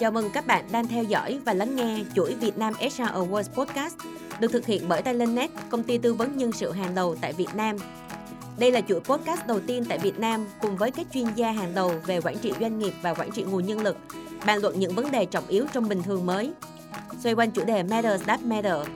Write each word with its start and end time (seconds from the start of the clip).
Chào 0.00 0.10
mừng 0.10 0.30
các 0.30 0.46
bạn 0.46 0.64
đang 0.72 0.86
theo 0.86 1.04
dõi 1.04 1.38
và 1.44 1.52
lắng 1.52 1.76
nghe 1.76 2.04
chuỗi 2.14 2.34
Việt 2.34 2.58
Nam 2.58 2.74
HR 2.74 3.02
Awards 3.02 3.42
Podcast 3.54 3.94
được 4.40 4.52
thực 4.52 4.66
hiện 4.66 4.82
bởi 4.88 5.02
Talentnet, 5.02 5.50
công 5.68 5.82
ty 5.82 5.98
tư 5.98 6.14
vấn 6.14 6.36
nhân 6.36 6.52
sự 6.52 6.72
hàng 6.72 6.94
đầu 6.94 7.16
tại 7.20 7.32
Việt 7.32 7.54
Nam. 7.54 7.76
Đây 8.58 8.72
là 8.72 8.80
chuỗi 8.80 9.00
podcast 9.00 9.46
đầu 9.46 9.60
tiên 9.60 9.84
tại 9.88 9.98
Việt 9.98 10.18
Nam 10.18 10.46
cùng 10.60 10.76
với 10.76 10.90
các 10.90 11.06
chuyên 11.14 11.26
gia 11.34 11.50
hàng 11.50 11.74
đầu 11.74 11.92
về 12.06 12.20
quản 12.20 12.38
trị 12.38 12.52
doanh 12.60 12.78
nghiệp 12.78 12.92
và 13.02 13.14
quản 13.14 13.30
trị 13.30 13.42
nguồn 13.42 13.66
nhân 13.66 13.80
lực, 13.80 13.96
bàn 14.46 14.58
luận 14.58 14.80
những 14.80 14.94
vấn 14.94 15.10
đề 15.10 15.24
trọng 15.24 15.48
yếu 15.48 15.66
trong 15.72 15.88
bình 15.88 16.02
thường 16.02 16.26
mới. 16.26 16.52
Xoay 17.20 17.34
quanh 17.34 17.50
chủ 17.50 17.64
đề 17.64 17.82
Matters 17.82 18.24
That 18.24 18.42
Matter, 18.42 18.86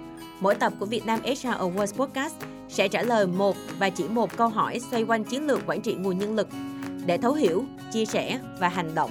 mỗi 0.41 0.55
tập 0.55 0.73
của 0.81 0.87
Việt 0.87 1.07
Nam 1.07 1.21
HR 1.23 1.47
Awards 1.47 2.07
Podcast 2.07 2.35
sẽ 2.71 2.89
trả 2.89 3.03
lời 3.03 3.27
một 3.27 3.57
và 3.79 3.91
chỉ 3.91 4.05
một 4.09 4.37
câu 4.37 4.49
hỏi 4.49 4.81
xoay 4.91 5.03
quanh 5.03 5.25
chiến 5.25 5.47
lược 5.47 5.61
quản 5.67 5.81
trị 5.81 5.95
nguồn 5.95 6.19
nhân 6.19 6.35
lực 6.35 6.49
để 7.07 7.19
thấu 7.19 7.33
hiểu, 7.33 7.65
chia 7.93 8.05
sẻ 8.05 8.39
và 8.59 8.69
hành 8.69 8.95
động. 8.95 9.11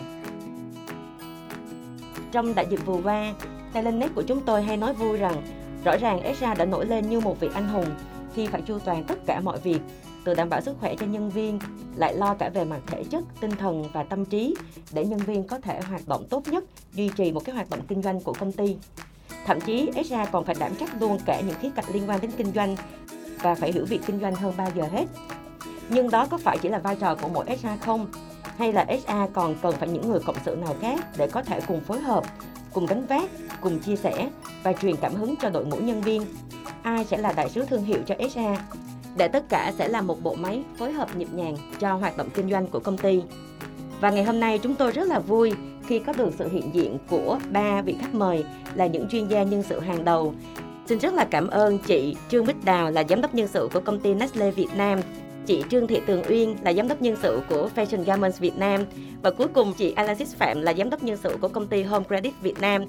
Trong 2.32 2.56
đại 2.56 2.68
dịch 2.70 2.86
vừa 2.86 3.00
qua, 3.04 3.34
Talentnet 3.74 4.16
của 4.16 4.22
chúng 4.22 4.42
tôi 4.46 4.64
hay 4.64 4.78
nói 4.78 4.94
vui 4.94 5.18
rằng 5.18 5.42
rõ 5.84 5.98
ràng 5.98 6.22
Ezra 6.24 6.56
đã 6.56 6.66
nổi 6.66 6.86
lên 6.86 7.10
như 7.10 7.20
một 7.20 7.40
vị 7.40 7.50
anh 7.54 7.68
hùng 7.68 7.86
khi 8.36 8.48
phải 8.48 8.62
chu 8.62 8.80
toàn 8.80 9.04
tất 9.04 9.16
cả 9.26 9.40
mọi 9.40 9.60
việc 9.60 9.80
từ 10.24 10.34
đảm 10.34 10.50
bảo 10.50 10.62
sức 10.62 10.76
khỏe 10.80 10.96
cho 10.96 11.06
nhân 11.06 11.30
viên 11.30 11.60
lại 11.96 12.14
lo 12.16 12.34
cả 12.34 12.50
về 12.50 12.66
mặt 12.66 12.80
thể 12.88 13.04
chất, 13.04 13.24
tinh 13.40 13.52
thần 13.52 13.84
và 13.94 14.04
tâm 14.04 14.26
trí 14.26 14.56
để 14.92 15.06
nhân 15.06 15.20
viên 15.20 15.44
có 15.44 15.60
thể 15.60 15.82
hoạt 15.82 16.08
động 16.08 16.26
tốt 16.30 16.48
nhất, 16.48 16.64
duy 16.94 17.10
trì 17.16 17.32
một 17.32 17.46
cái 17.46 17.56
hoạt 17.56 17.70
động 17.70 17.80
kinh 17.88 18.02
doanh 18.02 18.22
của 18.22 18.34
công 18.40 18.52
ty. 18.52 18.76
Thậm 19.46 19.62
chí 19.62 19.90
Ezra 19.96 20.26
còn 20.32 20.46
phải 20.46 20.56
đảm 20.60 20.72
trách 20.80 21.02
luôn 21.02 21.18
cả 21.26 21.42
những 21.42 21.56
khía 21.62 21.70
cạnh 21.76 21.86
liên 21.94 22.10
quan 22.10 22.22
đến 22.22 22.32
kinh 22.38 22.52
doanh 22.56 22.76
và 23.42 23.56
phải 23.56 23.72
hiểu 23.72 23.86
việc 23.86 24.02
kinh 24.06 24.20
doanh 24.20 24.36
hơn 24.36 24.54
bao 24.58 24.68
giờ 24.76 24.84
hết. 24.92 25.06
Nhưng 25.90 26.10
đó 26.10 26.28
có 26.30 26.38
phải 26.38 26.58
chỉ 26.62 26.70
là 26.70 26.80
vai 26.80 26.96
trò 26.96 27.16
của 27.16 27.30
mỗi 27.30 27.46
SA 27.62 27.78
không? 27.78 28.08
Hay 28.58 28.74
là 28.74 28.86
SA 29.08 29.28
còn 29.34 29.56
cần 29.62 29.76
phải 29.80 29.90
những 29.90 30.10
người 30.10 30.20
cộng 30.26 30.36
sự 30.46 30.56
nào 30.56 30.76
khác 30.82 31.06
để 31.18 31.28
có 31.28 31.44
thể 31.44 31.62
cùng 31.68 31.82
phối 31.82 32.00
hợp, 32.00 32.24
cùng 32.74 32.86
gánh 32.86 33.06
vác, 33.06 33.30
cùng 33.62 33.80
chia 33.80 33.96
sẻ 33.96 34.30
và 34.64 34.74
truyền 34.74 34.96
cảm 34.96 35.16
hứng 35.16 35.36
cho 35.42 35.50
đội 35.50 35.66
ngũ 35.66 35.78
nhân 35.78 36.02
viên? 36.02 36.26
Ai 36.84 37.06
sẽ 37.06 37.18
là 37.18 37.32
đại 37.32 37.50
sứ 37.50 37.66
thương 37.66 37.84
hiệu 37.84 38.00
cho 38.06 38.16
SA 38.32 38.56
Để 39.18 39.28
tất 39.28 39.50
cả 39.50 39.74
sẽ 39.78 39.88
là 39.88 40.02
một 40.02 40.24
bộ 40.24 40.36
máy 40.36 40.64
phối 40.78 40.92
hợp 40.92 41.16
nhịp 41.16 41.28
nhàng 41.34 41.58
cho 41.80 41.94
hoạt 41.94 42.18
động 42.18 42.30
kinh 42.34 42.50
doanh 42.52 42.68
của 42.68 42.80
công 42.80 42.98
ty. 42.98 43.22
Và 44.02 44.10
ngày 44.10 44.24
hôm 44.24 44.40
nay 44.40 44.60
chúng 44.60 44.76
tôi 44.76 44.92
rất 44.92 45.08
là 45.08 45.20
vui 45.20 45.54
khi 45.88 46.00
có 46.00 46.14
được 46.14 46.30
sự 46.40 46.50
hiện 46.50 46.70
diện 46.74 46.98
của 47.10 47.40
ba 47.52 47.82
vị 47.82 47.96
khách 48.02 48.16
mời 48.16 48.46
là 48.76 48.88
những 48.88 49.10
chuyên 49.10 49.28
gia 49.28 49.44
nhân 49.44 49.64
sự 49.64 49.80
hàng 49.80 50.06
đầu. 50.06 50.34
Xin 50.90 51.00
rất 51.00 51.14
là 51.14 51.28
cảm 51.32 51.48
ơn 51.48 51.80
chị 51.80 52.16
Trương 52.30 52.46
Bích 52.46 52.66
Đào 52.66 52.92
là 52.92 53.04
giám 53.10 53.22
đốc 53.22 53.36
nhân 53.36 53.48
sự 53.48 53.70
của 53.74 53.80
công 53.80 54.00
ty 54.00 54.14
Nestle 54.14 54.52
Việt 54.52 54.68
Nam, 54.78 55.00
chị 55.46 55.64
Trương 55.70 55.88
Thị 55.88 56.02
Tường 56.06 56.22
Uyên 56.30 56.56
là 56.64 56.74
giám 56.74 56.88
đốc 56.88 57.02
nhân 57.02 57.16
sự 57.22 57.42
của 57.50 57.70
Fashion 57.76 58.04
Garments 58.04 58.40
Việt 58.40 58.58
Nam 58.58 58.86
và 59.22 59.32
cuối 59.32 59.48
cùng 59.54 59.74
chị 59.78 59.94
Alexis 59.96 60.36
Phạm 60.36 60.62
là 60.62 60.74
giám 60.74 60.90
đốc 60.90 61.04
nhân 61.04 61.18
sự 61.18 61.38
của 61.42 61.48
công 61.48 61.68
ty 61.68 61.84
Home 61.84 62.06
Credit 62.06 62.34
Việt 62.42 62.62
Nam. 62.62 62.86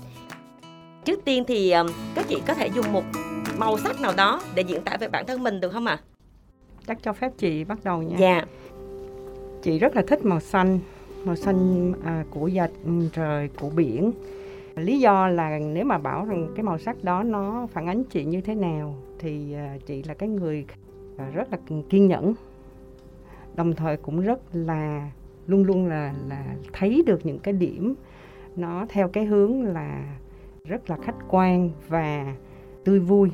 Trước 1.04 1.24
tiên 1.24 1.44
thì 1.48 1.74
các 2.14 2.28
chị 2.28 2.42
có 2.46 2.54
thể 2.54 2.66
dùng 2.66 2.92
một 2.92 3.04
màu 3.58 3.78
sắc 3.78 4.00
nào 4.00 4.12
đó 4.16 4.42
để 4.54 4.62
diễn 4.62 4.82
tả 4.82 4.96
về 5.00 5.08
bản 5.08 5.26
thân 5.26 5.42
mình 5.42 5.60
được 5.60 5.72
không 5.72 5.86
ạ? 5.86 6.00
À? 6.00 6.04
Chắc 6.86 6.98
cho 7.02 7.12
phép 7.12 7.32
chị 7.38 7.64
bắt 7.64 7.78
đầu 7.84 8.02
nha. 8.02 8.16
Dạ. 8.18 8.44
Chị 9.62 9.78
rất 9.78 9.96
là 9.96 10.02
thích 10.08 10.24
màu 10.24 10.40
xanh, 10.40 10.78
màu 11.24 11.36
xanh 11.36 11.92
à, 12.04 12.24
của 12.30 12.50
dạch 12.56 12.70
trời, 13.12 13.48
của 13.60 13.70
biển. 13.70 14.12
Lý 14.80 15.00
do 15.00 15.28
là 15.28 15.58
nếu 15.58 15.84
mà 15.84 15.98
bảo 15.98 16.24
rằng 16.24 16.48
cái 16.54 16.62
màu 16.62 16.78
sắc 16.78 17.04
đó 17.04 17.22
nó 17.22 17.66
phản 17.72 17.86
ánh 17.86 18.04
chị 18.04 18.24
như 18.24 18.40
thế 18.40 18.54
nào 18.54 18.94
thì 19.18 19.54
à, 19.54 19.76
chị 19.86 20.02
là 20.02 20.14
cái 20.14 20.28
người 20.28 20.64
à, 21.16 21.30
rất 21.34 21.52
là 21.52 21.58
kiên 21.88 22.08
nhẫn. 22.08 22.34
Đồng 23.54 23.74
thời 23.74 23.96
cũng 23.96 24.20
rất 24.20 24.40
là 24.52 25.10
luôn 25.46 25.64
luôn 25.64 25.86
là 25.86 26.14
là 26.28 26.44
thấy 26.72 27.02
được 27.06 27.26
những 27.26 27.38
cái 27.38 27.54
điểm 27.54 27.94
nó 28.56 28.86
theo 28.88 29.08
cái 29.08 29.24
hướng 29.24 29.62
là 29.62 30.16
rất 30.64 30.90
là 30.90 30.96
khách 31.02 31.16
quan 31.28 31.70
và 31.88 32.34
tươi 32.84 32.98
vui 32.98 33.30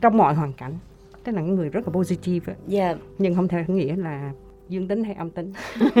trong 0.00 0.16
mọi 0.16 0.34
hoàn 0.34 0.52
cảnh 0.52 0.72
tức 1.24 1.32
là 1.32 1.42
người 1.42 1.68
rất 1.68 1.86
là 1.86 1.92
positive 1.92 2.52
ấy. 2.52 2.56
Dạ. 2.66 2.94
nhưng 3.18 3.34
không 3.34 3.48
thể 3.48 3.64
nghĩa 3.68 3.96
là 3.96 4.32
dương 4.68 4.88
tính 4.88 5.04
hay 5.04 5.14
âm 5.14 5.30
tính 5.30 5.52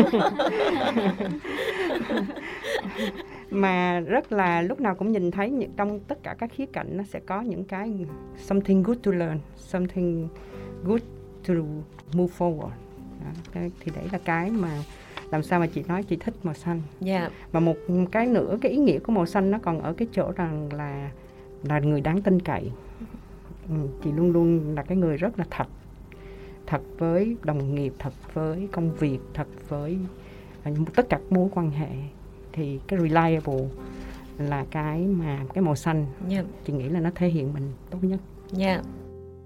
mà 3.54 4.00
rất 4.00 4.32
là 4.32 4.62
lúc 4.62 4.80
nào 4.80 4.94
cũng 4.94 5.12
nhìn 5.12 5.30
thấy 5.30 5.50
những 5.50 5.70
trong 5.76 6.00
tất 6.00 6.22
cả 6.22 6.34
các 6.38 6.50
khía 6.52 6.66
cạnh 6.66 6.96
nó 6.96 7.04
sẽ 7.04 7.20
có 7.20 7.42
những 7.42 7.64
cái 7.64 8.06
something 8.36 8.82
good 8.82 8.98
to 9.02 9.12
learn 9.12 9.38
something 9.56 10.28
good 10.84 11.02
to 11.48 11.54
move 12.14 12.34
forward. 12.38 12.70
Đó, 13.54 13.60
thì 13.80 13.92
đấy 13.94 14.04
là 14.12 14.18
cái 14.24 14.50
mà 14.50 14.82
làm 15.30 15.42
sao 15.42 15.60
mà 15.60 15.66
chị 15.66 15.82
nói 15.88 16.02
chị 16.02 16.16
thích 16.16 16.34
màu 16.42 16.54
xanh. 16.54 16.82
Dạ. 17.00 17.30
và 17.52 17.60
một 17.60 17.76
cái 18.12 18.26
nữa 18.26 18.58
cái 18.60 18.72
ý 18.72 18.78
nghĩa 18.78 18.98
của 18.98 19.12
màu 19.12 19.26
xanh 19.26 19.50
nó 19.50 19.58
còn 19.58 19.80
ở 19.80 19.92
cái 19.92 20.08
chỗ 20.12 20.32
rằng 20.36 20.72
là 20.72 21.10
là 21.62 21.78
người 21.78 22.00
đáng 22.00 22.22
tin 22.22 22.40
cậy. 22.40 22.70
Ừ, 23.68 23.74
chị 24.04 24.12
luôn 24.12 24.32
luôn 24.32 24.74
là 24.74 24.82
cái 24.82 24.96
người 24.96 25.16
rất 25.16 25.38
là 25.38 25.44
thật. 25.50 25.66
Thật 26.66 26.82
với 26.98 27.36
đồng 27.42 27.74
nghiệp 27.74 27.92
thật 27.98 28.12
với 28.34 28.68
công 28.72 28.94
việc 28.94 29.18
thật 29.34 29.46
với 29.68 29.98
à, 30.62 30.70
tất 30.94 31.08
cả 31.08 31.18
mối 31.30 31.48
quan 31.54 31.70
hệ 31.70 31.88
thì 32.54 32.78
cái 32.86 32.98
reliable 33.00 33.68
là 34.38 34.64
cái 34.70 35.00
mà 35.00 35.38
cái 35.54 35.62
màu 35.62 35.74
xanh 35.76 36.06
Dạ. 36.28 36.42
chị 36.66 36.72
nghĩ 36.72 36.88
là 36.88 37.00
nó 37.00 37.10
thể 37.14 37.28
hiện 37.28 37.52
mình 37.54 37.72
tốt 37.90 37.98
nhất 38.02 38.20
Dạ. 38.52 38.82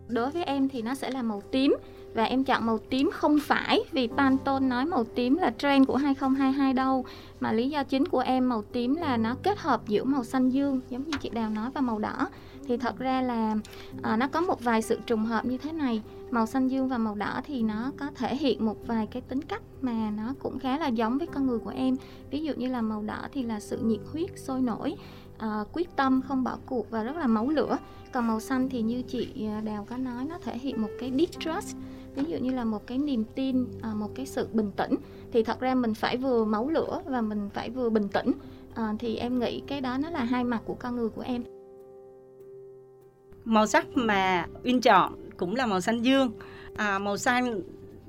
đối 0.09 0.31
với 0.31 0.45
em 0.45 0.69
thì 0.69 0.83
nó 0.83 0.95
sẽ 0.95 1.11
là 1.11 1.23
màu 1.23 1.41
tím 1.51 1.77
và 2.15 2.25
em 2.25 2.45
chọn 2.45 2.67
màu 2.67 2.79
tím 2.79 3.11
không 3.13 3.39
phải 3.43 3.81
vì 3.93 4.09
Pantone 4.17 4.67
nói 4.67 4.85
màu 4.85 5.05
tím 5.05 5.37
là 5.37 5.51
trend 5.59 5.87
của 5.87 5.97
2022 5.97 6.73
đâu 6.73 7.05
mà 7.41 7.53
lý 7.53 7.71
do 7.71 7.85
chính 7.85 8.07
của 8.07 8.19
em 8.21 8.49
màu 8.49 8.63
tím 8.63 8.95
là 8.95 9.17
nó 9.17 9.37
kết 9.43 9.59
hợp 9.59 9.89
giữa 9.89 10.05
màu 10.05 10.25
xanh 10.25 10.49
dương 10.51 10.81
giống 10.91 11.03
như 11.05 11.13
chị 11.21 11.29
Đào 11.29 11.51
nói 11.51 11.71
và 11.75 11.81
màu 11.81 11.99
đỏ 11.99 12.29
thì 12.69 12.77
thật 12.77 12.99
ra 12.99 13.23
là 13.23 13.57
à, 14.03 14.17
nó 14.17 14.29
có 14.29 14.41
một 14.41 14.65
vài 14.65 14.83
sự 14.83 14.99
trùng 15.07 15.25
hợp 15.25 15.45
như 15.45 15.59
thế 15.59 15.73
này 15.73 16.03
màu 16.31 16.47
xanh 16.47 16.69
dương 16.69 16.89
và 16.89 16.99
màu 16.99 17.15
đỏ 17.15 17.41
thì 17.45 17.63
nó 17.63 17.93
có 17.97 18.07
thể 18.15 18.37
hiện 18.37 18.67
một 18.67 18.87
vài 18.87 19.07
cái 19.07 19.23
tính 19.23 19.43
cách 19.43 19.63
mà 19.81 20.11
nó 20.11 20.35
cũng 20.39 20.59
khá 20.59 20.79
là 20.79 20.89
giống 20.89 21.19
với 21.19 21.27
con 21.27 21.47
người 21.47 21.59
của 21.59 21.73
em. 21.77 21.97
Ví 22.31 22.45
dụ 22.45 22.53
như 22.57 22.69
là 22.69 22.83
màu 22.83 23.03
đỏ 23.03 23.29
thì 23.33 23.43
là 23.43 23.61
sự 23.61 23.79
nhiệt 23.79 24.01
huyết 24.13 24.31
sôi 24.39 24.61
nổi 24.61 24.97
uh, 25.45 25.69
quyết 25.73 25.97
tâm 25.97 26.23
không 26.29 26.45
bỏ 26.45 26.59
cuộc 26.67 26.91
và 26.91 27.03
rất 27.03 27.17
là 27.17 27.27
máu 27.27 27.49
lửa. 27.49 27.79
Còn 28.13 28.27
màu 28.27 28.41
xanh 28.41 28.69
thì 28.69 28.83
như 28.83 29.03
chị 29.03 29.47
ờ, 29.47 29.61
Đào 29.61 29.87
có 29.91 29.97
nói 29.97 30.25
nó 30.25 30.39
thể 30.39 30.59
hiện 30.59 30.83
một 30.83 30.91
cái 30.99 31.13
distrust 31.19 31.77
ví 32.15 32.25
dụ 32.25 32.39
như 32.39 32.51
là 32.51 32.65
một 32.65 32.87
cái 32.87 32.99
niềm 32.99 33.25
tin 33.35 33.63
uh, 33.63 33.97
một 33.97 34.09
cái 34.15 34.27
sự 34.27 34.49
bình 34.53 34.71
tĩnh. 34.77 34.95
Thì 35.33 35.43
thật 35.43 35.61
ra 35.61 35.75
mình 35.75 35.95
phải 35.95 36.17
vừa 36.17 36.45
máu 36.45 36.69
lửa 36.69 37.03
và 37.05 37.21
mình 37.21 37.51
phải 37.55 37.71
vừa 37.71 37.91
bình 37.91 38.09
tĩnh 38.09 38.33
uh, 38.71 38.77
thì 38.99 39.17
em 39.17 39.39
nghĩ 39.39 39.63
cái 39.67 39.81
đó 39.81 39.99
nó 39.99 40.11
là 40.11 40.25
hai 40.25 40.45
mặt 40.45 40.63
của 40.65 40.75
con 40.75 40.97
người 40.97 41.09
của 41.09 41.23
em. 41.23 41.43
Màu 43.45 43.67
sắc 43.67 43.87
mà 43.95 44.47
Uyên 44.65 44.81
chọn 44.81 45.28
cũng 45.39 45.57
là 45.57 45.67
màu 45.67 45.81
xanh 45.81 46.03
dương. 46.03 46.31
À, 46.77 46.99
màu 46.99 47.17
xanh 47.17 47.61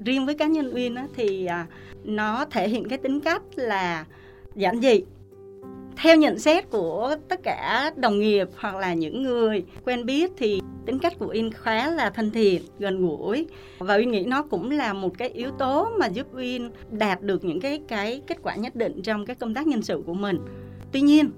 riêng 0.06 0.26
với 0.26 0.36
cá 0.36 0.48
nhân 0.48 0.74
Uyên 0.74 0.96
á, 0.96 1.08
thì 1.16 1.46
à, 1.46 1.68
nó 2.04 2.46
thể 2.52 2.70
hiện 2.70 2.90
cái 2.90 2.98
tính 2.98 3.20
cách 3.20 3.42
là 3.56 4.06
giản 4.56 4.82
dị. 4.82 5.02
Theo 5.98 6.16
nhận 6.16 6.40
xét 6.40 6.70
của 6.70 7.16
tất 7.28 7.40
cả 7.44 7.92
đồng 7.96 8.20
nghiệp 8.20 8.48
hoặc 8.56 8.76
là 8.76 8.94
những 8.94 9.24
người 9.24 9.64
quen 9.86 10.06
biết 10.06 10.32
thì 10.38 10.62
tính 10.86 11.00
cách 11.00 11.14
của 11.20 11.28
Uyên 11.34 11.52
khá 11.52 11.92
là 11.92 12.10
thân 12.10 12.32
thiện, 12.32 12.62
gần 12.80 13.08
gũi. 13.08 13.48
Và 13.80 13.96
Uyên 13.96 14.12
nghĩ 14.12 14.24
nó 14.24 14.44
cũng 14.44 14.72
là 14.72 14.94
một 14.94 15.18
cái 15.18 15.30
yếu 15.30 15.52
tố 15.52 15.90
mà 16.00 16.08
giúp 16.08 16.28
Uyên 16.36 16.72
đạt 16.92 17.22
được 17.22 17.44
những 17.44 17.60
cái 17.60 17.82
cái 17.88 18.22
kết 18.28 18.38
quả 18.44 18.56
nhất 18.56 18.76
định 18.76 19.02
trong 19.02 19.26
cái 19.26 19.36
công 19.36 19.54
tác 19.54 19.68
nhân 19.68 19.82
sự 19.82 20.04
của 20.06 20.14
mình. 20.14 20.40
Tuy 20.92 21.02
nhiên, 21.02 21.32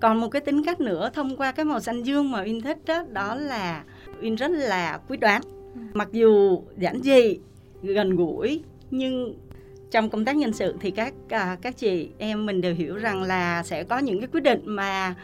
còn 0.00 0.20
một 0.20 0.28
cái 0.28 0.40
tính 0.42 0.64
cách 0.64 0.80
nữa 0.80 1.10
thông 1.14 1.36
qua 1.36 1.52
cái 1.52 1.64
màu 1.64 1.80
xanh 1.80 2.02
dương 2.02 2.30
mà 2.30 2.42
Uyên 2.42 2.60
thích 2.60 2.78
đó, 2.86 3.04
đó 3.08 3.34
là 3.34 3.84
Uyên 4.22 4.34
rất 4.34 4.50
là 4.50 5.00
quyết 5.08 5.20
đoán. 5.20 5.42
Mặc 5.94 6.08
dù 6.12 6.62
giản 6.78 7.02
dị, 7.02 7.38
gần 7.82 8.16
gũi 8.16 8.62
nhưng 8.90 9.34
trong 9.90 10.10
công 10.10 10.24
tác 10.24 10.36
nhân 10.36 10.52
sự 10.52 10.74
thì 10.80 10.90
các 10.90 11.14
à, 11.28 11.56
các 11.62 11.76
chị 11.76 12.08
em 12.18 12.46
mình 12.46 12.60
đều 12.60 12.74
hiểu 12.74 12.96
rằng 12.96 13.22
là 13.22 13.62
sẽ 13.62 13.84
có 13.84 13.98
những 13.98 14.20
cái 14.20 14.28
quyết 14.32 14.40
định 14.40 14.60
mà 14.64 15.14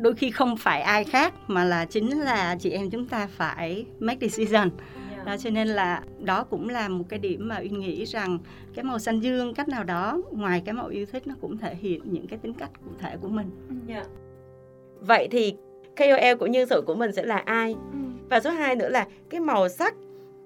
đôi 0.00 0.14
khi 0.14 0.30
không 0.30 0.56
phải 0.56 0.80
ai 0.80 1.04
khác 1.04 1.34
mà 1.46 1.64
là 1.64 1.84
chính 1.84 2.20
là 2.20 2.56
chị 2.60 2.70
em 2.70 2.90
chúng 2.90 3.06
ta 3.06 3.26
phải 3.26 3.84
make 4.00 4.28
decision 4.28 4.70
đó, 5.26 5.36
cho 5.36 5.50
nên 5.50 5.68
là 5.68 6.02
đó 6.20 6.44
cũng 6.44 6.68
là 6.68 6.88
một 6.88 7.04
cái 7.08 7.18
điểm 7.18 7.48
mà 7.48 7.58
uyên 7.58 7.80
nghĩ 7.80 8.04
rằng 8.04 8.38
cái 8.74 8.84
màu 8.84 8.98
xanh 8.98 9.20
dương 9.20 9.54
cách 9.54 9.68
nào 9.68 9.84
đó 9.84 10.22
ngoài 10.32 10.62
cái 10.64 10.72
màu 10.74 10.88
yêu 10.88 11.06
thích 11.12 11.26
nó 11.26 11.34
cũng 11.40 11.58
thể 11.58 11.74
hiện 11.74 12.00
những 12.04 12.26
cái 12.26 12.38
tính 12.38 12.54
cách 12.54 12.70
cụ 12.84 12.90
thể 12.98 13.16
của 13.20 13.28
mình 13.28 13.50
Vậy 15.00 15.28
thì 15.30 15.54
KOL 15.96 16.34
của 16.38 16.46
nhân 16.46 16.68
sự 16.68 16.82
của 16.86 16.94
mình 16.94 17.12
sẽ 17.12 17.22
là 17.22 17.36
ai? 17.36 17.76
Ừ. 17.92 18.07
Và 18.30 18.40
số 18.40 18.50
2 18.50 18.76
nữa 18.76 18.88
là 18.88 19.06
cái 19.30 19.40
màu 19.40 19.68
sắc 19.68 19.94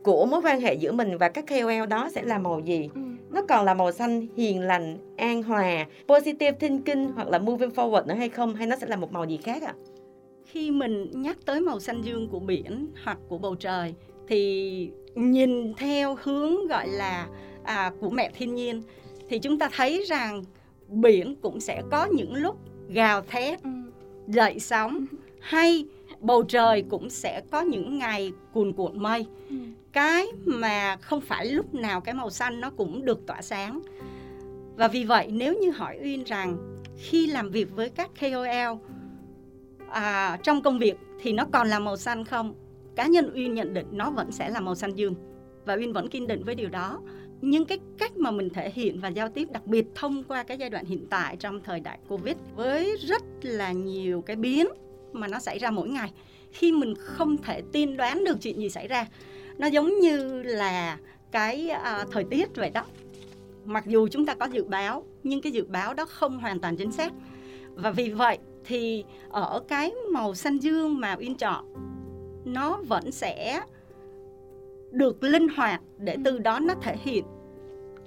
của 0.02 0.26
mối 0.26 0.40
quan 0.44 0.60
hệ 0.60 0.74
giữa 0.74 0.92
mình 0.92 1.18
và 1.18 1.28
các 1.28 1.44
KOL 1.48 1.86
đó 1.88 2.08
sẽ 2.14 2.22
là 2.22 2.38
màu 2.38 2.60
gì? 2.60 2.88
Ừ. 2.94 3.00
Nó 3.30 3.42
còn 3.48 3.64
là 3.64 3.74
màu 3.74 3.92
xanh 3.92 4.26
hiền 4.36 4.60
lành, 4.60 4.98
an 5.16 5.42
hòa, 5.42 5.86
positive 6.08 6.52
thinking 6.52 7.12
hoặc 7.14 7.28
là 7.28 7.38
moving 7.38 7.70
forward 7.70 8.06
nữa 8.06 8.14
hay 8.14 8.28
không? 8.28 8.54
Hay 8.54 8.66
nó 8.66 8.76
sẽ 8.76 8.86
là 8.86 8.96
một 8.96 9.12
màu 9.12 9.24
gì 9.24 9.36
khác 9.36 9.62
ạ? 9.62 9.74
khi 10.52 10.70
mình 10.70 11.10
nhắc 11.12 11.38
tới 11.44 11.60
màu 11.60 11.80
xanh 11.80 12.02
dương 12.02 12.28
của 12.28 12.40
biển 12.40 12.86
hoặc 13.04 13.18
của 13.28 13.38
bầu 13.38 13.54
trời 13.54 13.94
thì 14.28 14.90
nhìn 15.14 15.74
theo 15.74 16.16
hướng 16.22 16.66
gọi 16.66 16.88
là 16.88 17.26
à, 17.64 17.92
của 18.00 18.10
mẹ 18.10 18.30
thiên 18.34 18.54
nhiên 18.54 18.82
thì 19.28 19.38
chúng 19.38 19.58
ta 19.58 19.68
thấy 19.76 20.04
rằng 20.08 20.42
biển 20.88 21.34
cũng 21.42 21.60
sẽ 21.60 21.82
có 21.90 22.06
những 22.06 22.34
lúc 22.34 22.56
gào 22.88 23.22
thét 23.22 23.62
ừ. 23.62 23.70
dậy 24.26 24.58
sóng 24.58 25.04
hay 25.40 25.86
bầu 26.22 26.42
trời 26.42 26.84
cũng 26.90 27.10
sẽ 27.10 27.42
có 27.50 27.60
những 27.60 27.98
ngày 27.98 28.32
cuồn 28.52 28.72
cuộn 28.72 29.02
mây. 29.02 29.26
Ừ. 29.48 29.56
cái 29.92 30.26
mà 30.44 30.96
không 30.96 31.20
phải 31.20 31.46
lúc 31.46 31.74
nào 31.74 32.00
cái 32.00 32.14
màu 32.14 32.30
xanh 32.30 32.60
nó 32.60 32.70
cũng 32.70 33.04
được 33.04 33.26
tỏa 33.26 33.42
sáng. 33.42 33.80
Và 34.76 34.88
vì 34.88 35.04
vậy 35.04 35.28
nếu 35.32 35.54
như 35.54 35.70
hỏi 35.70 35.98
uyên 36.02 36.24
rằng 36.24 36.82
khi 36.96 37.26
làm 37.26 37.50
việc 37.50 37.76
với 37.76 37.90
các 37.90 38.10
KOL 38.20 38.78
à, 39.88 40.38
trong 40.42 40.62
công 40.62 40.78
việc 40.78 40.94
thì 41.20 41.32
nó 41.32 41.44
còn 41.52 41.68
là 41.68 41.78
màu 41.78 41.96
xanh 41.96 42.24
không? 42.24 42.54
Cá 42.96 43.06
nhân 43.06 43.32
uyên 43.34 43.54
nhận 43.54 43.74
định 43.74 43.86
nó 43.90 44.10
vẫn 44.10 44.32
sẽ 44.32 44.50
là 44.50 44.60
màu 44.60 44.74
xanh 44.74 44.94
dương 44.94 45.14
và 45.64 45.74
uyên 45.74 45.92
vẫn 45.92 46.08
kiên 46.08 46.26
định 46.26 46.44
với 46.44 46.54
điều 46.54 46.68
đó. 46.68 47.00
Nhưng 47.40 47.64
cái 47.64 47.78
cách 47.98 48.16
mà 48.16 48.30
mình 48.30 48.50
thể 48.50 48.70
hiện 48.74 49.00
và 49.00 49.08
giao 49.08 49.28
tiếp 49.28 49.48
đặc 49.50 49.66
biệt 49.66 49.86
thông 49.94 50.24
qua 50.24 50.42
cái 50.42 50.58
giai 50.58 50.70
đoạn 50.70 50.84
hiện 50.84 51.06
tại 51.10 51.36
trong 51.36 51.60
thời 51.62 51.80
đại 51.80 51.98
covid 52.08 52.36
với 52.56 52.96
rất 53.00 53.22
là 53.42 53.72
nhiều 53.72 54.22
cái 54.22 54.36
biến 54.36 54.66
mà 55.12 55.28
nó 55.28 55.38
xảy 55.38 55.58
ra 55.58 55.70
mỗi 55.70 55.88
ngày. 55.88 56.12
Khi 56.52 56.72
mình 56.72 56.94
không 56.98 57.36
thể 57.36 57.62
tiên 57.72 57.96
đoán 57.96 58.24
được 58.24 58.36
chuyện 58.40 58.58
gì 58.58 58.68
xảy 58.68 58.88
ra 58.88 59.06
nó 59.58 59.66
giống 59.66 59.98
như 60.00 60.42
là 60.42 60.98
cái 61.30 61.68
à, 61.68 62.04
thời 62.10 62.24
tiết 62.24 62.56
vậy 62.56 62.70
đó. 62.70 62.84
Mặc 63.64 63.86
dù 63.86 64.08
chúng 64.08 64.26
ta 64.26 64.34
có 64.34 64.46
dự 64.46 64.64
báo 64.64 65.04
nhưng 65.22 65.42
cái 65.42 65.52
dự 65.52 65.64
báo 65.64 65.94
đó 65.94 66.04
không 66.04 66.38
hoàn 66.38 66.60
toàn 66.60 66.76
chính 66.76 66.92
xác. 66.92 67.12
Và 67.74 67.90
vì 67.90 68.10
vậy 68.10 68.38
thì 68.64 69.04
ở 69.30 69.62
cái 69.68 69.92
màu 70.12 70.34
xanh 70.34 70.58
dương 70.58 71.00
mà 71.00 71.16
uyên 71.18 71.34
chọn 71.34 71.64
nó 72.44 72.78
vẫn 72.88 73.12
sẽ 73.12 73.60
được 74.90 75.22
linh 75.22 75.48
hoạt 75.48 75.80
để 75.98 76.16
từ 76.24 76.38
đó 76.38 76.58
nó 76.58 76.74
thể 76.82 76.96
hiện 77.02 77.24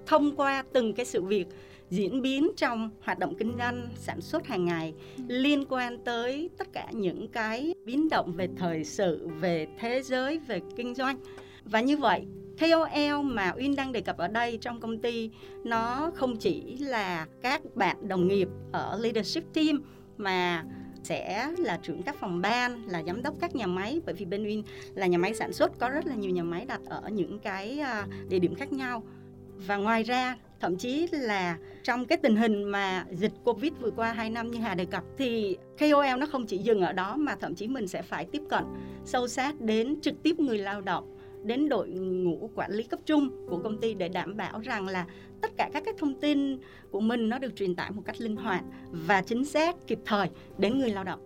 thông 0.05 0.35
qua 0.35 0.63
từng 0.73 0.93
cái 0.93 1.05
sự 1.05 1.21
việc 1.21 1.45
diễn 1.89 2.21
biến 2.21 2.51
trong 2.57 2.89
hoạt 3.01 3.19
động 3.19 3.35
kinh 3.35 3.53
doanh, 3.57 3.89
sản 3.95 4.21
xuất 4.21 4.47
hàng 4.47 4.65
ngày 4.65 4.93
liên 5.27 5.65
quan 5.69 5.97
tới 6.03 6.49
tất 6.57 6.73
cả 6.73 6.87
những 6.91 7.27
cái 7.27 7.73
biến 7.85 8.09
động 8.09 8.33
về 8.33 8.47
thời 8.57 8.83
sự, 8.83 9.29
về 9.39 9.67
thế 9.79 10.01
giới, 10.01 10.39
về 10.39 10.61
kinh 10.75 10.95
doanh. 10.95 11.17
Và 11.63 11.81
như 11.81 11.97
vậy 11.97 12.25
KOL 12.59 13.23
mà 13.23 13.53
Uyên 13.57 13.75
đang 13.75 13.91
đề 13.91 14.01
cập 14.01 14.17
ở 14.17 14.27
đây 14.27 14.57
trong 14.61 14.79
công 14.79 14.97
ty, 14.97 15.29
nó 15.63 16.11
không 16.15 16.37
chỉ 16.37 16.77
là 16.77 17.27
các 17.41 17.61
bạn 17.75 18.07
đồng 18.07 18.27
nghiệp 18.27 18.47
ở 18.71 18.99
leadership 19.01 19.43
team 19.53 19.83
mà 20.17 20.63
sẽ 21.03 21.51
là 21.57 21.79
trưởng 21.83 22.03
các 22.03 22.15
phòng 22.19 22.41
ban, 22.41 22.87
là 22.87 23.03
giám 23.03 23.23
đốc 23.23 23.35
các 23.39 23.55
nhà 23.55 23.67
máy. 23.67 24.01
Bởi 24.05 24.15
vì 24.15 24.25
bên 24.25 24.45
Uyên 24.45 24.63
là 24.93 25.07
nhà 25.07 25.17
máy 25.17 25.33
sản 25.33 25.53
xuất, 25.53 25.79
có 25.79 25.89
rất 25.89 26.05
là 26.05 26.15
nhiều 26.15 26.31
nhà 26.31 26.43
máy 26.43 26.65
đặt 26.65 26.81
ở 26.85 27.09
những 27.09 27.39
cái 27.39 27.79
à, 27.79 28.07
địa 28.29 28.39
điểm 28.39 28.55
khác 28.55 28.73
nhau. 28.73 29.03
Và 29.67 29.77
ngoài 29.77 30.03
ra 30.03 30.37
thậm 30.59 30.75
chí 30.77 31.07
là 31.11 31.57
trong 31.83 32.05
cái 32.05 32.17
tình 32.17 32.35
hình 32.35 32.63
mà 32.63 33.05
dịch 33.11 33.33
Covid 33.43 33.73
vừa 33.79 33.91
qua 33.91 34.13
2 34.13 34.29
năm 34.29 34.51
như 34.51 34.59
Hà 34.59 34.75
đề 34.75 34.85
cập 34.85 35.03
thì 35.17 35.57
KOL 35.79 36.19
nó 36.19 36.25
không 36.31 36.45
chỉ 36.45 36.57
dừng 36.57 36.81
ở 36.81 36.93
đó 36.93 37.15
mà 37.17 37.35
thậm 37.35 37.55
chí 37.55 37.67
mình 37.67 37.87
sẽ 37.87 38.01
phải 38.01 38.25
tiếp 38.25 38.41
cận 38.49 38.63
sâu 39.05 39.27
sát 39.27 39.61
đến 39.61 40.01
trực 40.01 40.23
tiếp 40.23 40.39
người 40.39 40.57
lao 40.57 40.81
động 40.81 41.17
đến 41.43 41.69
đội 41.69 41.87
ngũ 41.89 42.49
quản 42.55 42.71
lý 42.71 42.83
cấp 42.83 42.99
trung 43.05 43.45
của 43.49 43.57
công 43.57 43.77
ty 43.77 43.93
để 43.93 44.09
đảm 44.09 44.37
bảo 44.37 44.59
rằng 44.59 44.87
là 44.87 45.05
tất 45.41 45.51
cả 45.57 45.69
các 45.73 45.83
cái 45.85 45.93
thông 45.97 46.13
tin 46.13 46.59
của 46.91 46.99
mình 46.99 47.29
nó 47.29 47.39
được 47.39 47.55
truyền 47.55 47.75
tải 47.75 47.91
một 47.91 48.01
cách 48.05 48.21
linh 48.21 48.35
hoạt 48.35 48.63
và 48.91 49.21
chính 49.21 49.45
xác 49.45 49.87
kịp 49.87 49.99
thời 50.05 50.29
đến 50.57 50.79
người 50.79 50.89
lao 50.89 51.03
động. 51.03 51.19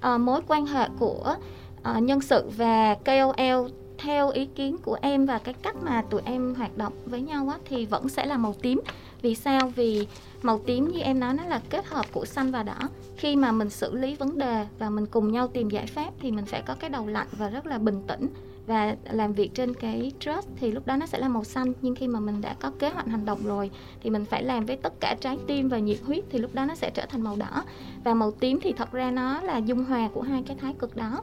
à, 0.00 0.18
mối 0.18 0.40
quan 0.46 0.66
hệ 0.66 0.88
của 0.98 1.36
à, 1.82 1.98
nhân 1.98 2.20
sự 2.20 2.50
và 2.56 2.94
KOL 2.94 3.83
theo 4.04 4.30
ý 4.30 4.46
kiến 4.46 4.76
của 4.82 4.98
em 5.02 5.26
và 5.26 5.38
cái 5.38 5.54
cách 5.62 5.76
mà 5.82 6.02
tụi 6.10 6.20
em 6.24 6.54
hoạt 6.54 6.76
động 6.76 6.92
với 7.06 7.20
nhau 7.20 7.48
á, 7.48 7.58
thì 7.64 7.86
vẫn 7.86 8.08
sẽ 8.08 8.26
là 8.26 8.36
màu 8.36 8.54
tím. 8.62 8.80
Vì 9.22 9.34
sao? 9.34 9.72
Vì 9.76 10.06
màu 10.42 10.58
tím 10.58 10.88
như 10.88 11.00
em 11.00 11.20
nói 11.20 11.34
nó 11.34 11.44
là 11.44 11.60
kết 11.70 11.86
hợp 11.86 12.06
của 12.12 12.24
xanh 12.24 12.50
và 12.50 12.62
đỏ. 12.62 12.78
Khi 13.16 13.36
mà 13.36 13.52
mình 13.52 13.70
xử 13.70 13.94
lý 13.94 14.14
vấn 14.14 14.38
đề 14.38 14.66
và 14.78 14.90
mình 14.90 15.06
cùng 15.06 15.32
nhau 15.32 15.48
tìm 15.48 15.68
giải 15.68 15.86
pháp 15.86 16.10
thì 16.20 16.30
mình 16.30 16.44
phải 16.44 16.62
có 16.66 16.74
cái 16.74 16.90
đầu 16.90 17.06
lạnh 17.06 17.28
và 17.32 17.48
rất 17.48 17.66
là 17.66 17.78
bình 17.78 18.02
tĩnh. 18.06 18.28
Và 18.66 18.96
làm 19.10 19.32
việc 19.32 19.54
trên 19.54 19.74
cái 19.74 20.12
trust 20.20 20.48
thì 20.56 20.72
lúc 20.72 20.86
đó 20.86 20.96
nó 20.96 21.06
sẽ 21.06 21.18
là 21.18 21.28
màu 21.28 21.44
xanh. 21.44 21.72
Nhưng 21.82 21.94
khi 21.94 22.08
mà 22.08 22.20
mình 22.20 22.40
đã 22.40 22.54
có 22.60 22.70
kế 22.78 22.90
hoạch 22.90 23.06
hành 23.06 23.24
động 23.24 23.38
rồi 23.44 23.70
thì 24.02 24.10
mình 24.10 24.24
phải 24.24 24.42
làm 24.42 24.66
với 24.66 24.76
tất 24.76 25.00
cả 25.00 25.16
trái 25.20 25.38
tim 25.46 25.68
và 25.68 25.78
nhiệt 25.78 25.98
huyết 26.06 26.24
thì 26.30 26.38
lúc 26.38 26.54
đó 26.54 26.64
nó 26.64 26.74
sẽ 26.74 26.90
trở 26.94 27.06
thành 27.06 27.22
màu 27.22 27.36
đỏ. 27.36 27.64
Và 28.04 28.14
màu 28.14 28.30
tím 28.30 28.60
thì 28.60 28.72
thật 28.72 28.92
ra 28.92 29.10
nó 29.10 29.40
là 29.40 29.58
dung 29.58 29.84
hòa 29.84 30.08
của 30.14 30.22
hai 30.22 30.42
cái 30.46 30.56
thái 30.60 30.74
cực 30.78 30.96
đó 30.96 31.22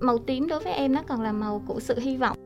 màu 0.00 0.18
tím 0.18 0.48
đối 0.48 0.60
với 0.60 0.72
em 0.72 0.92
nó 0.92 1.02
còn 1.02 1.20
là 1.20 1.32
màu 1.32 1.62
của 1.66 1.80
sự 1.80 1.98
hy 1.98 2.16
vọng 2.16 2.36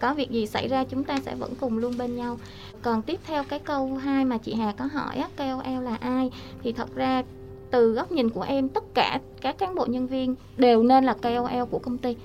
có 0.00 0.14
việc 0.14 0.30
gì 0.30 0.46
xảy 0.46 0.68
ra 0.68 0.84
chúng 0.84 1.04
ta 1.04 1.18
sẽ 1.20 1.34
vẫn 1.34 1.52
cùng 1.60 1.78
luôn 1.78 1.92
bên 1.98 2.16
nhau 2.16 2.38
còn 2.82 3.02
tiếp 3.02 3.20
theo 3.26 3.44
cái 3.44 3.58
câu 3.58 3.94
hai 3.94 4.24
mà 4.24 4.38
chị 4.38 4.54
Hà 4.54 4.72
có 4.72 4.88
hỏi 4.92 5.16
á, 5.16 5.28
KOL 5.36 5.84
là 5.84 5.96
ai 5.96 6.30
thì 6.62 6.72
thật 6.72 6.94
ra 6.94 7.22
từ 7.70 7.92
góc 7.92 8.12
nhìn 8.12 8.30
của 8.30 8.42
em 8.42 8.68
tất 8.68 8.84
cả 8.94 9.20
các 9.40 9.58
cán 9.58 9.74
bộ 9.74 9.86
nhân 9.86 10.06
viên 10.06 10.34
đều 10.56 10.82
nên 10.82 11.04
là 11.04 11.14
KOL 11.22 11.64
của 11.70 11.78
công 11.78 11.98
ty 11.98 12.16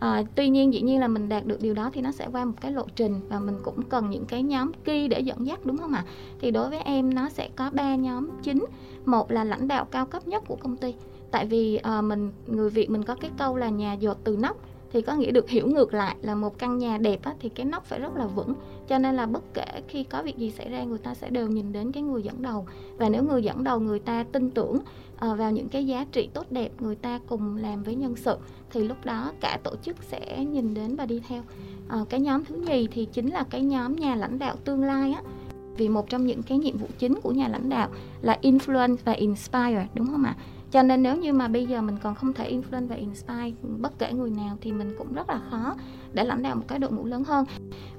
À, 0.00 0.22
tuy 0.34 0.48
nhiên 0.48 0.72
dĩ 0.72 0.80
nhiên 0.80 1.00
là 1.00 1.08
mình 1.08 1.28
đạt 1.28 1.46
được 1.46 1.60
điều 1.60 1.74
đó 1.74 1.90
thì 1.92 2.00
nó 2.00 2.12
sẽ 2.12 2.26
qua 2.32 2.44
một 2.44 2.52
cái 2.60 2.72
lộ 2.72 2.86
trình 2.96 3.20
và 3.28 3.38
mình 3.38 3.56
cũng 3.62 3.82
cần 3.82 4.10
những 4.10 4.24
cái 4.24 4.42
nhóm 4.42 4.72
key 4.84 5.08
để 5.08 5.20
dẫn 5.20 5.46
dắt 5.46 5.66
đúng 5.66 5.78
không 5.78 5.92
ạ? 5.92 6.04
Thì 6.40 6.50
đối 6.50 6.70
với 6.70 6.78
em 6.78 7.14
nó 7.14 7.28
sẽ 7.28 7.48
có 7.56 7.70
ba 7.72 7.94
nhóm 7.94 8.28
chính. 8.42 8.64
Một 9.04 9.30
là 9.30 9.44
lãnh 9.44 9.68
đạo 9.68 9.84
cao 9.84 10.06
cấp 10.06 10.28
nhất 10.28 10.44
của 10.48 10.56
công 10.56 10.76
ty. 10.76 10.94
Tại 11.30 11.46
vì 11.46 11.80
uh, 11.98 12.04
mình 12.04 12.32
người 12.46 12.70
Việt 12.70 12.90
mình 12.90 13.02
có 13.02 13.14
cái 13.14 13.30
câu 13.38 13.56
là 13.56 13.68
nhà 13.68 13.92
dột 13.92 14.16
từ 14.24 14.36
nóc 14.36 14.56
thì 14.92 15.02
có 15.02 15.14
nghĩa 15.14 15.30
được 15.30 15.48
hiểu 15.48 15.66
ngược 15.66 15.94
lại 15.94 16.16
là 16.22 16.34
một 16.34 16.58
căn 16.58 16.78
nhà 16.78 16.98
đẹp 16.98 17.22
á, 17.22 17.34
thì 17.40 17.48
cái 17.48 17.66
nóc 17.66 17.84
phải 17.84 18.00
rất 18.00 18.16
là 18.16 18.26
vững. 18.26 18.54
Cho 18.88 18.98
nên 18.98 19.14
là 19.14 19.26
bất 19.26 19.42
kể 19.54 19.82
khi 19.88 20.04
có 20.04 20.22
việc 20.22 20.36
gì 20.36 20.50
xảy 20.50 20.68
ra 20.68 20.84
người 20.84 20.98
ta 20.98 21.14
sẽ 21.14 21.30
đều 21.30 21.48
nhìn 21.48 21.72
đến 21.72 21.92
cái 21.92 22.02
người 22.02 22.22
dẫn 22.22 22.42
đầu. 22.42 22.66
Và 22.96 23.08
nếu 23.08 23.24
người 23.24 23.42
dẫn 23.42 23.64
đầu 23.64 23.80
người 23.80 23.98
ta 23.98 24.24
tin 24.32 24.50
tưởng 24.50 24.74
uh, 24.76 25.38
vào 25.38 25.50
những 25.50 25.68
cái 25.68 25.86
giá 25.86 26.06
trị 26.12 26.28
tốt 26.34 26.46
đẹp 26.50 26.70
người 26.80 26.94
ta 26.94 27.20
cùng 27.28 27.56
làm 27.56 27.82
với 27.82 27.94
nhân 27.94 28.16
sự 28.16 28.36
thì 28.70 28.88
lúc 28.88 28.96
đó 29.04 29.32
cả 29.40 29.58
tổ 29.62 29.76
chức 29.82 29.96
sẽ 30.02 30.44
nhìn 30.44 30.74
đến 30.74 30.96
và 30.96 31.06
đi 31.06 31.20
theo. 31.28 31.42
Uh, 32.00 32.08
cái 32.08 32.20
nhóm 32.20 32.44
thứ 32.44 32.54
nhì 32.54 32.86
thì 32.86 33.04
chính 33.12 33.30
là 33.30 33.44
cái 33.50 33.62
nhóm 33.62 33.96
nhà 33.96 34.14
lãnh 34.14 34.38
đạo 34.38 34.56
tương 34.64 34.84
lai 34.84 35.12
á. 35.12 35.22
Vì 35.76 35.88
một 35.88 36.10
trong 36.10 36.26
những 36.26 36.42
cái 36.42 36.58
nhiệm 36.58 36.76
vụ 36.76 36.86
chính 36.98 37.20
của 37.22 37.32
nhà 37.32 37.48
lãnh 37.48 37.68
đạo 37.68 37.88
là 38.22 38.38
influence 38.42 38.96
và 39.04 39.12
inspire 39.12 39.86
đúng 39.94 40.06
không 40.06 40.24
ạ? 40.24 40.36
Cho 40.70 40.82
nên 40.82 41.02
nếu 41.02 41.16
như 41.16 41.32
mà 41.32 41.48
bây 41.48 41.66
giờ 41.66 41.82
mình 41.82 41.96
còn 42.02 42.14
không 42.14 42.32
thể 42.32 42.52
influence 42.52 42.88
và 42.88 42.96
inspire 42.96 43.52
bất 43.78 43.98
kể 43.98 44.12
người 44.12 44.30
nào 44.30 44.56
thì 44.60 44.72
mình 44.72 44.94
cũng 44.98 45.12
rất 45.12 45.30
là 45.30 45.40
khó 45.50 45.74
để 46.12 46.24
lãnh 46.24 46.42
đạo 46.42 46.56
một 46.56 46.64
cái 46.68 46.78
đội 46.78 46.92
ngũ 46.92 47.04
lớn 47.04 47.24
hơn. 47.24 47.44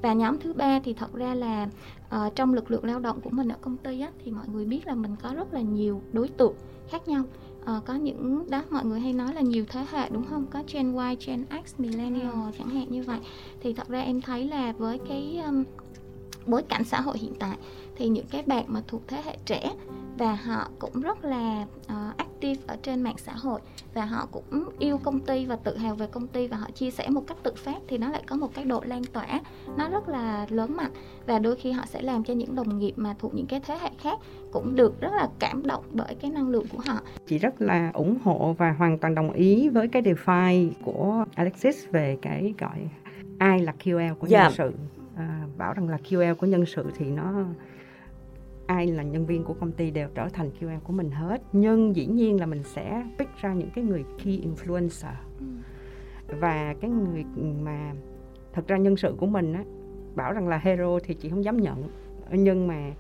Và 0.01 0.13
nhóm 0.13 0.39
thứ 0.39 0.53
ba 0.53 0.79
thì 0.83 0.94
thật 0.94 1.13
ra 1.13 1.33
là 1.33 1.68
uh, 2.15 2.36
trong 2.36 2.53
lực 2.53 2.72
lượng 2.72 2.86
lao 2.86 3.00
động 3.00 3.22
của 3.22 3.29
mình 3.29 3.50
ở 3.50 3.55
công 3.62 3.77
ty 3.77 4.01
á, 4.01 4.12
thì 4.25 4.31
mọi 4.31 4.48
người 4.48 4.65
biết 4.65 4.88
là 4.88 4.96
mình 4.96 5.15
có 5.24 5.34
rất 5.34 5.53
là 5.53 5.62
nhiều 5.62 6.01
đối 6.13 6.27
tượng 6.27 6.53
khác 6.89 7.07
nhau. 7.07 7.24
Uh, 7.62 7.86
có 7.86 7.93
những 7.93 8.50
đó 8.50 8.63
mọi 8.69 8.86
người 8.86 9.00
hay 9.00 9.13
nói 9.13 9.34
là 9.34 9.41
nhiều 9.41 9.65
thế 9.69 9.86
hệ 9.91 10.10
đúng 10.10 10.25
không? 10.25 10.46
Có 10.51 10.63
Gen 10.74 10.98
Y, 10.98 11.15
Gen 11.25 11.46
X, 11.65 11.79
Millennial 11.79 12.31
ừ. 12.31 12.51
chẳng 12.57 12.69
hạn 12.69 12.91
như 12.91 13.03
vậy. 13.03 13.19
Thì 13.62 13.74
thật 13.74 13.88
ra 13.88 14.01
em 14.01 14.22
thấy 14.22 14.48
là 14.48 14.72
với 14.72 15.00
cái 15.10 15.41
um, 15.46 15.63
bối 16.46 16.63
cảnh 16.63 16.84
xã 16.84 17.01
hội 17.01 17.17
hiện 17.17 17.34
tại 17.39 17.57
thì 17.96 18.10
những 18.10 18.25
cái 18.31 18.43
bạn 18.43 18.65
mà 18.67 18.81
thuộc 18.88 19.01
thế 19.07 19.22
hệ 19.25 19.38
trẻ 19.46 19.74
và 20.18 20.36
họ 20.36 20.70
cũng 20.80 21.01
rất 21.01 21.25
là 21.25 21.65
uh, 21.86 22.18
active 22.18 22.62
ở 22.68 22.77
trên 22.84 23.01
mạng 23.01 23.15
xã 23.18 23.34
hội 23.34 23.60
và 23.94 24.06
họ 24.06 24.27
cũng 24.32 24.70
yêu 24.80 24.98
công 24.98 25.20
ty 25.20 25.46
và 25.46 25.56
tự 25.56 25.77
hào 25.77 25.96
về 25.96 26.08
công 26.12 26.27
ty 26.27 26.48
và 26.48 26.58
họ 26.58 26.68
chia 26.72 26.91
sẻ 26.91 27.10
một 27.10 27.24
cách 27.27 27.38
tự 27.44 27.53
phát 27.56 27.77
thì 27.88 27.98
nó 27.98 28.10
lại 28.10 28.24
có 28.27 28.36
một 28.36 28.53
cái 28.53 28.65
độ 28.65 28.82
lan 28.86 29.03
tỏa 29.13 29.39
nó 29.77 29.89
rất 29.89 30.10
là 30.10 30.46
lớn 30.50 30.77
mạnh 30.77 30.91
và 31.25 31.39
đôi 31.39 31.56
khi 31.56 31.72
họ 31.72 31.84
sẽ 31.86 32.01
làm 32.01 32.24
cho 32.24 32.34
những 32.34 32.56
đồng 32.56 32.80
nghiệp 32.80 32.94
mà 32.96 33.15
thuộc 33.20 33.34
những 33.34 33.46
cái 33.46 33.60
thế 33.68 33.77
hệ 33.82 33.89
khác 34.01 34.20
cũng 34.51 34.75
được 34.75 35.01
rất 35.01 35.13
là 35.13 35.30
cảm 35.39 35.68
động 35.68 35.84
bởi 35.91 36.15
cái 36.15 36.32
năng 36.32 36.50
lượng 36.50 36.65
của 36.68 36.82
họ. 36.86 37.00
Chị 37.27 37.38
rất 37.38 37.62
là 37.62 37.91
ủng 37.94 38.18
hộ 38.24 38.56
và 38.58 38.72
hoàn 38.72 38.98
toàn 38.98 39.15
đồng 39.15 39.32
ý 39.32 39.70
với 39.70 39.88
cái 39.88 40.01
define 40.01 40.72
của 40.84 41.25
Alexis 41.36 41.88
về 41.91 42.18
cái 42.22 42.53
gọi 42.58 42.89
ai 43.38 43.60
là 43.60 43.74
QL 43.84 44.15
của 44.15 44.27
dạ. 44.27 44.44
nhân 44.44 44.53
sự. 44.58 44.74
À, 45.15 45.44
bảo 45.58 45.74
rằng 45.74 45.89
là 45.89 45.98
QL 46.10 46.36
của 46.36 46.48
nhân 46.48 46.65
sự 46.65 46.91
thì 46.98 47.06
nó 47.06 47.46
ai 48.72 48.88
là 48.88 49.04
nhân 49.04 49.25
viên 49.25 49.44
của 49.44 49.54
công 49.54 49.72
ty 49.72 49.92
đều 49.92 50.10
trở 50.16 50.30
thành 50.30 50.50
QL 50.60 50.80
của 50.80 50.94
mình 50.94 51.12
hết. 51.12 51.42
Nhưng 51.54 51.96
dĩ 51.96 52.06
nhiên 52.06 52.40
là 52.40 52.46
mình 52.46 52.63
sẽ 52.63 53.06
pick 53.20 53.38
ra 53.42 53.54
những 53.54 53.70
cái 53.75 53.84
người 53.84 54.04
key 54.24 54.42
influencer. 54.42 55.13
Ừ. 55.40 55.46
và 56.40 56.75
cái 56.82 56.92
người 56.92 57.25
mà 57.62 57.94
thật 58.54 58.68
ra 58.68 58.78
nhân 58.78 58.98
sự 58.98 59.16
của 59.18 59.25
mình 59.28 59.54
á 59.54 59.63
bảo 60.16 60.34
rằng 60.34 60.48
là 60.48 60.58
hero 60.58 61.00
thì 61.04 61.13
chị 61.13 61.30
không 61.30 61.44
dám 61.44 61.58
nhận. 61.58 61.84
Nhưng 62.32 62.68
mà 62.68 62.92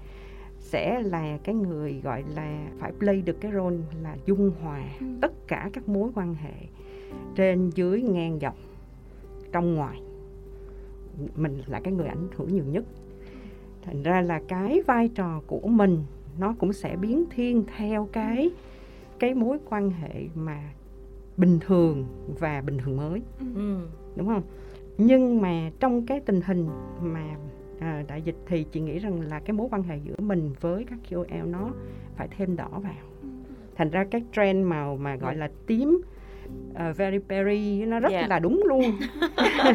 sẽ 0.59 1.01
là 1.01 1.37
cái 1.43 1.55
người 1.55 2.01
gọi 2.03 2.23
là 2.35 2.67
phải 2.79 2.91
play 2.99 3.21
được 3.21 3.41
cái 3.41 3.51
role 3.51 3.77
là 4.03 4.17
dung 4.25 4.51
hòa 4.61 4.83
ừ. 4.99 5.05
tất 5.21 5.47
cả 5.47 5.69
các 5.73 5.89
mối 5.89 6.11
quan 6.15 6.35
hệ 6.35 6.53
trên 7.35 7.69
dưới 7.69 8.01
ngang 8.01 8.39
dọc 8.41 8.55
trong 9.51 9.75
ngoài. 9.75 10.01
Mình 11.35 11.61
là 11.67 11.79
cái 11.83 11.93
người 11.93 12.07
ảnh 12.07 12.27
hưởng 12.37 12.53
nhiều 12.53 12.65
nhất 12.65 12.85
thành 13.81 14.03
ra 14.03 14.21
là 14.21 14.41
cái 14.47 14.81
vai 14.87 15.09
trò 15.15 15.41
của 15.47 15.67
mình 15.67 16.03
nó 16.39 16.55
cũng 16.59 16.73
sẽ 16.73 16.95
biến 16.95 17.25
thiên 17.35 17.63
theo 17.77 18.09
cái 18.13 18.49
cái 19.19 19.33
mối 19.33 19.57
quan 19.69 19.89
hệ 19.89 20.09
mà 20.35 20.59
bình 21.37 21.59
thường 21.59 22.05
và 22.39 22.61
bình 22.65 22.77
thường 22.77 22.97
mới. 22.97 23.21
Ừ. 23.55 23.79
đúng 24.15 24.27
không? 24.27 24.41
Nhưng 24.97 25.41
mà 25.41 25.71
trong 25.79 26.05
cái 26.05 26.19
tình 26.19 26.41
hình 26.41 26.67
mà 27.01 27.35
à, 27.79 28.03
đại 28.07 28.21
dịch 28.21 28.35
thì 28.45 28.63
chị 28.71 28.79
nghĩ 28.79 28.99
rằng 28.99 29.21
là 29.21 29.39
cái 29.39 29.53
mối 29.53 29.67
quan 29.71 29.83
hệ 29.83 29.97
giữa 30.03 30.15
mình 30.19 30.53
với 30.61 30.85
các 30.89 30.99
KOL 31.09 31.47
nó 31.49 31.69
phải 32.15 32.27
thêm 32.37 32.55
đỏ 32.55 32.69
vào. 32.73 32.93
Thành 33.75 33.89
ra 33.89 34.03
cái 34.11 34.23
trend 34.35 34.65
màu 34.65 34.97
mà 34.97 35.15
gọi 35.15 35.35
là 35.35 35.49
tím 35.67 36.01
uh, 36.71 36.97
very 36.97 37.17
berry 37.29 37.85
nó 37.85 37.99
rất 37.99 38.09
Dạ. 38.11 38.27
là 38.27 38.39
đúng 38.39 38.63
luôn. 38.67 38.81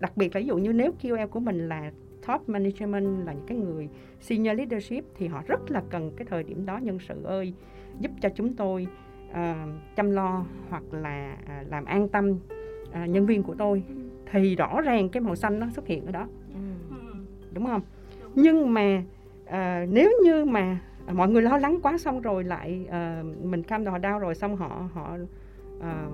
Đặc 0.00 0.16
biệt 0.16 0.34
là 0.34 0.40
ví 0.40 0.46
dụ 0.46 0.56
như 0.56 0.72
nếu 0.72 0.92
KOL 1.02 1.24
của 1.30 1.40
mình 1.40 1.68
là 1.68 1.90
top 2.26 2.48
management 2.48 3.26
là 3.26 3.32
những 3.32 3.46
cái 3.46 3.58
người 3.58 3.88
senior 4.20 4.56
leadership 4.56 5.04
thì 5.14 5.26
họ 5.26 5.42
rất 5.46 5.70
là 5.70 5.82
cần 5.90 6.12
cái 6.16 6.26
thời 6.30 6.42
điểm 6.42 6.66
đó 6.66 6.78
nhân 6.78 6.98
sự 7.08 7.22
ơi 7.24 7.54
giúp 8.00 8.10
cho 8.20 8.28
chúng 8.28 8.54
tôi 8.54 8.86
à, 9.32 9.66
chăm 9.96 10.10
lo 10.10 10.44
hoặc 10.68 10.82
là 10.92 11.36
à, 11.46 11.64
làm 11.68 11.84
an 11.84 12.08
tâm 12.08 12.38
à, 12.92 13.06
nhân 13.06 13.26
viên 13.26 13.42
của 13.42 13.54
tôi. 13.54 13.82
Thì 14.30 14.56
rõ 14.56 14.80
ràng 14.80 15.08
cái 15.08 15.20
màu 15.20 15.36
xanh 15.36 15.60
nó 15.60 15.66
xuất 15.70 15.86
hiện 15.86 16.06
ở 16.06 16.12
đó. 16.12 16.28
Ừ. 16.54 16.94
đúng 17.52 17.66
không? 17.66 17.80
Nhưng 18.34 18.74
mà 18.74 19.02
à, 19.46 19.86
nếu 19.90 20.10
như 20.24 20.44
mà 20.44 20.78
mọi 21.12 21.28
người 21.28 21.42
lo 21.42 21.58
lắng 21.58 21.78
quá 21.82 21.98
xong 21.98 22.20
rồi 22.20 22.44
lại 22.44 22.86
à, 22.90 23.22
mình 23.42 23.62
cam 23.62 23.84
đò 23.84 23.98
đau 23.98 24.18
rồi 24.18 24.34
xong 24.34 24.56
họ 24.56 24.88
họ 24.92 25.16
à, 25.80 26.06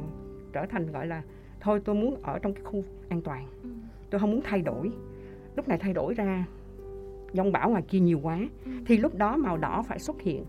trở 0.52 0.66
thành 0.66 0.92
gọi 0.92 1.06
là 1.06 1.22
thôi 1.60 1.80
tôi 1.84 1.94
muốn 1.94 2.22
ở 2.22 2.38
trong 2.38 2.54
cái 2.54 2.62
khu 2.64 2.84
an 3.08 3.20
toàn. 3.22 3.46
Ừ. 3.62 3.68
tôi 4.10 4.20
không 4.20 4.30
muốn 4.30 4.40
thay 4.44 4.62
đổi 4.62 4.90
lúc 5.58 5.68
này 5.68 5.78
thay 5.78 5.92
đổi 5.92 6.14
ra 6.14 6.44
dông 7.32 7.52
bão 7.52 7.70
ngoài 7.70 7.82
kia 7.88 7.98
nhiều 7.98 8.20
quá. 8.22 8.38
Thì 8.86 8.96
lúc 8.96 9.14
đó 9.14 9.36
màu 9.36 9.56
đỏ 9.56 9.82
phải 9.82 9.98
xuất 9.98 10.20
hiện 10.20 10.44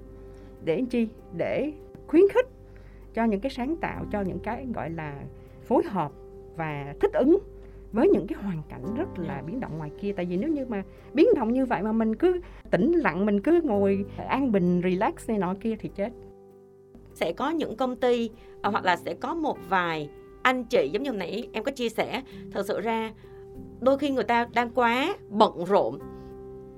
để 0.63 0.83
chi? 0.89 1.07
Để 1.37 1.73
khuyến 2.07 2.23
khích 2.33 2.47
cho 3.13 3.23
những 3.23 3.39
cái 3.39 3.49
sáng 3.49 3.75
tạo 3.75 4.05
cho 4.11 4.21
những 4.21 4.39
cái 4.39 4.67
gọi 4.75 4.89
là 4.89 5.23
phối 5.63 5.83
hợp 5.83 6.11
và 6.55 6.95
thích 7.01 7.13
ứng 7.13 7.37
với 7.91 8.09
những 8.09 8.27
cái 8.27 8.43
hoàn 8.43 8.61
cảnh 8.69 8.83
rất 8.97 9.19
là 9.19 9.41
biến 9.47 9.59
động 9.59 9.77
ngoài 9.77 9.91
kia. 10.01 10.13
Tại 10.13 10.25
vì 10.25 10.37
nếu 10.37 10.49
như 10.49 10.65
mà 10.65 10.83
biến 11.13 11.27
động 11.35 11.53
như 11.53 11.65
vậy 11.65 11.83
mà 11.83 11.91
mình 11.91 12.15
cứ 12.15 12.41
tĩnh 12.71 12.91
lặng 12.91 13.25
mình 13.25 13.41
cứ 13.41 13.61
ngồi 13.63 14.05
an 14.27 14.51
bình 14.51 14.81
relax 14.83 15.29
này 15.29 15.37
nọ 15.37 15.55
kia 15.61 15.75
thì 15.79 15.89
chết. 15.95 16.13
Sẽ 17.13 17.33
có 17.33 17.49
những 17.49 17.75
công 17.75 17.95
ty 17.95 18.29
ờ, 18.61 18.69
hoặc 18.69 18.85
là 18.85 18.97
sẽ 18.97 19.13
có 19.13 19.35
một 19.35 19.57
vài 19.69 20.09
anh 20.41 20.63
chị 20.63 20.89
giống 20.93 21.03
như 21.03 21.11
nãy 21.11 21.47
em 21.53 21.63
có 21.63 21.71
chia 21.71 21.89
sẻ 21.89 22.23
thật 22.51 22.65
sự 22.67 22.81
ra 22.81 23.13
đôi 23.79 23.97
khi 23.97 24.09
người 24.09 24.23
ta 24.23 24.47
đang 24.53 24.69
quá 24.69 25.15
bận 25.29 25.65
rộn. 25.65 25.99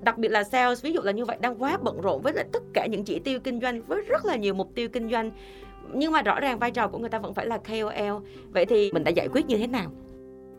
Đặc 0.01 0.17
biệt 0.17 0.29
là 0.29 0.43
sales 0.43 0.83
ví 0.83 0.91
dụ 0.91 1.01
là 1.01 1.11
như 1.11 1.25
vậy 1.25 1.37
đang 1.41 1.61
quá 1.61 1.77
bận 1.81 2.01
rộn 2.01 2.21
với 2.21 2.33
lại 2.33 2.45
tất 2.51 2.63
cả 2.73 2.85
những 2.85 3.03
chỉ 3.03 3.19
tiêu 3.19 3.39
kinh 3.39 3.59
doanh 3.61 3.81
với 3.81 4.01
rất 4.01 4.25
là 4.25 4.35
nhiều 4.35 4.53
mục 4.53 4.71
tiêu 4.75 4.89
kinh 4.89 5.09
doanh. 5.09 5.31
Nhưng 5.93 6.11
mà 6.11 6.21
rõ 6.21 6.39
ràng 6.39 6.59
vai 6.59 6.71
trò 6.71 6.87
của 6.87 6.97
người 6.97 7.09
ta 7.09 7.19
vẫn 7.19 7.33
phải 7.33 7.45
là 7.45 7.57
KOL 7.57 8.25
vậy 8.51 8.65
thì 8.65 8.91
mình 8.91 9.03
đã 9.03 9.11
giải 9.11 9.27
quyết 9.27 9.45
như 9.45 9.57
thế 9.57 9.67
nào? 9.67 9.91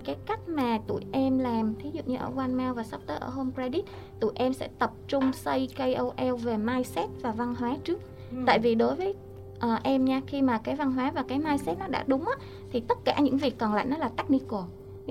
Cái 0.05 0.17
cách 0.26 0.41
mà 0.49 0.79
tụi 0.87 1.00
em 1.12 1.38
làm 1.38 1.75
thí 1.83 1.91
dụ 1.93 2.02
như 2.07 2.17
ở 2.17 2.31
One 2.37 2.49
Mail 2.49 2.73
và 2.73 2.83
sắp 2.83 3.00
tới 3.07 3.17
ở 3.17 3.29
Home 3.29 3.50
Credit 3.55 3.85
tụi 4.21 4.31
em 4.35 4.52
sẽ 4.52 4.69
tập 4.79 4.93
trung 5.09 5.33
xây 5.33 5.69
KOL 5.76 6.37
về 6.43 6.57
mindset 6.57 7.11
và 7.23 7.31
văn 7.31 7.55
hóa 7.55 7.76
trước. 7.85 8.00
Tại 8.47 8.59
vì 8.59 8.75
đối 8.75 8.95
với 8.95 9.14
ờ, 9.61 9.79
em 9.83 10.05
nha 10.05 10.21
khi 10.26 10.43
mà 10.43 10.59
cái 10.59 10.76
văn 10.76 10.93
hóa 10.93 11.11
và 11.14 11.25
cái 11.29 11.38
mindset 11.38 11.79
nó 11.79 11.87
đã 11.87 12.05
đúng 12.07 12.25
á 12.25 12.33
thì 12.71 12.81
tất 12.88 12.99
cả 13.05 13.19
những 13.21 13.37
việc 13.37 13.59
còn 13.59 13.75
lại 13.75 13.87
nó 13.87 13.97
là 13.97 14.09
technical 14.09 14.61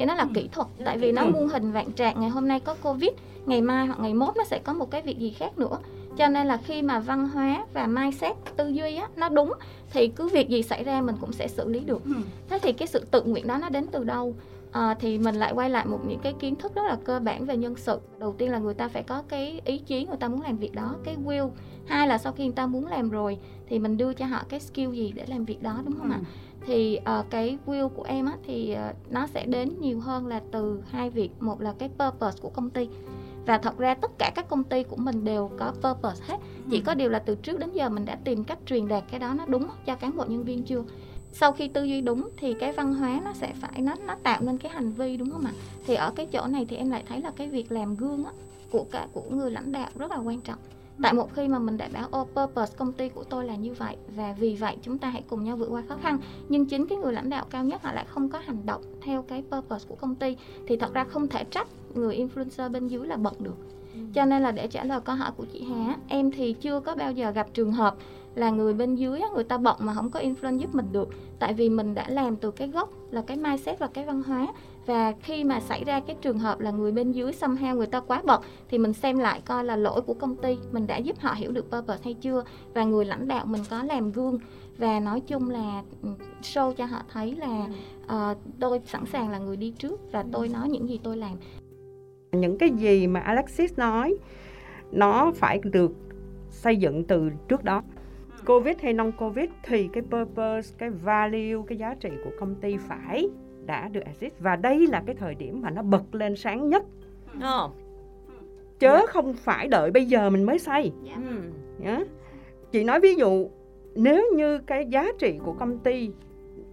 nghĩa 0.02 0.06
nó 0.06 0.14
là 0.14 0.28
kỹ 0.34 0.50
thuật 0.52 0.68
tại 0.86 0.98
vì 0.98 1.12
nó 1.12 1.26
muôn 1.26 1.48
hình 1.48 1.72
vạn 1.72 1.92
trạng. 1.92 2.20
Ngày 2.20 2.30
hôm 2.30 2.48
nay 2.48 2.60
có 2.60 2.76
covid 2.84 3.10
ngày 3.46 3.62
mai 3.62 3.88
hoặc 3.88 4.00
ngày 4.00 4.14
mốt 4.14 4.38
nó 4.38 4.44
sẽ 4.44 4.60
có 4.64 4.74
một 4.74 4.92
cái 4.92 5.02
việc 5.02 5.20
gì 5.20 5.30
khác 5.30 5.58
nữa. 5.58 5.78
Cho 6.18 6.28
nên 6.28 6.48
là 6.48 6.58
khi 6.58 6.82
mà 6.82 7.00
văn 7.00 7.30
hóa 7.30 7.66
và 7.74 7.88
mindset 7.88 8.36
tư 8.56 8.68
duy 8.68 8.96
á 8.96 9.08
nó 9.16 9.30
đúng 9.30 9.54
thì 9.94 10.08
cứ 10.08 10.28
việc 10.28 10.50
gì 10.50 10.64
xảy 10.64 10.84
ra 10.84 11.02
mình 11.02 11.16
cũng 11.22 11.32
sẽ 11.32 11.48
xử 11.48 11.70
lý 11.70 11.80
được. 11.80 12.04
Ừ. 12.06 12.12
thế 12.50 12.60
thì 12.60 12.72
cái 12.72 12.88
sự 12.88 13.06
tự 13.12 13.22
nguyện 13.24 13.48
đó 13.48 13.58
nó 13.58 13.70
đến 13.70 13.88
từ 13.92 14.04
đâu? 14.04 14.36
À, 14.72 14.96
thì 15.00 15.18
mình 15.18 15.36
lại 15.36 15.54
quay 15.54 15.70
lại 15.70 15.86
một 15.86 16.00
những 16.08 16.20
cái 16.20 16.34
kiến 16.40 16.56
thức 16.56 16.76
rất 16.76 16.84
là 16.88 16.98
cơ 17.04 17.20
bản 17.20 17.46
về 17.46 17.58
nhân 17.58 17.76
sự. 17.78 18.00
Đầu 18.20 18.36
tiên 18.38 18.52
là 18.52 18.58
người 18.58 18.74
ta 18.74 18.88
phải 18.88 19.04
có 19.04 19.24
cái 19.28 19.62
ý 19.66 19.78
chí 19.78 20.06
người 20.06 20.18
ta 20.18 20.28
muốn 20.28 20.42
làm 20.42 20.58
việc 20.58 20.76
đó 20.76 20.96
cái 21.04 21.18
will. 21.26 21.50
Hai 21.86 22.08
là 22.08 22.18
sau 22.18 22.34
khi 22.34 22.44
người 22.44 22.54
ta 22.54 22.66
muốn 22.66 22.88
làm 22.88 23.10
rồi 23.10 23.38
thì 23.70 23.80
mình 23.80 23.98
đưa 23.98 24.14
cho 24.14 24.26
họ 24.26 24.44
cái 24.50 24.60
skill 24.60 24.92
gì 24.92 25.12
để 25.16 25.26
làm 25.28 25.46
việc 25.46 25.64
đó 25.64 25.82
đúng 25.86 25.96
không 26.00 26.12
ạ 26.12 26.20
thì 26.66 26.96
ờ, 26.96 27.26
cái 27.30 27.58
will 27.66 27.90
của 27.90 28.04
em 28.04 28.26
á 28.26 28.38
thì 28.48 28.72
ờ, 28.72 28.94
nó 29.10 29.28
sẽ 29.28 29.46
đến 29.46 29.70
nhiều 29.82 30.00
hơn 30.00 30.28
là 30.28 30.42
từ 30.52 30.84
hai 30.90 31.10
việc. 31.10 31.30
Một 31.40 31.62
là 31.62 31.74
cái 31.80 31.90
purpose 31.90 32.38
của 32.42 32.50
công 32.50 32.70
ty. 32.70 32.90
Và 33.46 33.58
thật 33.58 33.78
ra 33.78 33.94
tất 33.94 34.12
cả 34.18 34.32
các 34.36 34.50
công 34.50 34.64
ty 34.64 34.84
của 34.84 34.96
mình 34.96 35.24
đều 35.24 35.50
có 35.60 35.72
purpose 35.72 36.24
hết. 36.28 36.38
Chỉ 36.72 36.82
có 36.82 36.94
điều 36.94 37.10
là 37.10 37.20
từ 37.20 37.36
trước 37.36 37.60
đến 37.60 37.72
giờ 37.74 37.90
mình 37.90 38.06
đã 38.06 38.18
tìm 38.24 38.44
cách 38.44 38.60
truyền 38.66 38.88
đạt 38.88 39.04
cái 39.12 39.20
đó 39.20 39.34
nó 39.34 39.46
đúng 39.46 39.68
cho 39.86 39.96
cán 39.96 40.18
bộ 40.18 40.26
nhân 40.28 40.44
viên 40.44 40.64
chưa? 40.64 40.84
Sau 41.34 41.52
khi 41.52 41.68
tư 41.68 41.84
duy 41.84 42.02
đúng 42.02 42.30
thì 42.38 42.54
cái 42.54 42.72
văn 42.72 42.94
hóa 42.94 43.22
nó 43.26 43.34
sẽ 43.34 43.54
phải 43.62 43.82
nó 43.82 43.96
nó 44.08 44.16
tạo 44.24 44.42
nên 44.42 44.58
cái 44.58 44.72
hành 44.72 44.92
vi 44.92 45.18
đúng 45.18 45.32
không 45.32 45.46
ạ? 45.46 45.52
Thì 45.86 45.96
ở 45.96 46.12
cái 46.16 46.26
chỗ 46.26 46.48
này 46.48 46.66
thì 46.70 46.76
em 46.76 46.90
lại 46.90 47.04
thấy 47.08 47.22
là 47.22 47.32
cái 47.36 47.50
việc 47.50 47.72
làm 47.72 47.96
gương 47.96 48.26
á, 48.26 48.32
của 48.72 48.86
cả 48.92 49.08
của 49.14 49.24
người 49.30 49.52
lãnh 49.52 49.72
đạo 49.72 49.90
rất 49.96 50.12
là 50.12 50.18
quan 50.18 50.42
trọng 50.42 50.60
tại 51.02 51.14
một 51.14 51.34
khi 51.36 51.48
mà 51.48 51.60
mình 51.60 51.78
đã 51.78 51.90
bảo 51.94 52.08
ô 52.12 52.28
purpose 52.36 52.78
công 52.78 52.94
ty 52.94 53.10
của 53.10 53.24
tôi 53.24 53.46
là 53.46 53.56
như 53.56 53.74
vậy 53.74 53.98
và 54.16 54.36
vì 54.40 54.56
vậy 54.56 54.78
chúng 54.82 54.98
ta 54.98 55.10
hãy 55.10 55.24
cùng 55.30 55.44
nhau 55.44 55.58
vượt 55.58 55.68
qua 55.70 55.84
khó 55.90 55.96
khăn. 56.04 56.18
Nhưng 56.50 56.66
chính 56.66 56.88
cái 56.88 56.98
người 56.98 57.14
lãnh 57.14 57.30
đạo 57.30 57.46
cao 57.50 57.64
nhất 57.64 57.84
họ 57.84 57.92
lại 57.94 58.06
không 58.08 58.30
có 58.30 58.40
hành 58.40 58.66
động 58.66 58.82
theo 59.02 59.22
cái 59.22 59.44
purpose 59.52 59.86
của 59.90 59.96
công 59.96 60.16
ty. 60.16 60.38
Thì 60.68 60.78
thật 60.78 60.94
ra 60.94 61.04
không 61.04 61.28
thể 61.28 61.44
trách 61.44 61.68
người 61.94 62.18
influencer 62.18 62.72
bên 62.72 62.88
dưới 62.88 63.08
là 63.08 63.18
bận 63.18 63.34
được. 63.40 63.56
Cho 64.14 64.26
nên 64.26 64.42
là 64.42 64.52
để 64.52 64.68
trả 64.68 64.84
lời 64.84 65.02
câu 65.02 65.16
hỏi 65.16 65.32
của 65.38 65.46
chị 65.54 65.64
Hà 65.64 65.98
em 66.08 66.32
thì 66.32 66.54
chưa 66.54 66.80
có 66.80 66.96
bao 66.96 67.12
giờ 67.12 67.32
gặp 67.32 67.48
trường 67.54 67.72
hợp 67.72 67.96
là 68.36 68.50
người 68.50 68.74
bên 68.74 68.96
dưới 68.96 69.22
người 69.34 69.44
ta 69.44 69.58
bận 69.58 69.78
mà 69.80 69.94
không 69.94 70.10
có 70.10 70.20
influence 70.20 70.58
giúp 70.58 70.76
mình 70.76 70.88
được. 70.92 71.10
Tại 71.40 71.54
vì 71.54 71.70
mình 71.70 71.94
đã 71.94 72.10
làm 72.10 72.36
từ 72.36 72.52
cái 72.52 72.68
gốc 72.68 72.90
là 73.12 73.22
cái 73.22 73.38
mindset 73.38 73.80
và 73.80 73.88
cái 73.88 74.06
văn 74.06 74.24
hóa. 74.24 74.48
Và 74.86 75.14
khi 75.22 75.44
mà 75.44 75.60
xảy 75.60 75.84
ra 75.84 76.00
cái 76.00 76.16
trường 76.22 76.40
hợp 76.40 76.60
là 76.60 76.72
người 76.72 76.92
bên 76.92 77.12
dưới 77.12 77.32
somehow 77.32 77.76
người 77.76 77.88
ta 77.88 78.00
quá 78.00 78.22
bận 78.26 78.42
thì 78.70 78.78
mình 78.78 78.94
xem 78.94 79.18
lại 79.18 79.42
coi 79.46 79.64
là 79.64 79.76
lỗi 79.76 80.02
của 80.02 80.14
công 80.14 80.36
ty 80.36 80.58
mình 80.72 80.88
đã 80.88 80.98
giúp 80.98 81.20
họ 81.20 81.34
hiểu 81.34 81.52
được 81.52 81.72
purpose 81.72 82.04
hay 82.04 82.14
chưa? 82.14 82.44
Và 82.74 82.84
người 82.84 83.06
lãnh 83.06 83.28
đạo 83.28 83.46
mình 83.46 83.62
có 83.70 83.84
làm 83.84 84.12
gương. 84.12 84.40
Và 84.78 85.00
nói 85.00 85.20
chung 85.20 85.50
là 85.50 85.84
ừ, 86.02 86.10
show 86.42 86.74
cho 86.74 86.86
họ 86.86 87.02
thấy 87.14 87.36
là 87.36 87.68
ờ, 88.08 88.36
tôi 88.60 88.82
sẵn 88.86 89.06
sàng 89.06 89.30
là 89.30 89.38
người 89.38 89.58
đi 89.58 89.74
trước 89.78 90.12
và 90.12 90.26
tôi 90.32 90.48
nói 90.48 90.70
những 90.70 90.90
gì 90.90 91.00
tôi 91.04 91.18
làm. 91.18 91.38
Những 92.32 92.58
cái 92.58 92.70
gì 92.70 93.08
mà 93.08 93.20
Alexis 93.20 93.74
nói 93.78 94.16
nó 94.92 95.32
phải 95.36 95.60
được 95.64 95.92
xây 96.50 96.76
dựng 96.78 97.04
từ 97.04 97.30
trước 97.48 97.64
đó 97.64 97.82
Covid 98.46 98.76
hay 98.82 98.94
non 98.94 99.12
Covid 99.18 99.50
thì 99.64 99.90
cái 99.94 100.04
purpose, 100.12 100.76
cái 100.78 100.90
value, 100.90 101.62
cái 101.68 101.78
giá 101.78 101.96
trị 102.00 102.10
của 102.24 102.32
công 102.40 102.56
ty 102.56 102.78
phải 102.78 103.30
đã 103.66 103.88
được 103.88 104.02
exist 104.06 104.34
và 104.40 104.56
đây 104.56 104.88
là 104.88 105.04
cái 105.06 105.16
thời 105.16 105.36
điểm 105.36 105.62
mà 105.62 105.70
nó 105.70 105.82
bật 105.82 106.16
lên 106.16 106.36
sáng 106.36 106.70
nhất. 106.70 106.84
Ờ. 107.42 107.70
chớ 108.80 109.06
không 109.08 109.34
phải 109.34 109.68
đợi 109.68 109.92
bây 109.92 110.06
giờ 110.06 110.30
mình 110.30 110.44
mới 110.44 110.60
xây 110.60 110.92
Ừ. 111.16 111.22
nhá. 111.80 112.00
Chị 112.72 112.84
nói 112.84 113.00
ví 113.00 113.16
dụ 113.16 113.48
nếu 113.96 114.24
như 114.36 114.60
cái 114.60 114.86
giá 114.86 115.06
trị 115.20 115.40
của 115.46 115.54
công 115.54 115.78
ty 115.80 116.10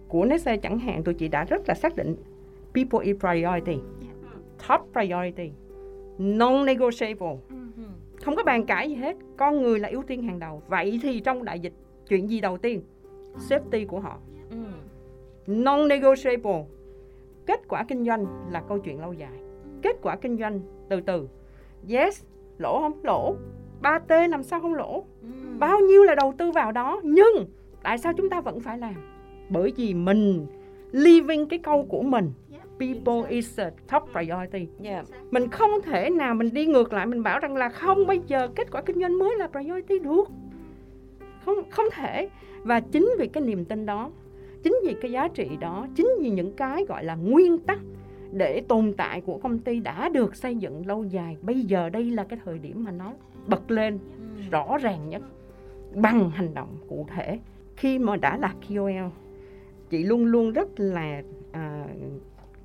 của 0.07 0.25
Nestle 0.25 0.57
chẳng 0.57 0.79
hạn 0.79 1.03
tụi 1.03 1.13
chị 1.13 1.27
đã 1.27 1.43
rất 1.45 1.61
là 1.67 1.73
xác 1.73 1.95
định 1.95 2.15
people 2.73 3.05
is 3.05 3.17
priority. 3.19 3.77
Top 4.67 4.81
priority. 4.93 5.51
Non-negotiable 6.19 7.37
không 8.21 8.35
có 8.35 8.43
bàn 8.43 8.65
cãi 8.65 8.89
gì 8.89 8.95
hết. 8.95 9.17
Con 9.37 9.61
người 9.61 9.79
là 9.79 9.89
ưu 9.89 10.03
tiên 10.03 10.23
hàng 10.23 10.39
đầu. 10.39 10.61
Vậy 10.67 10.99
thì 11.03 11.19
trong 11.19 11.43
đại 11.43 11.59
dịch 11.59 11.73
chuyện 12.09 12.29
gì 12.29 12.41
đầu 12.41 12.57
tiên? 12.57 12.81
Safety 13.49 13.87
của 13.87 13.99
họ. 13.99 14.17
Ừ. 14.49 14.57
non-negotiable. 15.47 16.65
Kết 17.45 17.67
quả 17.67 17.83
kinh 17.83 18.05
doanh 18.05 18.25
là 18.51 18.61
câu 18.61 18.79
chuyện 18.79 19.01
lâu 19.01 19.13
dài. 19.13 19.39
Kết 19.81 19.95
quả 20.01 20.15
kinh 20.15 20.37
doanh 20.37 20.59
từ 20.89 21.01
từ. 21.01 21.29
Yes 21.89 22.23
lỗ 22.57 22.79
không 22.79 22.99
lỗ? 23.03 23.35
3T 23.81 24.29
làm 24.29 24.43
sao 24.43 24.61
không 24.61 24.75
lỗ? 24.75 25.03
Ừ. 25.21 25.27
bao 25.59 25.79
nhiêu 25.79 26.03
là 26.03 26.15
đầu 26.15 26.33
tư 26.37 26.51
vào 26.51 26.71
đó? 26.71 27.01
Nhưng 27.03 27.45
tại 27.83 27.97
sao 27.97 28.13
chúng 28.17 28.29
ta 28.29 28.41
vẫn 28.41 28.59
phải 28.59 28.77
làm? 28.77 28.95
Bởi 29.49 29.73
vì 29.75 29.93
mình 29.93 30.47
living 30.91 31.47
cái 31.49 31.59
câu 31.59 31.85
của 31.89 32.01
mình 32.01 32.31
people 32.79 33.29
is 33.29 33.59
a 33.59 33.71
top 33.91 34.03
priority. 34.11 34.67
Dạ. 34.79 35.03
mình 35.31 35.49
không 35.49 35.71
thể 35.83 36.09
nào 36.09 36.35
mình 36.35 36.49
đi 36.53 36.65
ngược 36.65 36.93
lại 36.93 37.05
mình 37.05 37.23
bảo 37.23 37.39
rằng 37.39 37.55
là 37.55 37.69
không 37.69 38.07
bây 38.07 38.19
giờ 38.27 38.47
kết 38.55 38.71
quả 38.71 38.81
kinh 38.81 38.99
doanh 38.99 39.19
mới 39.19 39.37
là 39.37 39.47
priority 39.47 39.99
được. 39.99 40.29
Không 41.45 41.69
không 41.69 41.85
thể. 41.93 42.29
Và 42.63 42.79
chính 42.79 43.09
vì 43.19 43.27
cái 43.27 43.43
niềm 43.43 43.65
tin 43.65 43.85
đó 43.85 44.11
chính 44.63 44.75
vì 44.85 44.95
cái 45.01 45.11
giá 45.11 45.27
trị 45.27 45.49
đó 45.59 45.87
chính 45.95 46.09
vì 46.21 46.29
những 46.29 46.53
cái 46.53 46.85
gọi 46.85 47.03
là 47.03 47.15
nguyên 47.15 47.57
tắc 47.57 47.79
để 48.31 48.61
tồn 48.67 48.93
tại 48.97 49.21
của 49.21 49.37
công 49.37 49.59
ty 49.59 49.79
đã 49.79 50.09
được 50.09 50.35
xây 50.35 50.55
dựng 50.55 50.87
lâu 50.87 51.03
dài 51.03 51.37
bây 51.41 51.61
giờ 51.61 51.89
đây 51.89 52.05
là 52.11 52.23
cái 52.23 52.39
thời 52.45 52.59
điểm 52.59 52.83
mà 52.83 52.91
nó 52.91 53.13
bật 53.47 53.71
lên 53.71 53.99
rõ 54.51 54.77
ràng 54.77 55.09
nhất 55.09 55.21
bằng 55.95 56.29
hành 56.29 56.53
động 56.53 56.77
cụ 56.89 57.07
thể. 57.15 57.39
Khi 57.75 57.99
mà 57.99 58.15
đã 58.15 58.37
là 58.37 58.53
KOL 58.67 59.11
chị 59.89 60.03
luôn 60.03 60.25
luôn 60.25 60.51
rất 60.51 60.79
là 60.79 61.21
à, 61.51 61.85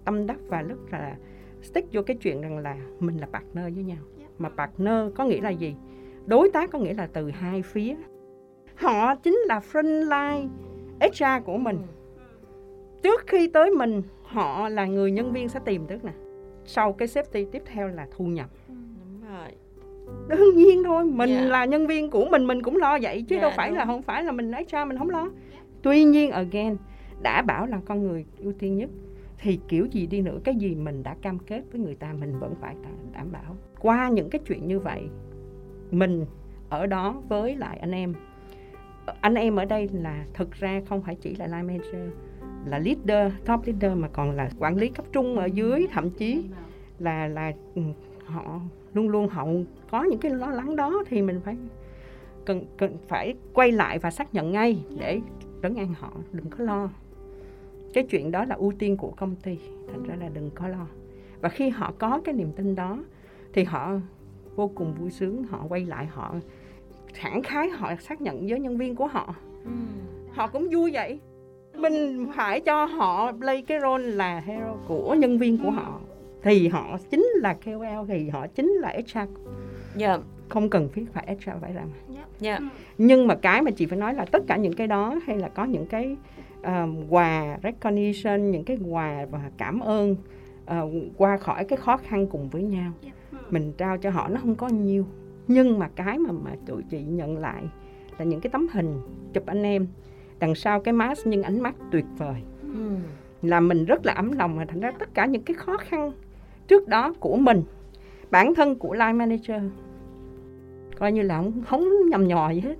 tâm 0.04 0.26
đắc 0.26 0.36
và 0.48 0.62
rất 0.62 0.78
là 0.90 1.16
stick 1.62 1.92
vô 1.92 2.02
cái 2.02 2.16
chuyện 2.16 2.40
rằng 2.40 2.58
là 2.58 2.76
mình 3.00 3.16
là 3.16 3.26
partner 3.26 3.74
với 3.74 3.84
nhau. 3.84 3.98
Mà 4.38 4.48
partner 4.48 5.12
có 5.14 5.24
nghĩa 5.24 5.40
là 5.40 5.50
gì? 5.50 5.74
Đối 6.26 6.50
tác 6.50 6.70
có 6.70 6.78
nghĩa 6.78 6.94
là 6.94 7.06
từ 7.06 7.30
hai 7.30 7.62
phía. 7.62 7.94
Họ 8.74 9.14
chính 9.14 9.34
là 9.46 9.60
frontline 9.72 10.48
HR 11.00 11.44
của 11.44 11.56
mình. 11.58 11.78
Trước 13.02 13.24
khi 13.26 13.48
tới 13.48 13.70
mình 13.70 14.02
họ 14.22 14.68
là 14.68 14.84
người 14.86 15.10
nhân 15.10 15.32
viên 15.32 15.48
sẽ 15.48 15.60
tìm 15.64 15.86
trước 15.86 16.04
nè. 16.04 16.12
Sau 16.64 16.92
cái 16.92 17.08
safety 17.08 17.46
tiếp 17.52 17.62
theo 17.66 17.88
là 17.88 18.06
thu 18.16 18.24
nhập. 18.24 18.50
Đúng 18.68 19.20
rồi. 19.30 19.48
Đương 20.28 20.56
nhiên 20.56 20.82
thôi 20.84 21.04
mình 21.04 21.30
Dạ. 21.30 21.40
là 21.44 21.64
nhân 21.64 21.86
viên 21.86 22.10
của 22.10 22.24
mình 22.30 22.46
mình 22.46 22.62
cũng 22.62 22.76
lo 22.76 22.98
vậy 23.02 23.24
chứ 23.28 23.36
Dạ, 23.36 23.42
đâu 23.42 23.50
phải 23.56 23.70
là 23.72 23.84
đúng. 23.84 23.86
không 23.94 24.02
phải 24.02 24.24
là 24.24 24.32
mình 24.32 24.52
ra 24.68 24.84
mình 24.84 24.98
không 24.98 25.10
lo. 25.10 25.30
Tuy 25.82 26.04
nhiên 26.04 26.30
again 26.30 26.76
đã 27.22 27.42
bảo 27.42 27.66
là 27.66 27.80
con 27.86 28.02
người 28.08 28.26
ưu 28.38 28.52
tiên 28.52 28.76
nhất 28.76 28.90
thì 29.44 29.60
kiểu 29.68 29.86
gì 29.86 30.06
đi 30.06 30.20
nữa, 30.20 30.38
cái 30.44 30.54
gì 30.54 30.74
mình 30.74 31.02
đã 31.02 31.16
cam 31.22 31.38
kết 31.38 31.62
với 31.72 31.80
người 31.80 31.94
ta, 31.94 32.12
mình 32.20 32.38
vẫn 32.38 32.54
phải 32.60 32.76
đảm 33.12 33.32
bảo. 33.32 33.56
Qua 33.80 34.08
những 34.08 34.30
cái 34.30 34.40
chuyện 34.46 34.68
như 34.68 34.78
vậy, 34.78 35.08
mình 35.90 36.26
ở 36.68 36.86
đó 36.86 37.22
với 37.28 37.56
lại 37.56 37.78
anh 37.78 37.90
em. 37.90 38.14
Anh 39.20 39.34
em 39.34 39.56
ở 39.56 39.64
đây 39.64 39.88
là, 39.92 40.24
thực 40.34 40.52
ra 40.52 40.80
không 40.88 41.02
phải 41.02 41.14
chỉ 41.14 41.34
là 41.34 41.46
line 41.46 41.62
manager, 41.62 42.12
là 42.66 42.78
leader, 42.78 43.32
top 43.44 43.66
leader, 43.66 43.98
mà 43.98 44.08
còn 44.08 44.30
là 44.30 44.50
quản 44.58 44.76
lý 44.76 44.88
cấp 44.88 45.06
trung 45.12 45.38
ở 45.38 45.46
dưới, 45.46 45.86
thậm 45.92 46.10
chí 46.10 46.44
là 46.98 47.28
là 47.28 47.52
ừ, 47.74 47.82
họ 48.24 48.60
luôn 48.94 49.08
luôn 49.08 49.28
họ 49.28 49.46
có 49.90 50.04
những 50.04 50.20
cái 50.20 50.30
lo 50.30 50.50
lắng 50.50 50.76
đó 50.76 51.04
thì 51.06 51.22
mình 51.22 51.40
phải 51.44 51.56
cần 52.44 52.64
cần 52.76 52.96
phải 53.08 53.34
quay 53.54 53.72
lại 53.72 53.98
và 53.98 54.10
xác 54.10 54.34
nhận 54.34 54.52
ngay 54.52 54.84
để 54.98 55.20
trấn 55.62 55.74
an 55.74 55.94
họ, 55.98 56.12
đừng 56.32 56.50
có 56.50 56.64
lo 56.64 56.88
cái 57.94 58.04
chuyện 58.04 58.30
đó 58.30 58.44
là 58.44 58.54
ưu 58.54 58.72
tiên 58.78 58.96
của 58.96 59.12
công 59.16 59.36
ty. 59.36 59.58
Thành 59.92 60.02
ra 60.02 60.14
là 60.20 60.28
đừng 60.34 60.50
có 60.54 60.68
lo. 60.68 60.86
Và 61.40 61.48
khi 61.48 61.68
họ 61.68 61.92
có 61.98 62.20
cái 62.24 62.34
niềm 62.34 62.52
tin 62.56 62.74
đó 62.74 62.98
thì 63.52 63.64
họ 63.64 63.94
vô 64.56 64.70
cùng 64.74 64.94
vui 65.00 65.10
sướng 65.10 65.44
họ 65.44 65.64
quay 65.68 65.84
lại 65.84 66.06
họ 66.06 66.34
khẳng 67.14 67.42
khái 67.42 67.68
họ 67.68 67.94
xác 68.00 68.20
nhận 68.20 68.46
với 68.48 68.60
nhân 68.60 68.78
viên 68.78 68.96
của 68.96 69.06
họ. 69.06 69.34
Họ 70.32 70.46
cũng 70.46 70.68
vui 70.72 70.90
vậy. 70.92 71.20
Mình 71.74 72.26
phải 72.36 72.60
cho 72.60 72.84
họ 72.84 73.32
play 73.32 73.62
cái 73.62 73.80
role 73.80 74.04
là 74.04 74.40
hero 74.40 74.74
của 74.88 75.14
nhân 75.14 75.38
viên 75.38 75.58
của 75.58 75.70
họ. 75.70 76.00
Thì 76.42 76.68
họ 76.68 76.98
chính 77.10 77.26
là 77.34 77.56
KOL 77.64 78.06
thì 78.08 78.28
họ 78.28 78.46
chính 78.46 78.68
là 78.68 78.94
HR 79.06 79.18
dạ. 79.96 80.18
Không 80.48 80.70
cần 80.70 80.88
thiết 80.94 81.04
phải 81.12 81.36
HR 81.36 81.50
phải 81.60 81.74
làm. 81.74 81.88
Dạ. 82.40 82.58
Nhưng 82.98 83.26
mà 83.26 83.34
cái 83.34 83.62
mà 83.62 83.70
chị 83.70 83.86
phải 83.86 83.98
nói 83.98 84.14
là 84.14 84.24
tất 84.24 84.42
cả 84.46 84.56
những 84.56 84.72
cái 84.72 84.86
đó 84.86 85.20
hay 85.26 85.38
là 85.38 85.48
có 85.48 85.64
những 85.64 85.86
cái 85.86 86.16
um, 86.64 87.08
quà 87.08 87.58
recognition 87.62 88.50
những 88.50 88.64
cái 88.64 88.78
quà 88.88 89.26
và 89.30 89.50
cảm 89.58 89.80
ơn 89.80 90.16
uh, 90.64 90.92
qua 91.16 91.36
khỏi 91.36 91.64
cái 91.64 91.76
khó 91.76 91.96
khăn 91.96 92.26
cùng 92.26 92.48
với 92.48 92.62
nhau. 92.62 92.92
Mình 93.50 93.72
trao 93.76 93.98
cho 93.98 94.10
họ 94.10 94.28
nó 94.28 94.40
không 94.40 94.54
có 94.54 94.68
nhiều 94.68 95.06
nhưng 95.48 95.78
mà 95.78 95.88
cái 95.96 96.18
mà 96.18 96.32
mà 96.32 96.50
tụi 96.66 96.82
chị 96.90 97.02
nhận 97.02 97.38
lại 97.38 97.64
là 98.18 98.24
những 98.24 98.40
cái 98.40 98.50
tấm 98.50 98.66
hình 98.72 99.00
chụp 99.32 99.46
anh 99.46 99.62
em 99.62 99.86
đằng 100.38 100.54
sau 100.54 100.80
cái 100.80 100.94
mask 100.94 101.26
nhưng 101.26 101.42
ánh 101.42 101.60
mắt 101.60 101.74
tuyệt 101.90 102.04
vời. 102.18 102.42
Ừ. 102.62 102.96
là 103.42 103.60
mình 103.60 103.84
rất 103.84 104.06
là 104.06 104.12
ấm 104.12 104.32
lòng 104.32 104.58
và 104.58 104.64
thành 104.64 104.80
ra 104.80 104.90
tất 104.90 105.14
cả 105.14 105.26
những 105.26 105.42
cái 105.42 105.54
khó 105.54 105.76
khăn 105.76 106.12
trước 106.66 106.88
đó 106.88 107.14
của 107.20 107.36
mình 107.36 107.62
bản 108.30 108.54
thân 108.54 108.78
của 108.78 108.94
line 108.94 109.12
manager 109.12 109.62
coi 110.98 111.12
như 111.12 111.22
là 111.22 111.36
không, 111.36 111.62
không 111.66 111.88
nhầm 112.10 112.28
nhò 112.28 112.50
gì 112.50 112.60
hết 112.60 112.76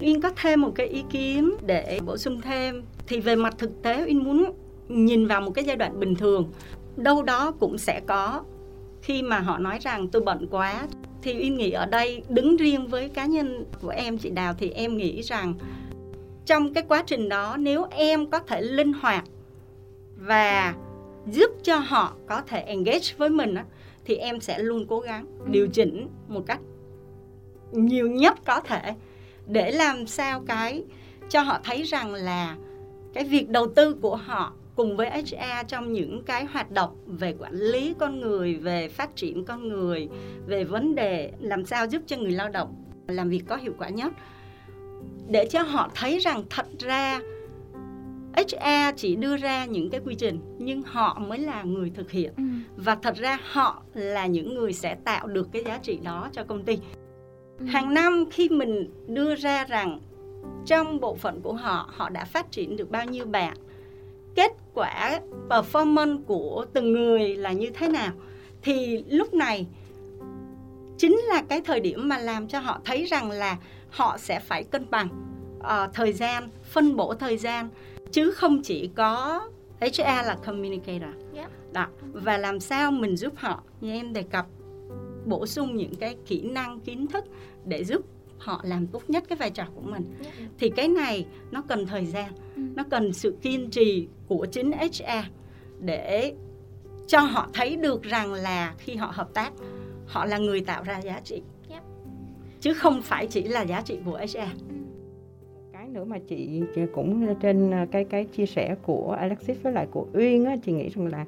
Uyên 0.00 0.20
có 0.20 0.30
thêm 0.36 0.60
một 0.60 0.72
cái 0.74 0.86
ý 0.86 1.04
kiến 1.10 1.50
để 1.66 2.00
bổ 2.06 2.16
sung 2.16 2.40
thêm. 2.40 2.82
Thì 3.06 3.20
về 3.20 3.36
mặt 3.36 3.54
thực 3.58 3.82
tế 3.82 4.04
Uyên 4.06 4.24
muốn 4.24 4.52
nhìn 4.88 5.26
vào 5.26 5.40
một 5.40 5.50
cái 5.50 5.64
giai 5.64 5.76
đoạn 5.76 6.00
bình 6.00 6.14
thường. 6.14 6.52
Đâu 6.96 7.22
đó 7.22 7.52
cũng 7.60 7.78
sẽ 7.78 8.00
có. 8.06 8.42
Khi 9.02 9.22
mà 9.22 9.38
họ 9.38 9.58
nói 9.58 9.78
rằng 9.80 10.08
tôi 10.08 10.22
bận 10.22 10.46
quá, 10.50 10.86
thì 11.22 11.40
Uyên 11.40 11.56
nghĩ 11.56 11.70
ở 11.70 11.86
đây 11.86 12.22
đứng 12.28 12.56
riêng 12.56 12.86
với 12.86 13.08
cá 13.08 13.26
nhân 13.26 13.64
của 13.82 13.88
em, 13.88 14.18
chị 14.18 14.30
Đào, 14.30 14.54
thì 14.58 14.70
em 14.70 14.96
nghĩ 14.96 15.20
rằng 15.20 15.54
trong 16.46 16.74
cái 16.74 16.84
quá 16.88 17.02
trình 17.06 17.28
đó, 17.28 17.56
nếu 17.56 17.86
em 17.90 18.26
có 18.30 18.38
thể 18.38 18.60
linh 18.60 18.92
hoạt 18.92 19.24
và 20.16 20.74
giúp 21.26 21.50
cho 21.62 21.76
họ 21.76 22.16
có 22.26 22.42
thể 22.46 22.60
engage 22.60 23.14
với 23.16 23.30
mình 23.30 23.54
thì 24.04 24.16
em 24.16 24.40
sẽ 24.40 24.58
luôn 24.58 24.86
cố 24.88 25.00
gắng 25.00 25.26
điều 25.50 25.68
chỉnh 25.68 26.08
một 26.28 26.46
cách 26.46 26.60
nhiều 27.72 28.10
nhất 28.10 28.34
có 28.44 28.60
thể 28.60 28.94
để 29.46 29.70
làm 29.70 30.06
sao 30.06 30.42
cái 30.46 30.84
cho 31.28 31.40
họ 31.40 31.60
thấy 31.64 31.82
rằng 31.82 32.14
là 32.14 32.56
cái 33.14 33.24
việc 33.24 33.48
đầu 33.48 33.66
tư 33.76 33.94
của 33.94 34.16
họ 34.16 34.52
cùng 34.76 34.96
với 34.96 35.10
HR 35.10 35.66
trong 35.68 35.92
những 35.92 36.22
cái 36.22 36.44
hoạt 36.44 36.70
động 36.70 36.96
về 37.06 37.34
quản 37.38 37.54
lý 37.54 37.94
con 37.98 38.20
người, 38.20 38.54
về 38.54 38.88
phát 38.88 39.16
triển 39.16 39.44
con 39.44 39.68
người, 39.68 40.08
về 40.46 40.64
vấn 40.64 40.94
đề 40.94 41.32
làm 41.40 41.64
sao 41.64 41.86
giúp 41.86 42.02
cho 42.06 42.16
người 42.16 42.32
lao 42.32 42.48
động 42.48 42.84
làm 43.06 43.28
việc 43.28 43.42
có 43.48 43.56
hiệu 43.56 43.72
quả 43.78 43.88
nhất. 43.88 44.12
Để 45.28 45.46
cho 45.50 45.62
họ 45.62 45.90
thấy 45.94 46.18
rằng 46.18 46.44
thật 46.50 46.66
ra 46.78 47.20
HR 48.36 48.96
chỉ 48.96 49.16
đưa 49.16 49.36
ra 49.36 49.64
những 49.64 49.90
cái 49.90 50.00
quy 50.04 50.14
trình 50.14 50.40
nhưng 50.58 50.82
họ 50.82 51.18
mới 51.28 51.38
là 51.38 51.62
người 51.62 51.90
thực 51.94 52.10
hiện. 52.10 52.32
Ừ. 52.36 52.42
và 52.76 52.94
thật 52.94 53.16
ra 53.16 53.38
họ 53.50 53.82
là 53.94 54.26
những 54.26 54.54
người 54.54 54.72
sẽ 54.72 54.94
tạo 55.04 55.26
được 55.26 55.48
cái 55.52 55.64
giá 55.64 55.78
trị 55.82 55.98
đó 56.02 56.28
cho 56.32 56.44
công 56.44 56.64
ty 56.64 56.78
Ừ. 57.60 57.66
hàng 57.66 57.94
năm 57.94 58.24
khi 58.30 58.48
mình 58.48 58.90
đưa 59.06 59.34
ra 59.34 59.64
rằng 59.64 60.00
trong 60.66 61.00
bộ 61.00 61.14
phận 61.14 61.40
của 61.40 61.52
họ 61.52 61.90
họ 61.92 62.08
đã 62.08 62.24
phát 62.24 62.50
triển 62.52 62.76
được 62.76 62.90
bao 62.90 63.04
nhiêu 63.04 63.24
bạn 63.26 63.56
kết 64.34 64.52
quả 64.74 65.20
performance 65.48 66.22
của 66.26 66.66
từng 66.72 66.92
người 66.92 67.36
là 67.36 67.52
như 67.52 67.70
thế 67.70 67.88
nào 67.88 68.12
thì 68.62 69.04
lúc 69.08 69.34
này 69.34 69.66
chính 70.98 71.16
là 71.28 71.42
cái 71.48 71.60
thời 71.60 71.80
điểm 71.80 72.08
mà 72.08 72.18
làm 72.18 72.48
cho 72.48 72.58
họ 72.58 72.80
thấy 72.84 73.04
rằng 73.04 73.30
là 73.30 73.56
họ 73.90 74.18
sẽ 74.18 74.40
phải 74.40 74.64
cân 74.64 74.90
bằng 74.90 75.08
ờ, 75.60 75.88
thời 75.94 76.12
gian 76.12 76.48
phân 76.62 76.96
bổ 76.96 77.14
thời 77.14 77.36
gian 77.38 77.68
chứ 78.12 78.30
không 78.30 78.62
chỉ 78.62 78.90
có 78.96 79.40
HR 79.80 80.00
là 80.02 80.36
communicator 80.46 81.10
Yep. 81.34 81.50
đó 81.72 81.86
và 82.12 82.38
làm 82.38 82.60
sao 82.60 82.90
mình 82.90 83.16
giúp 83.16 83.32
họ 83.36 83.62
như 83.80 83.92
em 83.92 84.12
đề 84.12 84.22
cập 84.22 84.46
bổ 85.30 85.46
sung 85.46 85.76
những 85.76 85.94
cái 85.94 86.16
kỹ 86.26 86.40
năng 86.42 86.80
kiến 86.80 87.06
thức 87.06 87.24
để 87.64 87.84
giúp 87.84 88.02
họ 88.38 88.60
làm 88.64 88.86
tốt 88.86 89.02
nhất 89.08 89.24
cái 89.28 89.36
vai 89.36 89.50
trò 89.50 89.64
của 89.74 89.80
mình 89.80 90.04
Yep. 90.24 90.32
thì 90.58 90.70
cái 90.76 90.88
này 90.88 91.26
nó 91.50 91.62
cần 91.68 91.86
thời 91.86 92.06
gian 92.06 92.32
Ừ. 92.56 92.62
nó 92.76 92.84
cần 92.90 93.12
sự 93.12 93.36
kiên 93.42 93.70
trì 93.70 94.08
của 94.28 94.46
chính 94.52 94.72
HR 94.72 95.24
để 95.80 96.34
cho 97.06 97.20
họ 97.20 97.48
thấy 97.52 97.76
được 97.76 98.02
rằng 98.02 98.32
là 98.32 98.74
khi 98.78 98.94
họ 98.94 99.10
hợp 99.14 99.34
tác 99.34 99.52
họ 100.06 100.24
là 100.26 100.38
người 100.38 100.60
tạo 100.60 100.82
ra 100.82 100.98
giá 100.98 101.20
trị 101.24 101.42
chứ 102.60 102.74
không 102.74 103.02
phải 103.02 103.26
chỉ 103.26 103.42
là 103.42 103.62
giá 103.62 103.80
trị 103.82 103.98
của 104.04 104.18
HR 104.18 104.38
cái 105.72 105.88
nữa 105.88 106.04
mà 106.04 106.18
chị, 106.28 106.62
chị 106.74 106.80
cũng 106.94 107.34
trên 107.40 107.70
ờ, 107.70 107.86
cái 107.92 108.04
cái 108.04 108.24
chia 108.24 108.46
sẻ 108.46 108.74
của 108.82 109.16
Alexis 109.20 109.56
với 109.62 109.72
lại 109.72 109.86
của 109.90 110.06
Uyên 110.14 110.44
á, 110.44 110.56
chị 110.64 110.72
nghĩ 110.72 110.88
rằng 110.88 111.06
là 111.06 111.24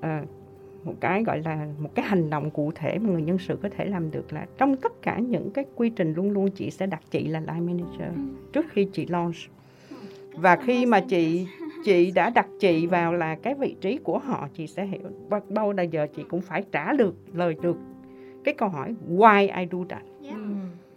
ờ, 0.00 0.20
một 0.84 0.94
cái 1.00 1.24
gọi 1.24 1.40
là 1.44 1.66
một 1.78 1.90
cái 1.94 2.04
hành 2.04 2.30
động 2.30 2.50
cụ 2.50 2.72
thể 2.74 2.98
mà 2.98 3.08
người 3.10 3.22
nhân 3.22 3.38
sự 3.38 3.58
có 3.62 3.68
thể 3.76 3.84
làm 3.84 4.10
được 4.10 4.32
là 4.32 4.46
trong 4.58 4.76
tất 4.76 5.02
cả 5.02 5.18
những 5.18 5.50
cái 5.50 5.64
quy 5.74 5.90
trình 5.90 6.14
luôn 6.14 6.30
luôn 6.30 6.50
chị 6.50 6.70
sẽ 6.70 6.86
đặt 6.86 7.00
chị 7.10 7.28
là 7.28 7.40
line 7.40 7.60
manager 7.60 8.00
Ừ. 8.16 8.20
trước 8.52 8.66
khi 8.70 8.84
chị 8.92 9.06
launch 9.06 9.34
và 10.34 10.56
khi 10.56 10.86
mà 10.86 11.00
chị 11.00 11.46
chị 11.84 12.10
đã 12.10 12.30
đặt 12.30 12.46
chị 12.60 12.86
vào 12.86 13.12
là 13.12 13.34
cái 13.34 13.54
vị 13.54 13.76
trí 13.80 13.96
của 13.98 14.18
họ 14.18 14.48
chị 14.54 14.66
sẽ 14.66 14.86
hiểu 14.86 15.00
bao- 15.28 15.40
bao 15.48 15.72
giờ 15.76 15.82
giờ 15.82 16.06
chị 16.16 16.22
cũng 16.30 16.40
phải 16.40 16.64
trả 16.72 16.92
được 16.92 17.14
lời 17.34 17.54
được 17.62 17.76
cái 18.44 18.54
câu 18.54 18.68
hỏi 18.68 18.94
why 19.10 19.40
I 19.60 19.66
do 19.72 19.78
that. 19.88 20.02
Ừ. 20.22 20.36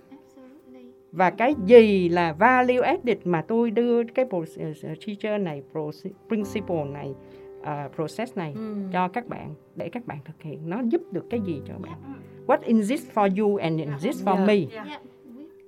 Absolutely. 0.10 0.86
và 1.12 1.30
cái 1.30 1.54
gì 1.66 2.10
là 2.10 2.34
value 2.34 2.82
added 2.82 3.18
mà 3.26 3.42
tôi 3.42 3.72
đưa 3.72 4.04
cái 4.04 4.26
procedure 4.30 5.38
này 5.38 5.64
proce- 5.74 6.10
principle 6.28 6.84
này 6.94 7.14
uh, 7.64 7.96
process 7.96 8.38
này 8.38 8.54
Ừ. 8.56 8.76
cho 8.94 9.08
các 9.08 9.28
bạn 9.28 9.54
để 9.76 9.90
các 9.90 10.06
bạn 10.08 10.18
thực 10.26 10.42
hiện. 10.42 10.70
Nó 10.70 10.82
giúp 10.90 11.02
được 11.12 11.26
cái 11.30 11.40
gì 11.42 11.62
cho 11.68 11.74
bạn? 11.80 11.98
What 12.48 12.58
exists 12.62 13.18
for 13.18 13.42
you 13.42 13.56
and 13.58 13.80
exists 13.82 14.26
for 14.28 14.36
Yeah. 14.36 14.48
me? 14.48 14.56
Yep. 14.56 15.02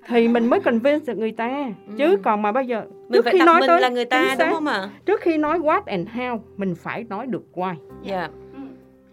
thì 0.08 0.28
mình 0.28 0.50
mới 0.50 0.60
convince 0.60 1.14
được 1.14 1.20
người 1.20 1.32
ta. 1.32 1.70
Chứ 1.98 2.10
Ừ. 2.12 2.18
còn 2.24 2.42
mà 2.42 2.52
bây 2.52 2.68
giờ 2.68 2.82
mình 2.82 3.12
trước 3.14 3.22
phải 3.26 3.34
khi 3.34 3.40
nói 3.46 3.60
mình 3.60 3.68
tới 3.68 3.82
là 3.82 3.90
người 3.90 4.06
ta 4.06 4.36
xác, 4.38 4.46
đúng 4.46 4.54
không 4.54 4.66
ạ? 4.68 4.90
Trước 5.06 5.22
khi 5.22 5.38
nói 5.38 5.60
what 5.60 5.82
and 5.86 6.08
how 6.10 6.40
mình 6.58 6.76
phải 6.76 7.04
nói 7.04 7.28
được 7.28 7.46
why. 7.54 7.76
Dạ. 8.04 8.30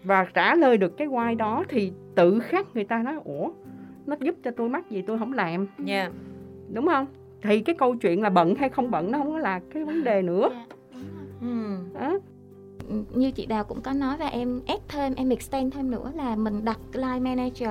Và 0.04 0.26
trả 0.34 0.54
lời 0.54 0.76
được 0.78 0.96
cái 0.96 1.08
why 1.08 1.36
đó 1.36 1.64
thì 1.68 1.92
tự 2.14 2.38
khắc 2.40 2.66
người 2.74 2.84
ta 2.84 3.02
nói 3.02 3.14
ủa 3.24 3.50
nó 4.06 4.16
giúp 4.20 4.34
cho 4.44 4.50
tôi 4.50 4.68
mắc 4.68 4.90
gì 4.90 5.02
tôi 5.06 5.18
không 5.18 5.32
làm? 5.32 5.66
Dạ. 5.84 6.10
Đúng 6.72 6.86
không? 6.86 7.06
Thì 7.42 7.60
cái 7.60 7.74
câu 7.78 7.94
chuyện 7.96 8.22
là 8.22 8.30
bận 8.30 8.54
hay 8.54 8.68
không 8.68 8.90
bận 8.90 9.12
nó 9.12 9.18
không 9.18 9.32
có 9.32 9.38
là 9.38 9.60
cái 9.74 9.84
vấn 9.84 10.04
đề 10.04 10.22
nữa. 10.22 10.48
Dạ, 10.52 10.64
rồi. 10.92 11.02
ừ. 11.40 11.76
đó. 12.00 12.18
Ừ, 12.92 12.98
như 13.18 13.30
chị 13.30 13.46
Đào 13.46 13.64
cũng 13.64 13.80
có 13.80 13.92
nói 13.92 14.16
và 14.16 14.26
em 14.26 14.60
add 14.66 14.80
thêm 14.88 15.14
em 15.14 15.28
extend 15.28 15.74
thêm 15.74 15.90
nữa 15.90 16.12
là 16.14 16.36
mình 16.36 16.64
đặt 16.64 16.78
line 16.92 17.18
manager 17.20 17.70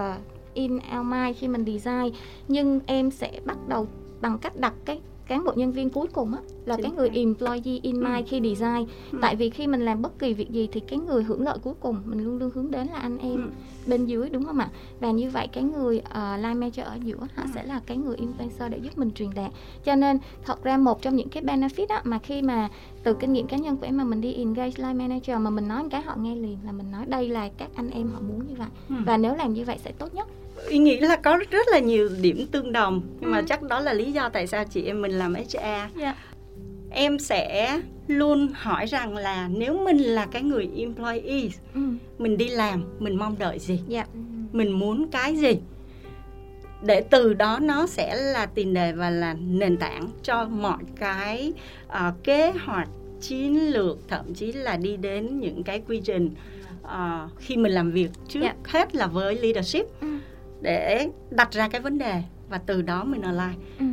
in 0.54 0.76
our 0.76 1.06
mind 1.08 1.38
khi 1.38 1.48
mình 1.48 1.66
design 1.66 2.14
nhưng 2.48 2.80
em 2.86 3.12
sẽ 3.12 3.40
bắt 3.46 3.58
đầu 3.68 3.88
bằng 4.22 4.38
cách 4.38 4.56
đặt 4.56 4.74
cái 4.86 5.00
cán 5.28 5.44
bộ 5.46 5.54
nhân 5.56 5.72
viên 5.72 5.90
cuối 5.90 6.08
cùng 6.14 6.34
á 6.34 6.40
là 6.66 6.76
Chính 6.76 6.84
cái 6.84 6.92
người 6.92 7.10
employee 7.14 7.80
in 7.82 7.96
Ừ. 8.02 8.08
mind 8.08 8.30
khi 8.30 8.40
design 8.56 8.86
Ừ. 9.12 9.18
tại 9.22 9.36
vì 9.36 9.50
khi 9.50 9.68
mình 9.68 9.82
làm 9.86 10.02
bất 10.02 10.20
kỳ 10.20 10.34
việc 10.34 10.52
gì 10.52 10.70
thì 10.72 10.80
cái 10.80 11.00
người 11.00 11.24
hưởng 11.24 11.42
lợi 11.42 11.58
cuối 11.64 11.74
cùng 11.80 12.02
mình 12.06 12.24
luôn 12.24 12.38
luôn 12.38 12.50
hướng 12.56 12.72
đến 12.72 12.88
là 12.88 13.00
anh 13.00 13.18
em 13.18 13.36
Ừ. 13.36 13.50
bên 13.86 14.06
dưới 14.06 14.30
đúng 14.30 14.44
không 14.46 14.60
ạ 14.60 14.70
và 15.00 15.12
như 15.12 15.30
vậy 15.30 15.48
cái 15.54 15.64
người 15.64 15.98
uh, 15.98 16.16
line 16.38 16.54
manager 16.54 16.86
ở 16.86 16.98
giữa 17.04 17.18
họ 17.36 17.44
Ừ. 17.44 17.50
sẽ 17.56 17.64
là 17.64 17.82
cái 17.86 17.98
người 17.98 18.18
influencer 18.18 18.70
để 18.70 18.78
giúp 18.78 18.98
mình 18.98 19.12
truyền 19.12 19.30
đạt 19.36 19.52
cho 19.84 19.96
nên 19.96 20.18
thật 20.46 20.64
ra 20.64 20.78
một 20.78 21.02
trong 21.02 21.16
những 21.16 21.30
cái 21.30 21.44
benefit 21.44 21.86
á, 21.90 22.02
mà 22.04 22.20
khi 22.20 22.42
mà 22.42 22.70
từ 23.04 23.14
kinh 23.14 23.34
nghiệm 23.34 23.48
cá 23.48 23.58
nhân 23.58 23.78
của 23.78 23.86
em 23.86 23.98
mà 23.98 24.04
mình 24.04 24.22
đi 24.22 24.34
engage 24.34 24.72
line 24.78 24.94
manager 24.94 25.38
mà 25.38 25.50
mình 25.50 25.68
nói 25.68 25.84
một 25.84 25.90
cái 25.92 26.02
họ 26.02 26.16
nghe 26.20 26.36
liền 26.36 26.58
là 26.66 26.72
mình 26.72 26.92
nói 26.92 27.06
đây 27.06 27.30
là 27.30 27.50
các 27.58 27.70
anh 27.76 27.90
em 27.90 28.12
họ 28.14 28.20
muốn 28.20 28.48
như 28.48 28.56
vậy 28.58 28.68
Ừ. 28.90 28.96
và 29.06 29.18
nếu 29.18 29.36
làm 29.36 29.54
như 29.54 29.66
vậy 29.66 29.78
sẽ 29.86 29.92
tốt 29.92 30.14
nhất 30.14 30.28
Ý 30.70 30.78
nghĩ 30.78 31.00
là 31.00 31.16
có 31.16 31.40
rất 31.52 31.68
là 31.72 31.80
nhiều 31.80 32.10
điểm 32.22 32.48
tương 32.52 32.72
đồng 32.72 33.02
nhưng 33.20 33.32
mà 33.32 33.38
Ừ. 33.38 33.44
chắc 33.48 33.64
đó 33.64 33.80
là 33.80 33.94
lý 33.94 34.12
do 34.12 34.30
tại 34.30 34.48
sao 34.48 34.64
chị 34.66 34.84
em 34.86 35.02
mình 35.02 35.12
làm 35.12 35.34
HR 35.36 35.58
Dạ. 36.00 36.16
em 36.92 37.20
sẽ 37.20 37.80
luôn 38.18 38.48
hỏi 38.54 38.86
rằng 38.86 39.16
là 39.18 39.48
nếu 39.52 39.84
mình 39.86 39.98
là 39.98 40.26
cái 40.26 40.42
người 40.44 40.70
employee 40.78 41.50
ừ. 41.74 41.82
mình 42.20 42.38
đi 42.38 42.48
làm 42.50 42.84
mình 43.00 43.16
mong 43.18 43.36
đợi 43.40 43.60
gì 43.60 43.80
dạ 43.88 44.06
mình 44.52 44.72
muốn 44.80 45.08
cái 45.12 45.36
gì 45.38 45.54
để 46.84 47.02
từ 47.10 47.34
đó 47.34 47.60
nó 47.62 47.88
sẽ 47.88 48.16
là 48.16 48.46
tiền 48.46 48.74
đề 48.74 48.92
và 48.92 49.10
là 49.10 49.34
nền 49.34 49.78
tảng 49.78 50.08
cho 50.24 50.46
mọi 50.48 50.78
cái 51.00 51.54
ờ, 51.88 52.14
kế 52.24 52.52
hoạch 52.66 52.90
chiến 53.22 53.72
lược 53.72 53.98
thậm 54.08 54.34
chí 54.34 54.52
là 54.52 54.78
đi 54.78 54.98
đến 54.98 55.40
những 55.40 55.64
cái 55.64 55.82
quy 55.88 56.02
trình 56.04 56.32
ờ, 56.84 57.30
khi 57.38 57.58
mình 57.58 57.72
làm 57.72 57.92
việc 57.92 58.10
trước 58.28 58.40
Dạ. 58.44 58.54
hết 58.66 58.96
là 58.96 59.08
với 59.08 59.36
leadership 59.36 59.86
Ừ. 60.02 60.08
để 60.62 61.10
đặt 61.30 61.52
ra 61.52 61.68
cái 61.70 61.82
vấn 61.82 61.98
đề 61.98 62.22
và 62.50 62.58
từ 62.58 62.82
đó 62.82 63.04
mình 63.04 63.22
align 63.22 63.56
Ừ 63.80 63.86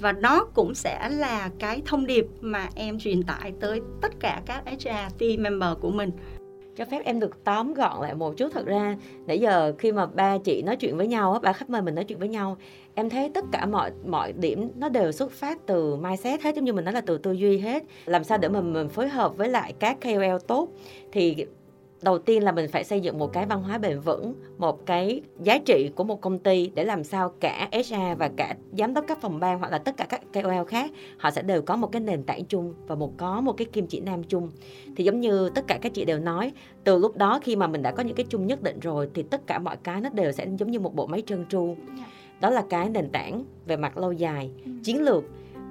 và 0.00 0.12
nó 0.12 0.44
cũng 0.54 0.74
sẽ 0.74 1.08
là 1.08 1.50
cái 1.58 1.82
thông 1.86 2.06
điệp 2.06 2.26
mà 2.40 2.68
em 2.74 2.98
truyền 2.98 3.22
tải 3.22 3.52
tới 3.60 3.80
tất 4.02 4.12
cả 4.20 4.42
các 4.46 4.62
HR 4.66 5.18
team 5.18 5.42
member 5.42 5.70
của 5.80 5.90
mình. 5.90 6.10
Cho 6.76 6.84
phép 6.84 7.02
em 7.04 7.20
được 7.20 7.44
tóm 7.44 7.74
gọn 7.74 8.02
lại 8.02 8.14
một 8.14 8.36
chút. 8.36 8.48
Thật 8.54 8.66
ra 8.66 8.96
nãy 9.26 9.38
giờ 9.38 9.72
khi 9.78 9.92
mà 9.92 10.06
ba 10.06 10.38
chị 10.38 10.62
nói 10.62 10.76
chuyện 10.76 10.96
với 10.96 11.06
nhau 11.06 11.32
á, 11.32 11.38
ba 11.42 11.52
khách 11.52 11.70
mời 11.70 11.82
mình 11.82 11.94
nói 11.94 12.04
chuyện 12.04 12.18
với 12.18 12.28
nhau 12.28 12.56
em 12.96 13.10
thấy 13.10 13.30
tất 13.34 13.44
cả 13.52 13.66
mọi 13.66 13.90
mọi 14.06 14.32
điểm 14.32 14.70
nó 14.76 14.88
đều 14.88 15.12
xuất 15.12 15.32
phát 15.32 15.58
từ 15.66 15.96
mindset 15.96 16.42
hết 16.42 16.54
giống 16.54 16.64
như 16.64 16.72
mình 16.72 16.84
nói 16.84 16.94
là 16.94 17.00
từ 17.00 17.18
tư 17.18 17.32
duy 17.32 17.58
hết. 17.58 17.82
Làm 18.06 18.24
sao 18.24 18.38
để 18.38 18.48
mà 18.48 18.60
mình 18.60 18.88
phối 18.88 19.08
hợp 19.08 19.36
với 19.36 19.48
lại 19.48 19.74
các 19.78 19.98
KOL 20.00 20.36
tốt? 20.46 20.68
Thì 21.12 21.46
đầu 22.06 22.18
tiên 22.18 22.42
là 22.42 22.52
mình 22.52 22.68
phải 22.68 22.84
xây 22.84 23.00
dựng 23.00 23.18
một 23.18 23.32
cái 23.32 23.46
văn 23.46 23.62
hóa 23.62 23.78
bền 23.78 24.00
vững 24.00 24.34
một 24.58 24.86
cái 24.86 25.20
giá 25.42 25.58
trị 25.58 25.90
của 25.94 26.04
một 26.04 26.20
công 26.20 26.38
ty 26.38 26.70
để 26.74 26.84
làm 26.84 27.04
sao 27.04 27.32
cả 27.40 27.68
HR 27.72 28.18
và 28.18 28.30
cả 28.36 28.54
giám 28.78 28.94
đốc 28.94 29.04
các 29.08 29.20
phòng 29.20 29.40
ban 29.40 29.58
hoặc 29.58 29.72
là 29.72 29.78
tất 29.78 29.96
cả 29.96 30.06
các 30.08 30.20
KOL 30.32 30.64
khác 30.68 30.90
họ 31.18 31.30
sẽ 31.30 31.42
đều 31.42 31.62
có 31.62 31.76
một 31.76 31.92
cái 31.92 32.00
nền 32.00 32.22
tảng 32.22 32.44
chung 32.44 32.74
và 32.86 32.94
một 32.94 33.12
có 33.16 33.40
một 33.40 33.52
cái 33.52 33.64
kim 33.64 33.86
chỉ 33.86 34.00
nam 34.00 34.22
chung 34.24 34.50
thì 34.96 35.04
giống 35.04 35.20
như 35.20 35.50
tất 35.54 35.64
cả 35.66 35.78
các 35.82 35.94
chị 35.94 36.04
đều 36.04 36.18
nói 36.18 36.52
từ 36.84 36.98
lúc 36.98 37.16
đó 37.16 37.40
khi 37.42 37.56
mà 37.56 37.66
mình 37.66 37.82
đã 37.82 37.90
có 37.92 38.02
những 38.02 38.16
cái 38.16 38.26
chung 38.28 38.46
nhất 38.46 38.62
định 38.62 38.80
rồi 38.80 39.08
thì 39.14 39.22
tất 39.22 39.46
cả 39.46 39.58
mọi 39.58 39.76
cái 39.76 40.00
nó 40.00 40.10
đều 40.12 40.32
sẽ 40.32 40.46
giống 40.58 40.70
như 40.70 40.80
một 40.80 40.94
bộ 40.94 41.06
máy 41.06 41.22
trơn 41.26 41.46
tru 41.48 41.76
Dạ. 41.98 42.04
đó 42.40 42.50
là 42.50 42.64
cái 42.70 42.88
nền 42.88 43.10
tảng 43.10 43.44
về 43.66 43.76
mặt 43.76 43.98
lâu 43.98 44.12
dài 44.12 44.50
Ừ. 44.64 44.70
chiến 44.84 45.02
lược 45.02 45.24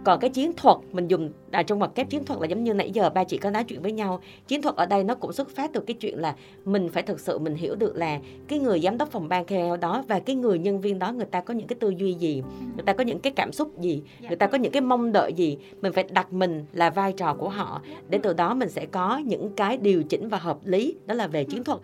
còn 0.06 0.20
cái 0.20 0.30
chiến 0.30 0.54
thuật 0.58 0.78
mình 0.92 1.08
dùng 1.08 1.32
à, 1.52 1.64
trong 1.64 1.80
mặt 1.80 1.92
kép 1.96 2.10
chiến 2.10 2.26
thuật 2.26 2.40
là 2.42 2.48
giống 2.48 2.64
như 2.64 2.74
nãy 2.74 2.92
giờ 2.92 3.10
ba 3.10 3.24
chị 3.24 3.38
có 3.38 3.50
nói 3.50 3.64
chuyện 3.64 3.82
với 3.82 3.92
nhau. 3.92 4.20
Chiến 4.48 4.62
thuật 4.62 4.76
ở 4.76 4.86
đây 4.86 5.04
nó 5.04 5.16
cũng 5.16 5.34
xuất 5.34 5.50
phát 5.50 5.74
từ 5.74 5.80
cái 5.88 5.94
chuyện 5.94 6.20
là 6.20 6.36
mình 6.66 6.90
phải 6.90 7.04
thực 7.04 7.20
sự 7.20 7.40
mình 7.40 7.56
hiểu 7.56 7.76
được 7.76 7.96
là 7.96 8.20
cái 8.48 8.60
người 8.60 8.80
giám 8.80 8.98
đốc 8.98 9.12
phòng 9.12 9.30
ban 9.30 9.46
KOL 9.46 9.78
đó 9.82 10.04
và 10.08 10.20
cái 10.20 10.36
người 10.36 10.60
nhân 10.60 10.82
viên 10.82 11.00
đó 11.00 11.12
người 11.12 11.26
ta 11.26 11.42
có 11.42 11.54
những 11.54 11.68
cái 11.68 11.78
tư 11.80 11.90
duy 11.90 12.14
gì 12.14 12.44
người 12.76 12.84
ta 12.86 12.94
có 12.94 13.04
những 13.04 13.20
cái 13.20 13.34
cảm 13.36 13.52
xúc 13.52 13.80
gì 13.82 14.02
Dạ. 14.22 14.30
người 14.30 14.38
ta 14.38 14.48
có 14.48 14.58
những 14.58 14.72
cái 14.72 14.82
mong 14.82 15.12
đợi 15.12 15.34
gì. 15.34 15.58
Mình 15.82 15.94
phải 15.94 16.04
đặt 16.10 16.34
mình 16.34 16.66
là 16.74 16.90
vai 16.90 17.14
trò 17.14 17.34
của 17.34 17.50
họ. 17.50 17.82
Để 18.10 18.20
từ 18.24 18.34
đó 18.34 18.54
mình 18.54 18.70
sẽ 18.70 18.86
có 18.86 19.18
những 19.18 19.52
cái 19.56 19.78
điều 19.78 20.04
chỉnh 20.04 20.30
và 20.30 20.38
hợp 20.38 20.58
lý 20.64 20.96
đó 21.06 21.16
là 21.16 21.28
về 21.28 21.44
chiến 21.44 21.64
thuật. 21.64 21.80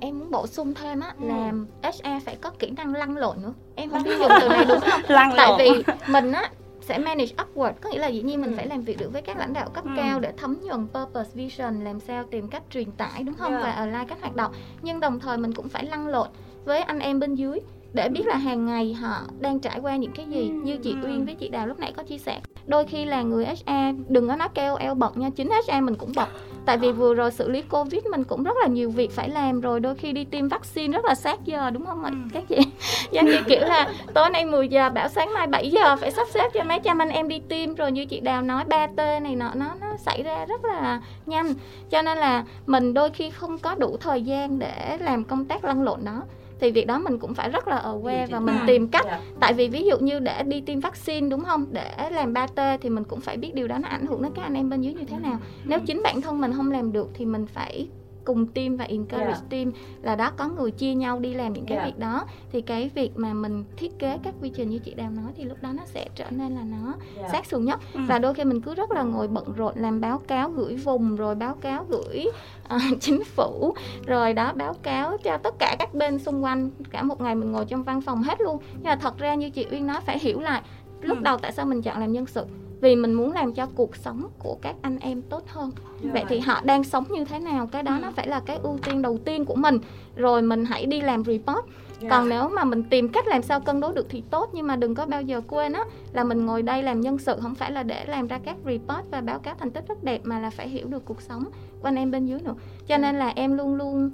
Em 0.00 0.18
muốn 0.18 0.30
bổ 0.30 0.46
sung 0.46 0.74
thêm 0.74 1.00
á 1.00 1.14
Ừ. 1.20 1.26
là 1.28 1.52
HR 1.82 2.22
phải 2.24 2.36
có 2.40 2.50
kỹ 2.58 2.70
năng 2.76 2.94
lăn 2.94 3.16
lộn 3.16 3.36
nữa. 3.42 3.52
Em 3.74 3.90
không 3.90 4.02
biết 4.04 4.18
dùng 4.18 4.28
từ 4.40 4.48
này 4.48 4.64
đúng 4.68 4.80
không? 4.80 5.00
Lăn 5.08 5.32
tại 5.36 5.48
lộn. 5.48 5.58
vì 5.58 5.92
mình 6.12 6.32
á 6.32 6.50
sẽ 6.90 6.98
manage 6.98 7.34
upward 7.36 7.72
có 7.80 7.90
nghĩa 7.90 7.98
là 7.98 8.08
dĩ 8.08 8.22
nhiên 8.22 8.40
mình 8.40 8.50
Ừ. 8.50 8.56
phải 8.56 8.66
làm 8.66 8.80
việc 8.82 8.98
được 8.98 9.12
với 9.12 9.22
các 9.22 9.36
lãnh 9.36 9.52
đạo 9.52 9.70
cấp 9.74 9.84
Ừ. 9.84 9.90
cao 9.96 10.20
để 10.20 10.32
thấm 10.36 10.56
nhuần 10.62 10.86
purpose 10.94 11.30
vision 11.34 11.84
làm 11.84 12.00
sao 12.00 12.24
tìm 12.30 12.48
cách 12.48 12.62
truyền 12.70 12.90
tải 12.92 13.22
đúng 13.22 13.34
không 13.34 13.50
Yeah. 13.52 13.62
và 13.62 13.70
align 13.72 14.08
các 14.08 14.20
hoạt 14.20 14.36
động 14.36 14.52
nhưng 14.82 15.00
đồng 15.00 15.20
thời 15.20 15.38
mình 15.38 15.52
cũng 15.52 15.68
phải 15.68 15.84
lăn 15.84 16.06
lộn 16.08 16.28
với 16.64 16.80
anh 16.80 16.98
em 16.98 17.20
bên 17.20 17.34
dưới 17.34 17.58
để 17.92 18.08
biết 18.08 18.26
là 18.26 18.36
hàng 18.36 18.66
ngày 18.66 18.94
họ 18.94 19.22
đang 19.40 19.58
trải 19.60 19.78
qua 19.80 19.96
những 19.96 20.12
cái 20.12 20.26
gì 20.26 20.48
Ừ. 20.50 20.54
như 20.64 20.76
chị 20.76 20.96
Ừ. 21.02 21.08
Uyên 21.08 21.24
với 21.24 21.34
chị 21.34 21.48
Đào 21.48 21.66
lúc 21.66 21.78
nãy 21.78 21.92
có 21.96 22.02
chia 22.02 22.18
sẻ 22.18 22.40
đôi 22.66 22.86
khi 22.86 23.04
là 23.04 23.22
người 23.22 23.46
HR 23.46 23.70
đừng 24.08 24.28
có 24.28 24.36
nói 24.36 24.48
KOL 24.54 24.94
bận 24.96 25.12
nha 25.16 25.30
chính 25.30 25.48
HR 25.50 25.82
mình 25.82 25.94
cũng 25.94 26.12
bận 26.16 26.28
tại 26.66 26.78
vì 26.78 26.92
vừa 26.92 27.14
rồi 27.14 27.30
xử 27.30 27.48
lý 27.48 27.62
Covid 27.62 28.04
mình 28.04 28.24
cũng 28.24 28.42
rất 28.42 28.56
là 28.60 28.66
nhiều 28.66 28.90
việc 28.90 29.12
phải 29.12 29.28
làm 29.28 29.60
rồi 29.60 29.80
đôi 29.80 29.94
khi 29.94 30.12
đi 30.12 30.24
tiêm 30.24 30.48
vaccine 30.48 30.92
rất 30.92 31.04
là 31.04 31.14
sát 31.14 31.44
giờ 31.44 31.70
đúng 31.70 31.86
không 31.86 32.04
ạ? 32.04 32.10
Ừ. 32.10 32.16
các 32.32 32.44
chị? 32.48 32.56
Giống 33.12 33.26
như 33.26 33.38
kiểu 33.48 33.60
là 33.60 33.92
tối 34.14 34.30
nay 34.30 34.44
10 34.44 34.68
giờ 34.68 34.90
bảo 34.90 35.08
sáng 35.08 35.34
mai 35.34 35.46
7 35.46 35.70
giờ 35.70 35.96
phải 35.96 36.10
sắp 36.10 36.28
xếp 36.30 36.48
cho 36.54 36.64
mấy 36.64 36.80
trăm 36.84 36.98
anh 36.98 37.08
em 37.08 37.28
đi 37.28 37.40
tiêm 37.48 37.74
rồi 37.74 37.92
như 37.92 38.06
chị 38.06 38.20
Đào 38.20 38.42
nói 38.42 38.64
3T 38.64 39.22
này 39.22 39.36
nọ 39.36 39.50
nó 39.54 39.66
nó 39.80 39.96
xảy 39.96 40.22
ra 40.22 40.46
rất 40.46 40.64
là 40.64 41.00
nhanh. 41.26 41.54
Cho 41.90 42.02
nên 42.02 42.18
là 42.18 42.44
mình 42.66 42.94
đôi 42.94 43.10
khi 43.10 43.30
không 43.30 43.58
có 43.58 43.74
đủ 43.74 43.96
thời 44.00 44.22
gian 44.22 44.58
để 44.58 44.98
làm 45.00 45.24
công 45.24 45.44
tác 45.44 45.64
lăn 45.64 45.82
lộn 45.82 46.04
đó 46.04 46.22
thì 46.60 46.70
việc 46.70 46.86
đó 46.86 46.98
mình 46.98 47.18
cũng 47.18 47.34
phải 47.34 47.48
rất 47.50 47.68
là 47.68 47.82
aware 47.84 48.26
và 48.30 48.40
mình 48.40 48.54
Ừ. 48.56 48.64
tìm 48.66 48.88
cách 48.88 49.04
Dạ. 49.06 49.20
tại 49.40 49.52
vì 49.54 49.68
ví 49.68 49.82
dụ 49.84 49.98
như 49.98 50.18
để 50.18 50.42
đi 50.42 50.60
tiêm 50.60 50.80
vaccine 50.80 51.28
đúng 51.28 51.44
không 51.44 51.66
để 51.70 52.10
làm 52.10 52.32
3T 52.34 52.78
thì 52.80 52.88
mình 52.90 53.04
cũng 53.04 53.20
phải 53.20 53.36
biết 53.36 53.54
điều 53.54 53.68
đó 53.68 53.78
nó 53.78 53.88
ảnh 53.88 54.06
hưởng 54.06 54.22
đến 54.22 54.32
các 54.34 54.42
anh 54.42 54.54
em 54.54 54.70
bên 54.70 54.80
dưới 54.80 54.94
như 54.94 55.04
thế 55.04 55.16
nào 55.18 55.38
nếu 55.64 55.78
chính 55.86 56.00
bản 56.04 56.20
thân 56.20 56.40
mình 56.40 56.52
không 56.56 56.70
làm 56.72 56.92
được 56.92 57.08
thì 57.14 57.24
mình 57.26 57.46
phải 57.46 57.88
cùng 58.24 58.46
team 58.46 58.76
và 58.76 58.84
encourage 58.84 59.26
Yeah. 59.26 59.48
team 59.50 59.72
là 60.02 60.16
đó 60.16 60.30
có 60.36 60.48
người 60.48 60.70
chia 60.70 60.94
nhau 60.94 61.18
đi 61.20 61.34
làm 61.34 61.52
những 61.52 61.66
cái 61.66 61.78
Yeah. 61.78 61.86
việc 61.88 61.98
đó 61.98 62.24
thì 62.52 62.60
cái 62.60 62.90
việc 62.94 63.10
mà 63.16 63.32
mình 63.34 63.64
thiết 63.76 63.98
kế 63.98 64.18
các 64.22 64.34
quy 64.42 64.48
trình 64.56 64.70
như 64.70 64.78
chị 64.78 64.94
Đào 64.94 65.10
nói 65.10 65.32
thì 65.36 65.44
lúc 65.44 65.58
đó 65.62 65.68
nó 65.74 65.82
sẽ 65.86 66.06
trở 66.14 66.24
nên 66.30 66.54
là 66.54 66.62
nó 66.64 66.94
sát 67.32 67.46
sườn 67.46 67.64
nhất 67.64 67.80
Ừ. 67.94 68.00
và 68.08 68.18
đôi 68.18 68.34
khi 68.34 68.44
mình 68.44 68.60
cứ 68.60 68.74
rất 68.74 68.90
là 68.90 69.02
ngồi 69.02 69.28
bận 69.28 69.44
rộn 69.56 69.72
làm 69.76 70.00
báo 70.00 70.18
cáo 70.18 70.50
gửi 70.50 70.76
vùng 70.76 71.16
rồi 71.16 71.34
báo 71.34 71.54
cáo 71.54 71.84
gửi 71.88 72.24
ờ, 72.68 72.78
chính 73.00 73.24
phủ 73.24 73.74
rồi 74.06 74.32
đó 74.32 74.52
báo 74.54 74.74
cáo 74.82 75.16
cho 75.18 75.36
tất 75.36 75.54
cả 75.58 75.76
các 75.78 75.94
bên 75.94 76.18
xung 76.18 76.44
quanh 76.44 76.70
cả 76.90 77.02
một 77.02 77.20
ngày 77.20 77.34
mình 77.34 77.52
ngồi 77.52 77.64
trong 77.64 77.82
văn 77.82 78.00
phòng 78.00 78.22
hết 78.22 78.40
luôn 78.40 78.58
nhưng 78.72 78.84
mà 78.84 78.96
thật 78.96 79.18
ra 79.18 79.34
như 79.34 79.50
chị 79.50 79.66
Uyên 79.70 79.86
nói 79.86 80.00
phải 80.06 80.18
hiểu 80.18 80.40
lại 80.40 80.62
lúc 81.00 81.18
Ừ. 81.18 81.22
đầu 81.22 81.36
tại 81.38 81.52
sao 81.52 81.66
mình 81.66 81.82
chọn 81.82 81.98
làm 82.00 82.12
nhân 82.12 82.26
sự 82.26 82.44
vì 82.80 82.96
mình 82.96 83.12
muốn 83.12 83.32
làm 83.32 83.52
cho 83.52 83.66
cuộc 83.74 83.96
sống 83.96 84.28
của 84.38 84.56
các 84.62 84.74
anh 84.82 84.98
em 84.98 85.22
tốt 85.22 85.42
hơn. 85.46 85.70
Vậy 86.02 86.24
thì 86.28 86.38
họ 86.40 86.60
đang 86.64 86.84
sống 86.84 87.04
như 87.10 87.24
thế 87.24 87.38
nào? 87.38 87.66
Cái 87.66 87.82
đó 87.82 87.92
Ừ. 87.96 88.00
nó 88.02 88.10
phải 88.16 88.28
là 88.28 88.40
cái 88.40 88.56
ưu 88.62 88.78
tiên 88.78 89.02
đầu 89.02 89.18
tiên 89.24 89.44
của 89.44 89.54
mình. 89.54 89.78
Rồi 90.16 90.42
mình 90.42 90.64
hãy 90.64 90.86
đi 90.86 91.00
làm 91.00 91.24
report. 91.24 91.64
Còn 92.10 92.28
nếu 92.28 92.48
mà 92.48 92.64
mình 92.64 92.82
tìm 92.82 93.08
cách 93.08 93.26
làm 93.26 93.42
sao 93.42 93.60
cân 93.60 93.80
đối 93.80 93.92
được 93.94 94.06
thì 94.08 94.22
tốt 94.30 94.50
nhưng 94.52 94.66
mà 94.66 94.76
đừng 94.76 94.94
có 94.94 95.06
bao 95.06 95.22
giờ 95.22 95.40
quên 95.48 95.72
á 95.72 95.84
là 96.12 96.24
mình 96.24 96.46
ngồi 96.46 96.62
đây 96.62 96.82
làm 96.82 97.00
nhân 97.00 97.18
sự 97.18 97.36
không 97.42 97.54
phải 97.54 97.72
là 97.72 97.82
để 97.82 98.04
làm 98.06 98.26
ra 98.26 98.38
các 98.44 98.56
report 98.64 99.10
và 99.10 99.20
báo 99.20 99.38
cáo 99.38 99.54
thành 99.58 99.70
tích 99.70 99.84
rất 99.88 100.04
đẹp 100.04 100.20
mà 100.24 100.38
là 100.40 100.50
phải 100.50 100.68
hiểu 100.68 100.86
được 100.88 101.04
cuộc 101.04 101.22
sống 101.22 101.44
của 101.80 101.88
anh 101.88 101.96
em 101.96 102.10
bên 102.10 102.26
dưới 102.26 102.40
nữa. 102.40 102.54
Cho 102.86 102.96
nên 102.98 103.18
là 103.18 103.28
em 103.28 103.56
luôn 103.56 103.74
luôn 103.74 104.10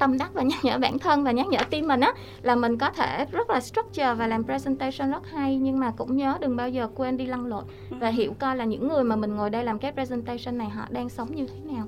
tâm 0.00 0.18
đắc 0.18 0.30
và 0.34 0.42
nhắc 0.50 0.58
nhở 0.62 0.78
bản 0.78 0.98
thân 0.98 1.24
và 1.24 1.30
nhắc 1.30 1.46
nhở 1.46 1.58
team 1.70 1.88
mình 1.88 2.00
á 2.00 2.12
là 2.42 2.54
mình 2.54 2.78
có 2.78 2.90
thể 2.90 3.26
rất 3.32 3.50
là 3.50 3.60
structure 3.60 4.14
và 4.14 4.26
làm 4.26 4.44
presentation 4.44 5.10
rất 5.10 5.30
hay 5.30 5.56
nhưng 5.56 5.78
mà 5.78 5.90
cũng 5.96 6.16
nhớ 6.16 6.36
đừng 6.40 6.56
bao 6.56 6.68
giờ 6.68 6.88
quên 6.94 7.16
đi 7.16 7.26
lăn 7.26 7.46
lộn 7.46 7.64
và 7.90 8.08
hiểu 8.08 8.32
coi 8.38 8.56
là 8.56 8.64
những 8.64 8.88
người 8.88 9.04
mà 9.04 9.16
mình 9.16 9.34
ngồi 9.34 9.50
đây 9.50 9.64
làm 9.64 9.78
cái 9.78 9.92
presentation 9.92 10.58
này 10.58 10.68
họ 10.68 10.82
đang 10.90 11.08
sống 11.08 11.28
như 11.34 11.46
thế 11.46 11.74
nào 11.74 11.86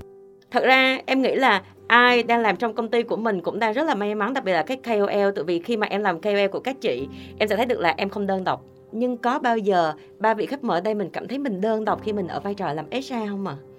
thật 0.51 0.63
ra 0.63 0.99
em 1.05 1.21
nghĩ 1.21 1.35
là 1.35 1.63
ai 1.87 2.23
đang 2.23 2.41
làm 2.41 2.55
trong 2.55 2.73
công 2.73 2.89
ty 2.89 3.03
của 3.03 3.15
mình 3.15 3.41
cũng 3.41 3.59
đang 3.59 3.73
rất 3.73 3.83
là 3.83 3.95
may 3.95 4.15
mắn 4.15 4.33
đặc 4.33 4.43
biệt 4.43 4.53
là 4.53 4.63
các 4.63 4.79
KOL 4.83 5.29
tại 5.35 5.43
vì 5.47 5.59
khi 5.59 5.77
mà 5.77 5.87
em 5.87 6.01
làm 6.01 6.21
KOL 6.21 6.47
của 6.51 6.59
các 6.59 6.81
chị 6.81 7.07
em 7.39 7.49
sẽ 7.49 7.55
thấy 7.55 7.65
được 7.65 7.79
là 7.79 7.93
em 7.97 8.09
không 8.09 8.27
đơn 8.27 8.43
độc 8.43 8.65
nhưng 8.91 9.17
có 9.17 9.39
bao 9.39 9.57
giờ 9.57 9.93
ba 10.19 10.33
vị 10.33 10.45
khách 10.45 10.63
mời 10.63 10.81
đây 10.81 10.93
mình 10.95 11.09
cảm 11.09 11.27
thấy 11.27 11.39
mình 11.39 11.61
đơn 11.61 11.85
độc 11.85 12.03
khi 12.03 12.13
mình 12.13 12.27
ở 12.27 12.39
vai 12.39 12.53
trò 12.53 12.73
làm 12.73 12.85
HR 12.91 13.29
không 13.29 13.47
ạ? 13.47 13.55
À? 13.59 13.73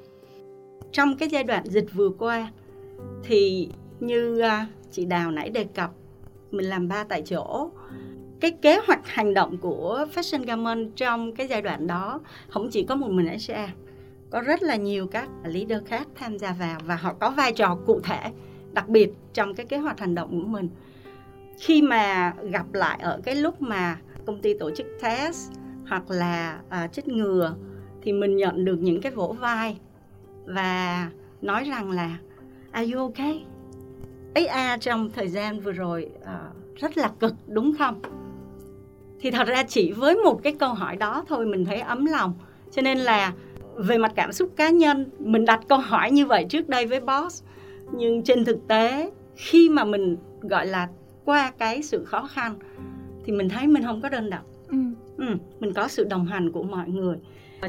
trong 0.95 1.17
cái 1.17 1.29
giai 1.29 1.45
đoạn 1.45 1.63
dịch 1.65 1.87
vừa 1.95 2.11
qua 2.19 2.51
thì 3.25 3.69
như 4.01 4.39
à, 4.41 4.67
chị 4.91 5.05
Đào 5.05 5.31
nãy 5.31 5.51
đề 5.51 5.65
cập 5.65 5.91
mình 6.51 6.67
làm 6.67 6.89
ba 6.89 7.05
tại 7.05 7.23
chỗ 7.23 7.71
cái 8.41 8.51
kế 8.51 8.81
hoạch 8.87 9.07
hành 9.07 9.35
động 9.35 9.57
của 9.59 10.07
Fashion 10.15 10.45
Garment 10.45 10.97
trong 10.97 11.35
cái 11.35 11.47
giai 11.47 11.63
đoạn 11.63 11.87
đó 11.87 12.21
không 12.49 12.69
chỉ 12.71 12.85
có 12.85 12.95
một 12.95 13.11
mình 13.11 13.39
SCA 13.39 13.69
có 14.31 14.41
rất 14.41 14.63
là 14.63 14.77
nhiều 14.77 15.07
các 15.07 15.29
leader 15.45 15.83
khác 15.87 16.09
tham 16.15 16.39
gia 16.39 16.53
vào 16.53 16.79
và 16.85 16.97
họ 16.97 17.13
có 17.13 17.31
vai 17.31 17.53
trò 17.53 17.79
cụ 17.87 18.01
thể 18.01 18.21
đặc 18.73 18.89
biệt 18.89 19.13
trong 19.33 19.55
cái 19.55 19.67
kế 19.67 19.79
hoạch 19.79 20.01
hành 20.01 20.15
động 20.15 20.31
của 20.31 20.49
mình 20.49 20.69
khi 21.59 21.83
mà 21.83 22.35
gặp 22.51 22.75
lại 22.75 22.99
ở 23.03 23.21
cái 23.25 23.35
lúc 23.35 23.63
mà 23.63 23.99
công 24.27 24.41
ty 24.41 24.59
tổ 24.59 24.71
chức 24.71 24.87
test 25.03 25.53
hoặc 25.89 26.11
là 26.11 26.61
à, 26.69 26.87
chích 26.87 27.09
ngừa 27.09 27.55
thì 28.03 28.13
mình 28.13 28.37
nhận 28.37 28.65
được 28.65 28.77
những 28.81 29.01
cái 29.01 29.13
vỗ 29.13 29.37
vai 29.41 29.79
và 30.45 31.11
nói 31.43 31.65
rằng 31.65 31.91
là 31.91 32.19
are 32.71 32.93
you 32.93 33.01
okay? 33.01 33.54
HR 34.35 34.81
trong 34.81 35.11
thời 35.11 35.29
gian 35.29 35.61
vừa 35.61 35.73
rồi 35.73 36.11
uh, 36.21 36.77
rất 36.77 36.99
là 36.99 37.11
cực 37.21 37.35
đúng 37.47 37.75
không? 37.79 38.01
thì 39.25 39.31
thật 39.31 39.49
ra 39.49 39.63
chỉ 39.63 39.93
với 39.93 40.17
một 40.17 40.43
cái 40.43 40.53
câu 40.59 40.75
hỏi 40.75 40.97
đó 40.97 41.25
thôi 41.29 41.47
mình 41.47 41.65
thấy 41.65 41.81
ấm 41.81 42.05
lòng 42.05 42.35
cho 42.71 42.83
nên 42.83 42.99
là 42.99 43.33
về 43.77 43.99
mặt 43.99 44.13
cảm 44.17 44.33
xúc 44.33 44.51
cá 44.57 44.71
nhân 44.71 45.11
mình 45.19 45.45
đặt 45.45 45.61
câu 45.69 45.79
hỏi 45.79 46.11
như 46.11 46.27
vậy 46.27 46.47
trước 46.49 46.69
đây 46.69 46.87
với 46.87 47.01
boss 47.01 47.45
nhưng 47.93 48.23
trên 48.23 48.45
thực 48.45 48.69
tế 48.69 49.11
khi 49.37 49.69
mà 49.69 49.85
mình 49.85 50.17
gọi 50.41 50.67
là 50.67 50.89
qua 51.25 51.53
cái 51.59 51.83
sự 51.83 52.05
khó 52.05 52.27
khăn 52.27 52.55
thì 53.25 53.33
mình 53.33 53.49
thấy 53.49 53.67
mình 53.67 53.83
không 53.83 54.01
có 54.01 54.09
đơn 54.09 54.31
độc 54.31 54.43
ừ. 54.69 54.77
Ừ, 55.19 55.27
mình 55.61 55.73
có 55.73 55.89
sự 55.89 56.05
đồng 56.05 56.27
hành 56.27 56.53
của 56.53 56.63
mọi 56.63 56.89
người 56.89 57.17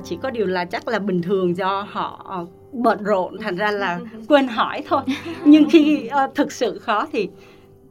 chỉ 0.03 0.17
có 0.21 0.31
điều 0.31 0.47
là 0.47 0.65
chắc 0.65 0.87
là 0.87 0.99
bình 0.99 1.21
thường 1.21 1.57
do 1.57 1.87
họ 1.89 2.45
bận 2.75 3.03
rộn 3.03 3.37
thành 3.41 3.55
ra 3.55 3.71
là 3.71 3.99
quên 4.29 4.47
hỏi 4.47 4.83
thôi 4.87 5.01
nhưng 5.45 5.69
khi 5.69 6.09
uh, 6.25 6.35
thực 6.35 6.51
sự 6.51 6.79
khó 6.79 7.07
thì 7.11 7.19
yeah. 7.19 7.31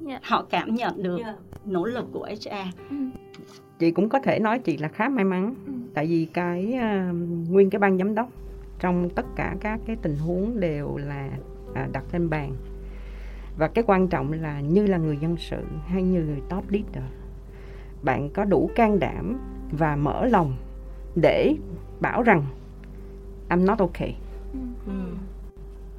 Dạ. 0.00 0.18
họ 0.22 0.46
cảm 0.50 0.74
nhận 0.74 1.02
được 1.02 1.20
yeah. 1.20 1.36
nỗ 1.64 1.84
lực 1.84 2.04
của 2.12 2.26
HR 2.26 2.78
ừ. 2.90 2.96
chị 3.78 3.90
cũng 3.90 4.08
có 4.08 4.20
thể 4.20 4.38
nói 4.38 4.58
chị 4.58 4.76
là 4.76 4.88
khá 4.88 5.08
may 5.08 5.24
mắn 5.24 5.54
ừ. 5.66 5.72
tại 5.94 6.06
vì 6.06 6.26
cái 6.32 6.74
uh, 6.74 7.16
nguyên 7.50 7.70
cái 7.70 7.78
ban 7.78 7.98
giám 7.98 8.14
đốc 8.14 8.28
trong 8.80 9.10
tất 9.10 9.26
cả 9.36 9.54
các 9.60 9.80
cái 9.86 9.96
tình 10.02 10.16
huống 10.16 10.60
đều 10.60 10.96
là 10.96 11.28
uh, 11.70 11.92
đặt 11.92 12.04
lên 12.12 12.30
bàn 12.30 12.52
và 13.58 13.68
cái 13.68 13.84
quan 13.86 14.08
trọng 14.08 14.32
là 14.32 14.60
như 14.60 14.86
là 14.86 14.98
người 14.98 15.18
dân 15.20 15.36
sự 15.36 15.62
hay 15.86 16.02
như 16.02 16.20
người 16.20 16.40
top 16.48 16.70
leader 16.70 17.10
bạn 18.02 18.30
có 18.34 18.44
đủ 18.44 18.70
can 18.74 18.98
đảm 18.98 19.38
và 19.72 19.96
mở 19.96 20.26
lòng 20.26 20.56
để 21.14 21.54
bảo 22.00 22.22
rằng 22.22 22.44
I'm 23.48 23.64
not 23.64 23.78
okay. 23.78 24.14
Ừ. 24.86 24.92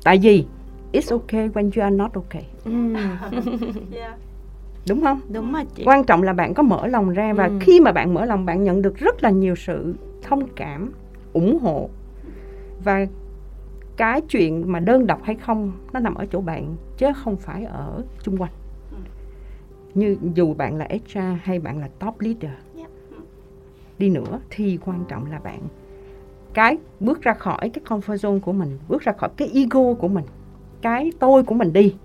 Tại 0.04 0.20
vì 0.22 0.46
it's 0.94 1.20
okay 1.20 1.50
when 1.50 1.64
you 1.64 1.82
are 1.84 1.96
not 1.96 2.14
okay. 2.14 2.46
Ừ. 2.66 2.72
yeah. 3.92 4.18
Đúng 4.88 5.02
không? 5.02 5.22
Đúng 5.30 5.52
mà 5.52 5.64
chị. 5.76 5.84
Quan 5.86 6.04
trọng 6.04 6.24
là 6.24 6.34
bạn 6.34 6.54
có 6.54 6.64
mở 6.64 6.88
lòng 6.88 7.10
ra 7.10 7.34
và 7.34 7.46
ừ. 7.46 7.54
khi 7.62 7.80
mà 7.80 7.92
bạn 7.92 8.14
mở 8.14 8.26
lòng 8.26 8.46
bạn 8.46 8.64
nhận 8.64 8.82
được 8.82 8.98
rất 8.98 9.24
là 9.24 9.30
nhiều 9.30 9.56
sự 9.56 9.96
thông 10.22 10.48
cảm, 10.56 10.92
ủng 11.34 11.60
hộ 11.60 11.90
và 12.84 13.06
cái 13.98 14.22
chuyện 14.22 14.72
mà 14.72 14.80
đơn 14.80 15.08
độc 15.08 15.24
hay 15.24 15.36
không 15.36 15.72
nó 15.94 16.00
nằm 16.00 16.16
ở 16.16 16.26
chỗ 16.26 16.42
bạn 16.42 16.76
chứ 16.98 17.08
không 17.16 17.38
phải 17.38 17.64
ở 17.66 18.04
chung 18.24 18.38
quanh 18.38 18.52
ừ. 18.92 18.98
như 19.94 20.18
dù 20.34 20.54
bạn 20.54 20.78
là 20.78 20.88
HR 20.90 21.20
hay 21.44 21.60
bạn 21.60 21.80
là 21.80 21.90
top 22.00 22.20
leader 22.20 22.52
đi 23.98 24.10
nữa 24.10 24.40
thì 24.50 24.80
quan 24.86 25.06
trọng 25.08 25.32
là 25.32 25.40
bạn 25.40 25.60
cái 26.56 26.78
bước 27.00 27.22
ra 27.22 27.34
khỏi 27.34 27.70
cái 27.70 27.84
comfort 27.88 28.16
zone 28.16 28.40
của 28.40 28.54
mình 28.54 28.78
bước 28.88 29.02
ra 29.02 29.12
khỏi 29.12 29.30
cái 29.38 29.50
ego 29.54 29.94
của 29.94 30.08
mình 30.08 30.26
cái 30.82 31.12
tôi 31.20 31.44
của 31.44 31.56
mình 31.56 31.74
đi 31.74 31.96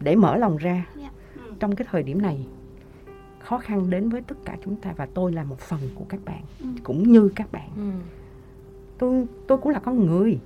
để 0.00 0.16
mở 0.16 0.36
lòng 0.36 0.56
ra 0.56 0.86
yeah. 1.00 1.12
trong 1.58 1.76
cái 1.76 1.86
thời 1.90 2.02
điểm 2.02 2.22
này 2.22 2.46
khó 3.38 3.58
khăn 3.58 3.90
đến 3.90 4.08
với 4.08 4.20
tất 4.20 4.36
cả 4.44 4.56
chúng 4.64 4.76
ta 4.76 4.92
và 4.96 5.06
tôi 5.14 5.32
là 5.32 5.44
một 5.44 5.58
phần 5.58 5.80
của 5.94 6.04
các 6.08 6.20
bạn 6.24 6.42
ừ. 6.60 6.66
cũng 6.82 7.12
như 7.12 7.30
các 7.36 7.52
bạn 7.52 7.68
ừ. 7.76 7.90
tôi 8.98 9.26
tôi 9.46 9.58
cũng 9.58 9.72
là 9.72 9.78
con 9.78 10.06
người 10.06 10.38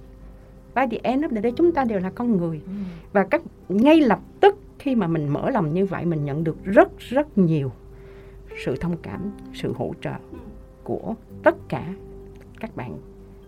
by 0.75 0.83
the 0.91 0.99
end 1.03 1.25
of 1.25 1.35
the 1.35 1.41
day 1.41 1.53
chúng 1.57 1.73
ta 1.73 1.85
đều 1.85 2.01
là 2.01 2.11
con 2.11 2.37
người 2.37 2.61
ừ. 2.67 2.73
và 3.13 3.25
các 3.25 3.43
ngay 3.69 4.01
lập 4.01 4.21
tức 4.41 4.59
khi 4.79 4.95
mà 4.95 5.07
mình 5.07 5.29
mở 5.29 5.51
lòng 5.51 5.75
như 5.75 5.87
vậy 5.87 6.05
mình 6.05 6.25
nhận 6.25 6.45
được 6.45 6.65
rất 6.65 6.99
rất 6.99 7.39
nhiều 7.39 7.73
sự 8.65 8.77
thông 8.77 8.97
cảm 9.03 9.31
sự 9.55 9.73
hỗ 9.77 9.93
trợ 10.01 10.15
của 10.85 11.15
tất 11.43 11.55
cả 11.69 11.95
các 12.61 12.77
bạn 12.77 12.99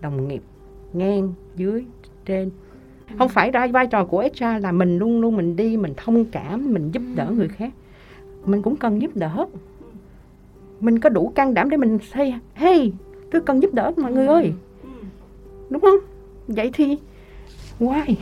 đồng 0.01 0.29
nghiệp 0.29 0.43
ngang 0.93 1.33
dưới 1.57 1.85
trên. 2.25 2.51
Không 3.19 3.29
phải 3.29 3.51
ra 3.51 3.67
vai 3.67 3.87
trò 3.87 4.05
của 4.05 4.29
HR 4.35 4.45
là 4.61 4.73
mình 4.73 4.99
luôn 4.99 5.21
luôn 5.21 5.37
mình 5.37 5.57
đi 5.57 5.77
mình 5.77 5.95
thông 5.97 6.25
cảm 6.25 6.73
mình 6.73 6.91
giúp 6.93 7.03
đỡ 7.15 7.31
người 7.37 7.49
khác. 7.49 7.73
Mình 8.45 8.63
cũng 8.63 8.77
cần 8.77 9.03
giúp 9.03 9.11
đỡ. 9.17 9.47
Mình 10.81 10.99
có 10.99 11.09
đủ 11.09 11.29
can 11.29 11.55
đảm 11.55 11.71
để 11.71 11.77
mình 11.77 11.99
say 12.13 12.35
hey 12.55 12.93
tôi 13.31 13.41
cần 13.41 13.63
giúp 13.63 13.75
đỡ 13.75 13.93
mọi 13.97 14.13
người 14.13 14.27
ơi. 14.27 14.53
Đúng 15.71 15.81
không? 15.81 15.99
Vậy 16.49 16.71
thì 16.75 16.99
why 17.81 18.15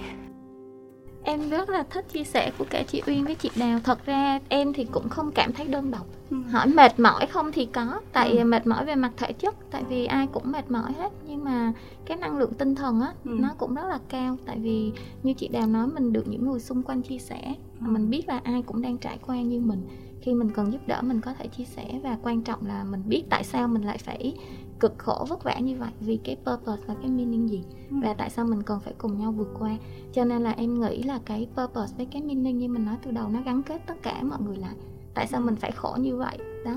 em 1.25 1.51
rất 1.51 1.69
là 1.69 1.83
thích 1.91 2.05
chia 2.13 2.25
sẻ 2.25 2.53
của 2.59 2.65
cả 2.71 2.83
chị 2.83 3.03
Uyên 3.07 3.25
với 3.25 3.35
chị 3.35 3.51
Đào 3.57 3.79
thật 3.85 4.07
ra 4.07 4.41
em 4.49 4.73
thì 4.73 4.85
cũng 4.85 5.09
không 5.09 5.31
cảm 5.33 5.53
thấy 5.53 5.67
đơn 5.67 5.91
độc 5.91 6.07
ừ. 6.31 6.37
hỏi 6.51 6.67
mệt 6.67 7.01
mỏi 7.01 7.27
không 7.27 7.53
thì 7.53 7.67
có 7.67 8.01
tại 8.13 8.39
ừ. 8.39 8.45
mệt 8.45 8.67
mỏi 8.67 8.85
về 8.85 8.95
mặt 8.95 9.13
thể 9.17 9.33
chất 9.33 9.55
tại 9.71 9.83
vì 9.89 10.07
ai 10.07 10.27
cũng 10.33 10.53
mệt 10.53 10.71
mỏi 10.71 10.93
hết 10.99 11.13
nhưng 11.27 11.45
mà 11.45 11.73
cái 12.07 12.17
năng 12.17 12.39
lượng 12.39 12.55
tinh 12.55 12.75
thần 12.75 13.01
á 13.01 13.13
ừ. 13.25 13.37
nó 13.41 13.49
cũng 13.59 13.75
rất 13.75 13.87
là 13.89 13.99
cao 14.09 14.37
tại 14.47 14.59
vì 14.59 14.93
như 15.23 15.33
chị 15.33 15.49
Đào 15.49 15.67
nói 15.67 15.87
mình 15.87 16.13
được 16.13 16.29
những 16.29 16.51
người 16.51 16.61
xung 16.61 16.83
quanh 16.83 17.03
chia 17.03 17.19
sẻ 17.19 17.55
ừ. 17.81 17.87
mình 17.91 18.11
biết 18.11 18.29
là 18.29 18.41
ai 18.45 18.63
cũng 18.63 18.83
đang 18.83 18.99
trải 18.99 19.19
qua 19.27 19.43
như 19.43 19.61
mình 19.61 19.89
khi 20.21 20.35
mình 20.35 20.51
cần 20.55 20.73
giúp 20.73 20.81
đỡ 20.87 21.03
mình 21.03 21.21
có 21.21 21.35
thể 21.35 21.49
chia 21.49 21.65
sẻ 21.65 22.01
và 22.03 22.19
quan 22.23 22.43
trọng 22.43 22.67
là 22.67 22.85
mình 22.85 23.03
biết 23.07 23.25
tại 23.31 23.45
sao 23.45 23.69
mình 23.69 23.83
lại 23.83 23.99
phải 23.99 24.37
cực 24.81 24.99
khổ 24.99 25.27
vất 25.29 25.45
vả 25.45 25.59
như 25.59 25.77
vậy 25.77 25.91
vì 26.01 26.17
cái 26.17 26.37
purpose 26.37 26.83
và 26.87 26.95
cái 26.95 27.11
meaning 27.11 27.51
gì 27.51 27.65
ừ. 27.91 27.97
và 28.03 28.15
tại 28.15 28.31
sao 28.31 28.45
mình 28.45 28.63
cần 28.63 28.81
phải 28.81 28.95
cùng 28.99 29.19
nhau 29.19 29.33
vượt 29.33 29.49
qua 29.59 29.77
cho 30.13 30.25
nên 30.25 30.43
là 30.43 30.51
em 30.51 30.81
nghĩ 30.81 31.03
là 31.03 31.21
cái 31.25 31.47
purpose 31.57 31.95
với 31.97 32.07
cái 32.07 32.23
meaning 32.23 32.59
như 32.59 32.69
mình 32.69 32.85
nói 32.85 32.97
từ 33.03 33.11
đầu 33.11 33.29
nó 33.29 33.41
gắn 33.45 33.63
kết 33.63 33.83
tất 33.87 34.03
cả 34.03 34.23
mọi 34.23 34.39
người 34.41 34.57
lại 34.57 34.75
tại 35.15 35.27
sao 35.27 35.41
mình 35.41 35.57
phải 35.57 35.71
khổ 35.71 35.97
như 36.01 36.17
vậy 36.17 36.39
đó 36.65 36.73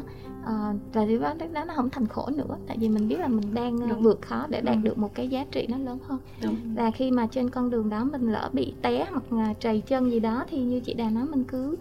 à, 0.45 0.73
và 0.93 1.06
điều 1.06 1.19
đó, 1.19 1.34
đó 1.54 1.65
nó 1.65 1.73
không 1.76 1.89
thành 1.89 2.08
khổ 2.08 2.30
nữa 2.36 2.58
tại 2.67 2.78
vì 2.80 2.89
mình 2.89 3.08
biết 3.08 3.19
là 3.19 3.28
mình 3.28 3.54
đang 3.54 3.78
ờ, 3.78 3.88
Đúng. 3.89 4.02
vượt 4.02 4.21
khó 4.21 4.45
để 4.50 4.62
đạt 4.62 4.76
ừ. 4.76 4.82
được 4.84 4.97
một 4.97 5.15
cái 5.15 5.28
giá 5.28 5.45
trị 5.52 5.67
nó 5.69 5.78
lớn 5.78 5.97
hơn 6.08 6.19
Đúng. 6.43 6.56
và 6.76 6.91
khi 6.91 7.12
mà 7.12 7.28
trên 7.28 7.50
con 7.50 7.69
đường 7.69 7.89
đó 7.89 8.04
mình 8.04 8.32
lỡ 8.32 8.50
bị 8.54 8.73
té 8.82 9.08
hoặc 9.12 9.56
trầy 9.60 9.82
chân 9.82 10.12
gì 10.12 10.19
đó 10.19 10.45
thì 10.50 10.62
như 10.62 10.80
chị 10.80 10.93
đà 10.93 11.10
nói 11.10 11.26
mình 11.26 11.43
cứ 11.43 11.78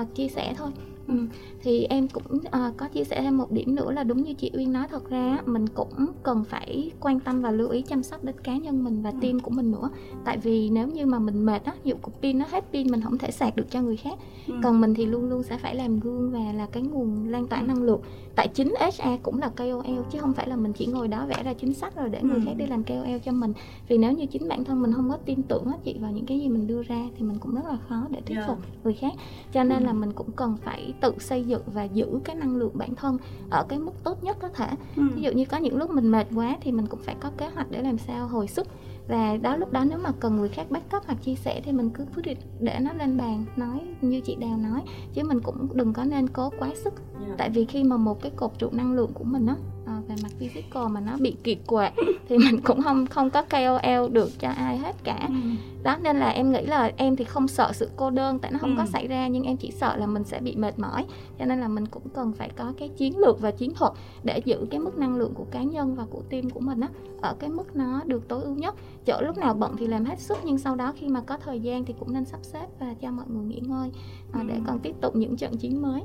uh, 0.00 0.14
chia 0.14 0.28
sẻ 0.28 0.54
thôi 0.56 0.70
Ừ. 1.08 1.14
thì 1.62 1.84
em 1.84 2.08
cũng 2.08 2.36
uh, 2.36 2.76
có 2.76 2.88
chia 2.88 3.04
sẻ 3.04 3.22
thêm 3.22 3.38
một 3.38 3.52
điểm 3.52 3.74
nữa 3.74 3.92
là 3.92 4.04
đúng 4.04 4.22
như 4.22 4.34
chị 4.34 4.50
Uyên 4.54 4.72
nói 4.72 4.86
thật 4.90 5.10
ra 5.10 5.38
mình 5.46 5.66
cũng 5.68 6.06
cần 6.22 6.44
phải 6.44 6.90
quan 7.00 7.20
tâm 7.20 7.42
và 7.42 7.50
lưu 7.50 7.68
ý 7.68 7.82
chăm 7.82 8.02
sóc 8.02 8.24
đến 8.24 8.34
cá 8.44 8.56
nhân 8.56 8.84
mình 8.84 9.02
và 9.02 9.10
ừ. 9.10 9.16
team 9.22 9.40
của 9.40 9.50
mình 9.50 9.70
nữa 9.70 9.90
tại 10.24 10.38
vì 10.38 10.70
nếu 10.70 10.88
như 10.88 11.06
mà 11.06 11.18
mình 11.18 11.46
mệt 11.46 11.64
á 11.64 11.72
dụ 11.84 11.94
cục 12.02 12.22
pin 12.22 12.38
nó 12.38 12.44
hết 12.50 12.64
pin 12.72 12.90
mình 12.90 13.00
không 13.00 13.18
thể 13.18 13.30
sạc 13.30 13.56
được 13.56 13.70
cho 13.70 13.82
người 13.82 13.96
khác 13.96 14.18
ừ. 14.46 14.54
còn 14.62 14.80
mình 14.80 14.94
thì 14.94 15.06
luôn 15.06 15.30
luôn 15.30 15.42
sẽ 15.42 15.58
phải 15.58 15.74
làm 15.74 16.00
gương 16.00 16.30
và 16.30 16.52
là 16.52 16.66
cái 16.72 16.82
nguồn 16.82 17.28
lan 17.28 17.46
tỏa 17.46 17.60
ừ. 17.60 17.66
năng 17.66 17.82
lượng 17.82 18.00
tại 18.36 18.48
chính 18.48 18.74
HR 18.80 19.08
cũng 19.22 19.38
là 19.38 19.48
KOL 19.48 20.00
chứ 20.10 20.18
không 20.18 20.32
phải 20.32 20.48
là 20.48 20.56
mình 20.56 20.72
chỉ 20.72 20.86
ngồi 20.86 21.08
đó 21.08 21.26
vẽ 21.26 21.42
ra 21.44 21.52
chính 21.52 21.74
sách 21.74 21.96
rồi 21.96 22.08
để 22.08 22.22
người 22.22 22.34
ừ. 22.34 22.42
khác 22.44 22.52
đi 22.56 22.66
làm 22.66 22.84
KOL 22.84 23.18
cho 23.24 23.32
mình 23.32 23.52
vì 23.88 23.98
nếu 23.98 24.12
như 24.12 24.26
chính 24.26 24.48
bản 24.48 24.64
thân 24.64 24.82
mình 24.82 24.92
không 24.92 25.10
có 25.10 25.16
tin 25.16 25.42
tưởng 25.42 25.64
á 25.64 25.72
chị 25.84 25.96
vào 26.00 26.12
những 26.12 26.26
cái 26.26 26.40
gì 26.40 26.48
mình 26.48 26.66
đưa 26.66 26.82
ra 26.82 27.08
thì 27.18 27.24
mình 27.24 27.38
cũng 27.38 27.54
rất 27.54 27.64
là 27.68 27.78
khó 27.88 28.06
để 28.10 28.20
thuyết 28.26 28.36
yeah. 28.36 28.48
phục 28.48 28.58
người 28.84 28.94
khác 28.94 29.12
cho 29.52 29.64
nên 29.64 29.78
ừ. 29.78 29.86
là 29.86 29.92
mình 29.92 30.12
cũng 30.12 30.30
cần 30.36 30.56
phải 30.64 30.94
tự 31.00 31.14
xây 31.18 31.44
dựng 31.44 31.62
và 31.66 31.84
giữ 31.84 32.06
cái 32.24 32.36
năng 32.36 32.56
lượng 32.56 32.72
bản 32.74 32.94
thân 32.94 33.18
ở 33.50 33.64
cái 33.68 33.78
mức 33.78 33.92
tốt 34.04 34.24
nhất 34.24 34.36
có 34.40 34.48
thể 34.48 34.68
ừ. 34.96 35.02
ví 35.14 35.22
dụ 35.22 35.32
như 35.32 35.44
có 35.44 35.56
những 35.56 35.76
lúc 35.76 35.90
mình 35.90 36.10
mệt 36.10 36.26
quá 36.34 36.56
thì 36.60 36.72
mình 36.72 36.86
cũng 36.86 37.00
phải 37.02 37.16
có 37.20 37.30
kế 37.38 37.48
hoạch 37.48 37.70
để 37.70 37.82
làm 37.82 37.98
sao 37.98 38.28
hồi 38.28 38.48
sức 38.48 38.66
và 39.08 39.36
đó 39.36 39.56
lúc 39.56 39.72
đó 39.72 39.84
nếu 39.84 39.98
mà 39.98 40.12
cần 40.20 40.36
người 40.36 40.48
khác 40.48 40.70
backup 40.70 41.02
hoặc 41.06 41.22
chia 41.22 41.34
sẻ 41.34 41.60
thì 41.64 41.72
mình 41.72 41.90
cứ 41.90 42.04
quyết 42.14 42.22
định 42.26 42.38
để 42.60 42.78
nó 42.80 42.92
lên 42.92 43.16
bàn 43.16 43.44
nói 43.56 43.80
như 44.00 44.20
chị 44.20 44.36
đào 44.36 44.56
nói 44.56 44.82
chứ 45.14 45.22
mình 45.24 45.40
cũng 45.40 45.68
đừng 45.72 45.92
có 45.92 46.04
nên 46.04 46.28
cố 46.28 46.50
quá 46.58 46.70
sức 46.84 46.94
yeah. 47.24 47.38
tại 47.38 47.50
vì 47.50 47.64
khi 47.64 47.84
mà 47.84 47.96
một 47.96 48.22
cái 48.22 48.32
cột 48.36 48.58
trụ 48.58 48.68
năng 48.72 48.92
lượng 48.92 49.10
của 49.14 49.24
mình 49.24 49.46
á 49.46 49.56
à, 49.88 50.00
về 50.08 50.14
mặt 50.22 50.32
physical 50.38 50.88
mà 50.90 51.00
nó 51.00 51.16
bị 51.20 51.36
kiệt 51.44 51.58
quệ 51.66 51.90
thì 52.28 52.38
mình 52.38 52.60
cũng 52.64 52.82
không 52.82 53.06
không 53.06 53.30
có 53.30 53.42
KOL 53.42 54.12
được 54.12 54.30
cho 54.38 54.48
ai 54.48 54.78
hết 54.78 54.96
cả 55.04 55.24
ừ. 55.28 55.34
đó 55.82 55.96
nên 56.02 56.16
là 56.16 56.28
em 56.28 56.52
nghĩ 56.52 56.66
là 56.66 56.92
em 56.96 57.16
thì 57.16 57.24
không 57.24 57.48
sợ 57.48 57.70
sự 57.72 57.90
cô 57.96 58.10
đơn 58.10 58.38
tại 58.38 58.50
nó 58.50 58.58
không 58.58 58.76
ừ. 58.76 58.78
có 58.78 58.86
xảy 58.86 59.06
ra 59.06 59.28
nhưng 59.28 59.42
em 59.42 59.56
chỉ 59.56 59.70
sợ 59.70 59.96
là 59.96 60.06
mình 60.06 60.24
sẽ 60.24 60.40
bị 60.40 60.56
mệt 60.56 60.78
mỏi 60.78 61.06
cho 61.38 61.44
nên 61.44 61.60
là 61.60 61.68
mình 61.68 61.86
cũng 61.86 62.08
cần 62.14 62.32
phải 62.32 62.50
có 62.56 62.72
cái 62.78 62.88
chiến 62.88 63.18
lược 63.18 63.40
và 63.40 63.50
chiến 63.50 63.74
thuật 63.74 63.92
để 64.22 64.40
giữ 64.44 64.66
cái 64.70 64.80
mức 64.80 64.98
năng 64.98 65.16
lượng 65.16 65.34
của 65.34 65.46
cá 65.50 65.62
nhân 65.62 65.94
và 65.94 66.04
của 66.10 66.22
team 66.30 66.50
của 66.50 66.60
mình 66.60 66.80
á 66.80 66.88
ở 67.20 67.34
cái 67.38 67.50
mức 67.50 67.76
nó 67.76 68.00
được 68.06 68.28
tối 68.28 68.42
ưu 68.42 68.54
nhất 68.54 68.74
chỗ 69.06 69.20
lúc 69.20 69.38
nào 69.38 69.54
bận 69.54 69.76
thì 69.78 69.86
làm 69.86 70.04
hết 70.04 70.20
sức 70.20 70.38
nhưng 70.44 70.58
sau 70.58 70.76
đó 70.76 70.92
khi 70.96 71.08
mà 71.08 71.20
có 71.20 71.36
thời 71.36 71.60
gian 71.60 71.84
thì 71.84 71.94
cũng 71.98 72.12
nên 72.12 72.24
sắp 72.24 72.40
xếp 72.42 72.66
và 72.80 72.94
cho 73.00 73.10
mọi 73.10 73.26
người 73.28 73.44
nghỉ 73.44 73.60
ngơi 73.60 73.90
à, 74.32 74.42
để 74.48 74.54
ừ. 74.54 74.60
còn 74.66 74.78
tiếp 74.78 74.96
tục 75.00 75.16
những 75.16 75.36
trận 75.36 75.56
chiến 75.56 75.82
mới 75.82 76.02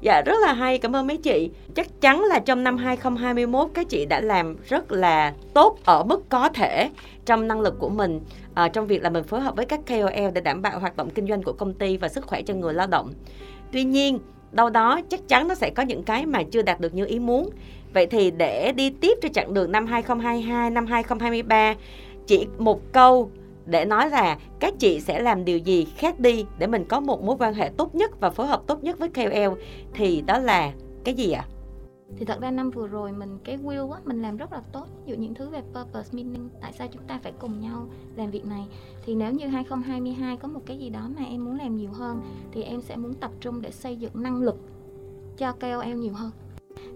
Dạ 0.00 0.22
rất 0.22 0.34
là 0.40 0.52
hay, 0.52 0.78
cảm 0.78 0.96
ơn 0.96 1.06
mấy 1.06 1.16
chị. 1.16 1.50
Chắc 1.74 2.00
chắn 2.00 2.24
là 2.24 2.38
trong 2.38 2.64
năm 2.64 2.76
2021 2.76 3.68
các 3.74 3.88
chị 3.88 4.06
đã 4.06 4.20
làm 4.20 4.56
rất 4.68 4.92
là 4.92 5.34
tốt 5.54 5.78
ở 5.84 6.04
mức 6.04 6.28
có 6.28 6.48
thể 6.48 6.90
trong 7.24 7.48
năng 7.48 7.60
lực 7.60 7.78
của 7.78 7.88
mình 7.88 8.20
à, 8.54 8.68
trong 8.68 8.86
việc 8.86 9.02
là 9.02 9.10
mình 9.10 9.24
phối 9.24 9.40
hợp 9.40 9.56
với 9.56 9.66
các 9.66 9.80
KOL 9.86 10.30
để 10.34 10.40
đảm 10.40 10.62
bảo 10.62 10.78
hoạt 10.78 10.96
động 10.96 11.10
kinh 11.10 11.26
doanh 11.28 11.42
của 11.42 11.52
công 11.52 11.74
ty 11.74 11.96
và 11.96 12.08
sức 12.08 12.26
khỏe 12.26 12.42
cho 12.42 12.54
người 12.54 12.74
lao 12.74 12.86
động. 12.86 13.12
Tuy 13.72 13.84
nhiên, 13.84 14.18
đâu 14.52 14.70
đó 14.70 15.00
chắc 15.08 15.28
chắn 15.28 15.48
nó 15.48 15.54
sẽ 15.54 15.70
có 15.70 15.82
những 15.82 16.02
cái 16.02 16.26
mà 16.26 16.42
chưa 16.50 16.62
đạt 16.62 16.80
được 16.80 16.94
như 16.94 17.06
ý 17.06 17.18
muốn. 17.18 17.50
Vậy 17.94 18.06
thì 18.06 18.30
để 18.30 18.72
đi 18.72 18.90
tiếp 18.90 19.18
cho 19.22 19.28
chặng 19.28 19.54
đường 19.54 19.72
năm 19.72 19.86
2022, 19.86 20.70
năm 20.70 20.86
2023, 20.86 21.74
chỉ 22.26 22.46
một 22.58 22.92
câu 22.92 23.30
để 23.70 23.84
nói 23.84 24.10
là 24.10 24.38
các 24.60 24.74
chị 24.78 25.00
sẽ 25.00 25.22
làm 25.22 25.44
điều 25.44 25.58
gì 25.58 25.84
khác 25.84 26.20
đi 26.20 26.46
để 26.58 26.66
mình 26.66 26.84
có 26.84 27.00
một 27.00 27.22
mối 27.22 27.36
quan 27.38 27.54
hệ 27.54 27.70
tốt 27.76 27.94
nhất 27.94 28.20
và 28.20 28.30
phối 28.30 28.46
hợp 28.46 28.62
tốt 28.66 28.84
nhất 28.84 28.98
với 28.98 29.08
KOL 29.08 29.60
thì 29.94 30.20
đó 30.26 30.38
là 30.38 30.72
cái 31.04 31.14
gì 31.14 31.32
ạ? 31.32 31.44
À? 31.48 31.52
thì 32.16 32.24
thật 32.24 32.40
ra 32.40 32.50
năm 32.50 32.70
vừa 32.70 32.86
rồi 32.86 33.12
mình, 33.12 33.38
cái 33.44 33.56
will 33.56 33.90
á, 33.90 34.00
mình 34.04 34.22
làm 34.22 34.36
rất 34.36 34.52
là 34.52 34.62
tốt 34.72 34.86
ví 35.04 35.12
dụ 35.12 35.18
những 35.18 35.34
thứ 35.34 35.48
về 35.48 35.60
purpose, 35.60 36.08
meaning, 36.12 36.48
tại 36.60 36.72
sao 36.72 36.88
chúng 36.92 37.02
ta 37.02 37.20
phải 37.22 37.32
cùng 37.38 37.60
nhau 37.60 37.86
làm 38.16 38.30
việc 38.30 38.46
này 38.46 38.66
thì 39.06 39.14
nếu 39.14 39.32
như 39.32 39.46
2022 39.46 40.36
có 40.36 40.48
một 40.48 40.60
cái 40.66 40.78
gì 40.78 40.90
đó 40.90 41.08
mà 41.16 41.24
em 41.24 41.44
muốn 41.44 41.58
làm 41.58 41.76
nhiều 41.76 41.90
hơn, 41.92 42.20
thì 42.52 42.62
em 42.62 42.82
sẽ 42.82 42.96
muốn 42.96 43.14
tập 43.14 43.30
trung 43.40 43.62
để 43.62 43.70
xây 43.70 43.96
dựng 43.96 44.12
năng 44.14 44.42
lực 44.42 44.56
cho 45.36 45.52
KOL 45.52 45.94
nhiều 45.94 46.12
hơn 46.12 46.30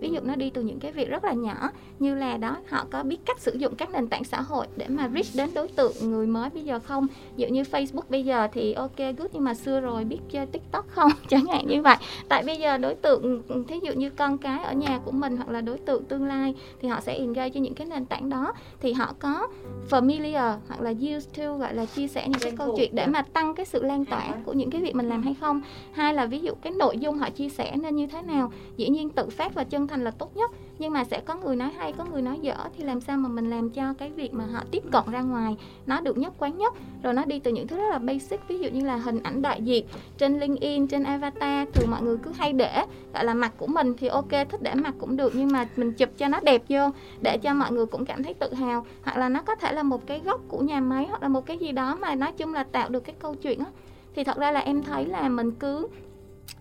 ví 0.01 0.11
dụ 0.11 0.21
nó 0.23 0.37
đi 0.37 0.51
từ 0.51 0.62
những 0.62 0.81
cái 0.81 0.92
việc 0.92 1.09
rất 1.09 1.25
là 1.25 1.33
nhỏ 1.33 1.71
như 1.99 2.14
là 2.14 2.37
đó 2.37 2.57
họ 2.68 2.85
có 2.90 3.03
biết 3.03 3.18
cách 3.27 3.40
sử 3.40 3.53
dụng 3.59 3.75
các 3.75 3.90
nền 3.90 4.09
tảng 4.09 4.25
xã 4.25 4.40
hội 4.40 4.66
để 4.77 4.87
mà 4.88 5.09
reach 5.09 5.27
đến 5.35 5.51
đối 5.55 5.68
tượng 5.68 5.92
người 6.01 6.27
mới 6.27 6.51
bây 6.51 6.64
giờ 6.64 6.79
không? 6.79 7.07
Ví 7.37 7.42
dụ 7.42 7.49
như 7.49 7.62
Facebook 7.62 8.03
bây 8.09 8.25
giờ 8.25 8.49
thì 8.53 8.73
ok 8.73 8.97
good 8.97 9.31
nhưng 9.33 9.45
mà 9.45 9.55
xưa 9.55 9.81
rồi 9.81 10.05
biết 10.05 10.18
chơi 10.31 10.47
TikTok 10.47 10.88
không? 10.88 11.11
Chẳng 11.29 11.47
hạn 11.47 11.66
như 11.66 11.83
vậy. 11.83 11.97
Tại 12.29 12.42
bây 12.47 12.57
giờ 12.57 12.79
đối 12.79 12.95
tượng 12.95 13.42
thí 13.68 13.81
dụ 13.83 13.92
như 13.92 14.11
con 14.11 14.38
cái 14.38 14.64
ở 14.64 14.73
nhà 14.73 15.01
của 15.05 15.11
mình 15.11 15.37
hoặc 15.37 15.49
là 15.49 15.61
đối 15.61 15.79
tượng 15.79 16.05
tương 16.05 16.25
lai 16.25 16.55
thì 16.81 16.88
họ 16.88 17.01
sẽ 17.01 17.14
engage 17.14 17.51
trên 17.51 17.62
những 17.62 17.75
cái 17.75 17.87
nền 17.87 18.07
tảng 18.07 18.31
đó. 18.31 18.53
Thì 18.81 18.92
họ 18.92 19.14
có 19.18 19.49
familiar 19.90 20.57
hoặc 20.68 20.81
là 20.81 20.90
used 20.90 21.29
to 21.38 21.57
gọi 21.57 21.75
là 21.75 21.85
chia 21.85 22.09
sẻ 22.09 22.29
những 22.29 22.40
cái 22.40 22.53
câu 22.57 22.75
chuyện 22.77 22.95
để 22.95 23.07
mà 23.07 23.23
tăng 23.23 23.55
cái 23.55 23.66
sự 23.66 23.83
lan 23.83 24.05
tỏa 24.05 24.35
của 24.45 24.53
những 24.53 24.71
cái 24.71 24.81
việc 24.81 24.95
mình 24.95 25.09
làm 25.09 25.23
hay 25.23 25.35
không? 25.40 25.61
Hai 25.92 26.14
là 26.14 26.27
ví 26.27 26.40
dụ 26.40 26.55
cái 26.62 26.73
nội 26.73 26.99
dung 26.99 27.18
họ 27.18 27.31
chia 27.31 27.49
sẻ 27.49 27.77
nên 27.77 27.97
như 27.97 28.07
thế 28.07 28.23
nào? 28.23 28.53
Dĩ 28.77 28.88
nhiên 28.88 29.09
tự 29.11 29.29
phát 29.29 29.55
và 29.55 29.64
chân 29.72 29.87
thành 29.87 30.04
là 30.04 30.11
tốt 30.11 30.37
nhất. 30.37 30.50
Nhưng 30.78 30.92
mà 30.92 31.04
sẽ 31.04 31.20
có 31.20 31.35
người 31.35 31.56
nói 31.56 31.70
hay, 31.76 31.92
có 31.92 32.04
người 32.04 32.22
nói 32.22 32.38
dở, 32.42 32.54
thì 32.76 32.85
làm 32.85 33.00
sao 33.00 33.16
mà 33.16 33.28
mình 33.28 33.50
làm 33.50 33.70
cho 33.70 33.94
cái 33.98 34.11
việc 34.11 34.35
mà 34.35 34.44
họ 34.52 34.61
tiếp 34.70 34.82
cận 34.92 35.02
ra 35.11 35.20
ngoài 35.20 35.56
nó 35.87 36.00
được 36.00 36.18
nhất 36.18 36.32
quán 36.38 36.58
nhất? 36.58 36.74
Rồi 37.02 37.14
nó 37.14 37.24
đi 37.24 37.38
từ 37.38 37.52
những 37.52 37.66
thứ 37.66 37.76
rất 37.76 37.88
là 37.90 37.98
basic, 37.98 38.40
ví 38.48 38.58
dụ 38.58 38.70
như 38.70 38.85
là 38.85 38.96
hình 38.96 39.22
ảnh 39.22 39.42
đại 39.42 39.62
diện 39.62 39.87
trên 40.18 40.40
linkedin, 40.40 40.87
trên 40.87 41.02
avatar, 41.02 41.68
thường 41.74 41.90
mọi 41.90 42.02
người 42.02 42.16
cứ 42.16 42.30
hay 42.38 42.52
để, 42.52 42.85
gọi 43.14 43.24
là, 43.24 43.35
mặt 43.35 43.52
của 43.58 43.66
mình 43.66 43.94
thì 43.98 44.06
ok, 44.06 44.30
thích 44.30 44.62
để 44.62 44.74
mặt 44.74 44.94
cũng 44.98 45.16
được, 45.16 45.32
nhưng 45.37 45.52
mà 45.52 45.68
mình 45.76 45.92
chụp 45.92 46.08
cho 46.16 46.28
nó 46.28 46.40
đẹp 46.40 46.62
vô, 46.68 46.90
để 47.20 47.38
cho 47.38 47.54
mọi 47.54 47.72
người 47.72 47.87
cũng 47.87 48.04
cảm 48.04 48.22
thấy 48.22 48.35
tự 48.35 48.54
hào. 48.54 48.87
Hoặc 49.02 49.16
là 49.16 49.28
nó 49.28 49.42
có 49.42 49.54
thể 49.54 49.72
là 49.72 49.82
một 49.82 50.06
cái 50.06 50.20
góc 50.24 50.40
của 50.48 50.61
nhà 50.61 50.80
máy, 50.80 51.06
hoặc 51.08 51.22
là 51.22 51.28
một 51.28 51.46
cái 51.46 51.58
gì 51.58 51.72
đó 51.72 51.96
mà 52.00 52.14
nói 52.14 52.32
chung 52.37 52.54
là 52.54 52.64
tạo 52.64 52.88
được 52.88 53.00
cái 53.00 53.14
câu 53.18 53.35
chuyện 53.35 53.58
á. 53.58 53.66
Thì 54.14 54.24
thật 54.24 54.37
ra 54.37 54.52
là 54.52 54.61
em 54.61 54.82
thấy 54.82 55.06
là 55.06 55.28
mình 55.28 55.50
cứ 55.50 55.88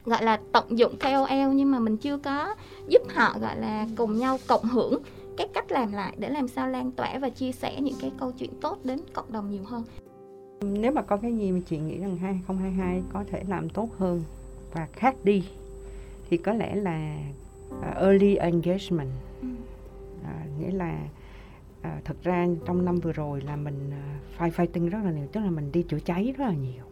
gọi 0.06 0.24
là 0.24 0.40
tận 0.52 0.78
dụng 0.78 0.96
KOL 1.00 1.54
nhưng 1.54 1.72
mà 1.72 1.80
mình 1.80 1.98
chưa 1.98 2.18
có 2.18 2.56
giúp 2.88 3.02
họ 3.16 3.36
gọi 3.42 3.60
là 3.60 3.88
cùng 3.98 4.18
nhau 4.18 4.38
cộng 4.48 4.66
hưởng 4.66 5.02
cái 5.38 5.48
cách 5.54 5.72
làm 5.72 5.92
lại 5.92 6.14
để 6.18 6.30
làm 6.30 6.48
sao 6.48 6.68
lan 6.68 6.92
tỏa 6.92 7.20
và 7.20 7.30
chia 7.30 7.52
sẻ 7.52 7.82
những 7.82 7.96
cái 8.02 8.12
câu 8.20 8.32
chuyện 8.32 8.50
tốt 8.62 8.78
đến 8.84 9.00
cộng 9.14 9.32
đồng 9.32 9.52
nhiều 9.52 9.64
hơn. 9.64 9.84
Nếu 10.62 10.92
mà 10.92 11.02
có 11.02 11.18
cái 11.18 11.38
gì 11.38 11.52
mà 11.52 11.60
chị 11.66 11.78
nghĩ 11.78 11.98
rằng 11.98 12.18
2022 12.18 13.02
có 13.14 13.24
thể 13.32 13.44
làm 13.48 13.70
tốt 13.70 13.90
hơn 13.98 14.24
và 14.74 14.88
khác 14.94 15.16
đi 15.24 15.44
thì 16.30 16.38
có 16.38 16.54
lẽ 16.54 16.76
là 16.76 17.18
uh, 17.70 17.98
early 17.98 18.36
engagement. 18.36 19.10
Ừ. 19.42 19.48
À, 20.24 20.46
nghĩa 20.60 20.72
là 20.72 21.00
à, 21.82 22.02
thật 22.06 22.16
ra 22.24 22.48
trong 22.66 22.86
năm 22.86 22.96
vừa 22.96 23.12
rồi 23.12 23.42
là 23.42 23.56
mình 23.56 23.90
uh, 23.90 24.42
fight 24.42 24.52
fighting 24.52 24.90
rất 24.90 25.00
là 25.04 25.12
nhiều 25.12 25.28
tức 25.32 25.42
là 25.42 25.50
mình 25.50 25.72
đi 25.72 25.84
chữa 25.84 26.00
cháy 26.00 26.34
rất 26.38 26.46
là 26.46 26.54
nhiều 26.54 26.84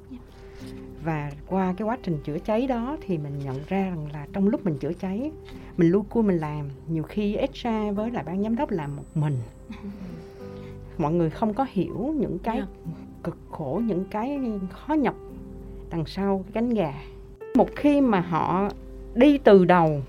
và 1.03 1.31
qua 1.47 1.73
cái 1.77 1.87
quá 1.87 1.97
trình 2.03 2.17
chữa 2.23 2.39
cháy 2.39 2.67
đó 2.67 2.97
thì 3.01 3.17
mình 3.17 3.39
nhận 3.39 3.55
ra 3.67 3.83
rằng 3.83 4.07
là 4.13 4.27
trong 4.33 4.47
lúc 4.47 4.65
mình 4.65 4.77
chữa 4.77 4.93
cháy 4.93 5.31
mình 5.77 5.91
lưu 5.91 6.05
cua 6.09 6.21
mình 6.21 6.37
làm 6.37 6.69
nhiều 6.87 7.03
khi 7.03 7.37
HR 7.37 7.95
với 7.95 8.11
lại 8.11 8.23
ban 8.27 8.43
giám 8.43 8.55
đốc 8.55 8.71
làm 8.71 8.95
một 8.95 9.03
mình 9.15 9.37
mọi 10.97 11.13
người 11.13 11.29
không 11.29 11.53
có 11.53 11.65
hiểu 11.69 12.13
những 12.17 12.39
cái. 12.39 12.57
Dạ. 12.57 12.93
cực 13.23 13.37
khổ 13.49 13.81
những 13.85 14.05
cái 14.11 14.39
khó 14.69 14.93
nhọc 14.93 15.15
đằng 15.89 16.05
sau 16.05 16.43
cái 16.45 16.51
cánh 16.53 16.69
gà 16.69 16.93
một 17.55 17.69
khi 17.75 18.01
mà 18.01 18.19
họ 18.19 18.69
đi 19.15 19.37
từ 19.37 19.65
đầu 19.65 20.01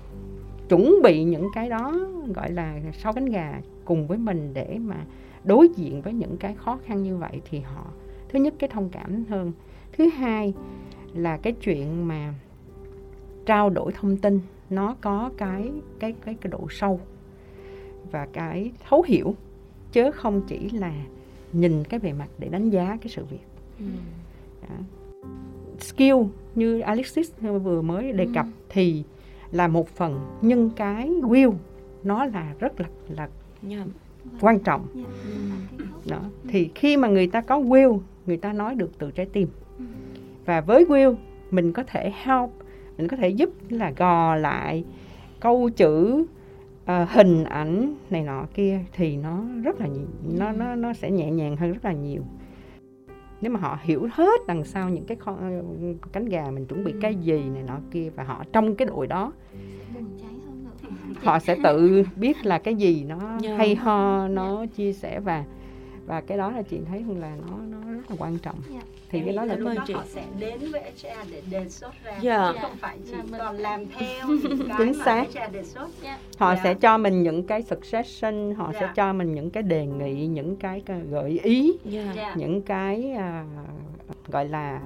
chuẩn 0.69 1.01
bị 1.03 1.23
những 1.23 1.47
cái 1.53 1.69
đó 1.69 1.95
gọi 2.35 2.51
là 2.51 2.79
sau 2.93 3.13
cánh 3.13 3.25
gà 3.25 3.61
cùng 3.85 4.07
với 4.07 4.17
mình 4.17 4.51
để 4.53 4.77
mà 4.79 4.95
đối 5.43 5.69
diện 5.69 6.01
với 6.01 6.13
những 6.13 6.37
cái 6.37 6.55
khó 6.55 6.79
khăn 6.85 7.03
như 7.03 7.17
vậy 7.17 7.41
thì 7.49 7.59
họ 7.59 7.85
thứ 8.29 8.39
nhất 8.39 8.53
cái 8.59 8.69
thông 8.69 8.89
cảm 8.89 9.23
hơn 9.29 9.51
thứ 10.01 10.07
hai 10.07 10.53
là 11.13 11.37
cái 11.37 11.53
chuyện 11.53 12.07
mà 12.07 12.33
trao 13.45 13.69
đổi 13.69 13.91
thông 13.91 14.17
tin 14.17 14.39
nó 14.69 14.95
có 15.01 15.31
cái 15.37 15.71
cái 15.99 16.13
cái 16.25 16.35
cái 16.41 16.51
độ 16.51 16.67
sâu 16.69 16.99
và 18.11 18.27
cái 18.33 18.71
thấu 18.89 19.03
hiểu 19.07 19.35
chứ 19.91 20.11
không 20.11 20.41
chỉ 20.47 20.69
là 20.69 20.93
nhìn 21.53 21.83
cái 21.83 21.99
bề 21.99 22.13
mặt 22.13 22.27
để 22.37 22.47
đánh 22.47 22.69
giá 22.69 22.97
cái 23.01 23.09
sự 23.09 23.25
việc 23.25 23.45
ừ. 23.79 23.85
skill 25.79 26.15
như 26.55 26.79
Alexis 26.79 27.31
vừa 27.63 27.81
mới 27.81 28.11
đề 28.11 28.27
cập 28.35 28.45
ừ. 28.45 28.51
thì 28.69 29.03
là 29.51 29.67
một 29.67 29.89
phần 29.89 30.19
nhưng 30.41 30.69
cái 30.69 31.09
will 31.09 31.53
nó 32.03 32.25
là 32.25 32.53
rất 32.59 32.81
là 32.81 32.87
là 33.09 33.29
yeah. 33.69 33.87
quan 34.39 34.59
trọng 34.59 34.87
yeah. 34.95 35.07
đó 36.05 36.21
thì 36.47 36.69
khi 36.75 36.97
mà 36.97 37.07
người 37.07 37.27
ta 37.27 37.41
có 37.41 37.59
will 37.59 37.99
người 38.25 38.37
ta 38.37 38.53
nói 38.53 38.75
được 38.75 38.91
từ 38.97 39.11
trái 39.11 39.25
tim 39.25 39.47
và 40.45 40.61
với 40.61 40.85
Will 40.85 41.15
mình 41.51 41.73
có 41.73 41.83
thể 41.83 42.11
help 42.23 42.49
mình 42.97 43.07
có 43.07 43.17
thể 43.17 43.29
giúp 43.29 43.49
là 43.69 43.91
gò 43.97 44.35
lại 44.35 44.83
câu 45.39 45.69
chữ 45.69 46.25
uh, 46.83 47.09
hình 47.09 47.43
ảnh 47.43 47.95
này 48.09 48.21
nọ 48.23 48.45
kia 48.53 48.79
thì 48.93 49.17
nó 49.17 49.43
rất 49.63 49.79
là 49.79 49.87
nó 50.37 50.51
nó 50.51 50.75
nó 50.75 50.93
sẽ 50.93 51.11
nhẹ 51.11 51.31
nhàng 51.31 51.57
hơn 51.57 51.73
rất 51.73 51.85
là 51.85 51.93
nhiều. 51.93 52.23
Nếu 53.41 53.51
mà 53.51 53.59
họ 53.59 53.79
hiểu 53.81 54.07
hết 54.13 54.41
đằng 54.47 54.63
sau 54.63 54.89
những 54.89 55.05
cái 55.05 55.17
con, 55.25 55.61
cánh 56.11 56.25
gà 56.25 56.51
mình 56.51 56.65
chuẩn 56.65 56.83
bị 56.83 56.93
cái 57.01 57.15
gì 57.15 57.43
này 57.53 57.63
nọ 57.63 57.77
kia 57.91 58.09
và 58.15 58.23
họ 58.23 58.43
trong 58.53 58.75
cái 58.75 58.85
đội 58.85 59.07
đó 59.07 59.33
họ 61.23 61.39
sẽ 61.39 61.57
tự 61.63 62.03
biết 62.15 62.45
là 62.45 62.59
cái 62.59 62.75
gì 62.75 63.03
nó 63.03 63.19
hay 63.57 63.75
ho 63.75 64.27
nó 64.27 64.65
chia 64.65 64.93
sẻ 64.93 65.19
và 65.19 65.43
và 66.05 66.21
cái 66.21 66.37
đó 66.37 66.51
là 66.51 66.61
chị 66.61 66.79
thấy 66.87 67.05
là 67.19 67.35
nó 67.49 67.57
nó 67.57 67.91
rất 67.91 68.09
là 68.09 68.15
quan 68.19 68.37
trọng 68.37 68.59
yeah 68.71 68.85
thì 69.11 69.21
cái 69.25 69.33
đó 69.33 69.45
là 69.45 69.55
lúc 69.55 69.75
đó 69.75 69.83
chị. 69.87 69.93
họ 69.93 70.03
sẽ 70.07 70.23
đến 70.39 70.59
với 70.71 70.81
HR 70.81 71.31
để 71.31 71.41
đề 71.49 71.69
xuất 71.69 71.93
ra 72.03 72.11
yeah. 72.11 72.23
Dạ. 72.23 72.51
chứ 72.53 72.59
không 72.61 72.77
phải 72.77 72.97
chỉ 73.05 73.13
yeah. 73.13 73.25
còn 73.37 73.57
làm 73.57 73.85
theo 73.87 74.27
cái 74.67 74.75
chính 74.77 74.93
xác 74.93 75.25
HR 75.33 75.53
đề 75.53 75.63
xuất 75.63 75.89
yeah. 76.03 76.19
họ 76.37 76.49
yeah. 76.49 76.63
sẽ 76.63 76.73
cho 76.73 76.97
mình 76.97 77.23
những 77.23 77.47
cái 77.47 77.63
suggestion 77.63 78.55
họ 78.55 78.71
yeah. 78.71 78.75
sẽ 78.79 78.89
cho 78.95 79.13
mình 79.13 79.35
những 79.35 79.49
cái 79.49 79.63
đề 79.63 79.85
nghị 79.85 80.27
những 80.27 80.55
cái 80.55 80.83
gợi 81.09 81.39
ý 81.43 81.77
yeah. 81.91 82.15
Yeah. 82.15 82.37
những 82.37 82.61
cái 82.61 83.13
uh, 83.15 84.31
gọi 84.31 84.49
là 84.49 84.81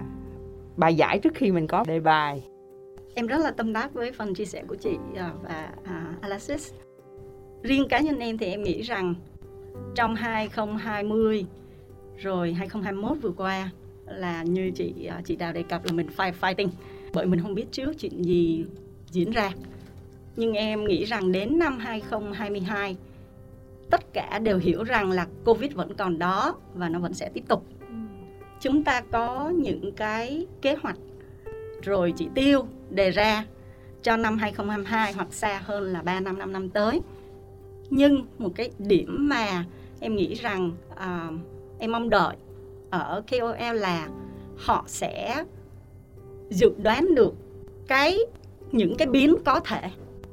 bài 0.78 0.95
giải 0.95 1.19
trước 1.19 1.34
khi 1.36 1.51
mình 1.51 1.67
có 1.67 1.84
đề 1.88 1.99
bài 1.99 2.43
em 3.15 3.28
rất 3.28 3.38
là 3.38 3.51
tâm 3.51 3.73
đắc 3.73 3.93
với 3.93 4.12
phần 4.12 4.34
chia 4.34 4.45
sẻ 4.45 4.63
của 4.67 4.75
chị 4.75 4.97
à, 5.15 5.32
và 5.43 5.69
uh, 5.82 6.21
Alexis 6.21 6.73
riêng 7.63 7.88
cá 7.89 7.99
nhân 7.99 8.19
em 8.19 8.38
thì 8.38 8.45
em 8.45 8.63
nghĩ 8.63 8.82
rằng 8.82 9.15
trong 9.95 10.15
2020 10.15 11.45
rồi 12.17 12.53
2021 12.53 13.17
vừa 13.21 13.31
qua 13.38 13.69
là 14.05 14.43
như 14.43 14.71
chị 14.75 15.05
à, 15.05 15.21
chị 15.25 15.35
Đào 15.35 15.53
đề 15.53 15.63
cập 15.63 15.85
là 15.85 15.91
mình 15.91 16.07
fight 16.17 16.33
fighting 16.41 16.69
bởi 17.13 17.25
mình 17.25 17.41
không 17.41 17.55
biết 17.55 17.65
trước 17.71 17.99
chuyện 17.99 18.21
gì 18.21 18.65
diễn 19.11 19.31
ra 19.31 19.51
nhưng 20.35 20.53
em 20.53 20.85
nghĩ 20.85 21.03
rằng 21.03 21.31
đến 21.31 21.59
năm 21.59 21.79
2022 21.79 22.97
tất 23.89 24.13
cả 24.13 24.39
đều 24.39 24.57
hiểu 24.57 24.83
rằng 24.83 25.11
là 25.11 25.27
Covid 25.45 25.73
vẫn 25.73 25.93
còn 25.93 26.19
đó 26.19 26.55
và 26.73 26.89
nó 26.89 26.99
vẫn 26.99 27.13
sẽ 27.13 27.29
tiếp 27.33 27.43
tục. 27.47 27.65
Chúng 28.59 28.83
ta 28.83 29.01
có 29.11 29.49
những 29.49 29.91
cái 29.91 30.45
kế 30.61 30.75
hoạch 30.81 30.97
rồi 31.83 32.13
chỉ 32.17 32.27
tiêu 32.35 32.67
đề 32.89 33.11
ra 33.11 33.45
cho 34.03 34.17
năm 34.17 34.38
2022 34.38 35.13
hoặc 35.13 35.33
xa 35.33 35.61
hơn 35.65 35.83
là 35.83 36.01
3 36.01 36.19
năm 36.19 36.39
5 36.39 36.53
năm 36.53 36.69
tới. 36.69 37.01
Nhưng 37.89 38.26
một 38.38 38.50
cái 38.56 38.71
điểm 38.80 39.30
mà 39.30 39.65
em 40.00 40.15
nghĩ 40.15 40.34
rằng 40.34 40.71
uh, 40.91 41.39
em 41.80 41.91
mong 41.91 42.10
đợi 42.10 42.36
ở 42.89 43.24
KOL 43.32 43.78
là 43.78 44.08
họ 44.58 44.84
sẽ 44.88 45.43
dự 46.50 46.74
đoán 46.84 47.15
được 47.15 47.34
cái 47.88 48.17
những 48.71 48.95
cái 48.98 49.08
biến 49.08 49.36
có 49.45 49.60
thể 49.60 49.89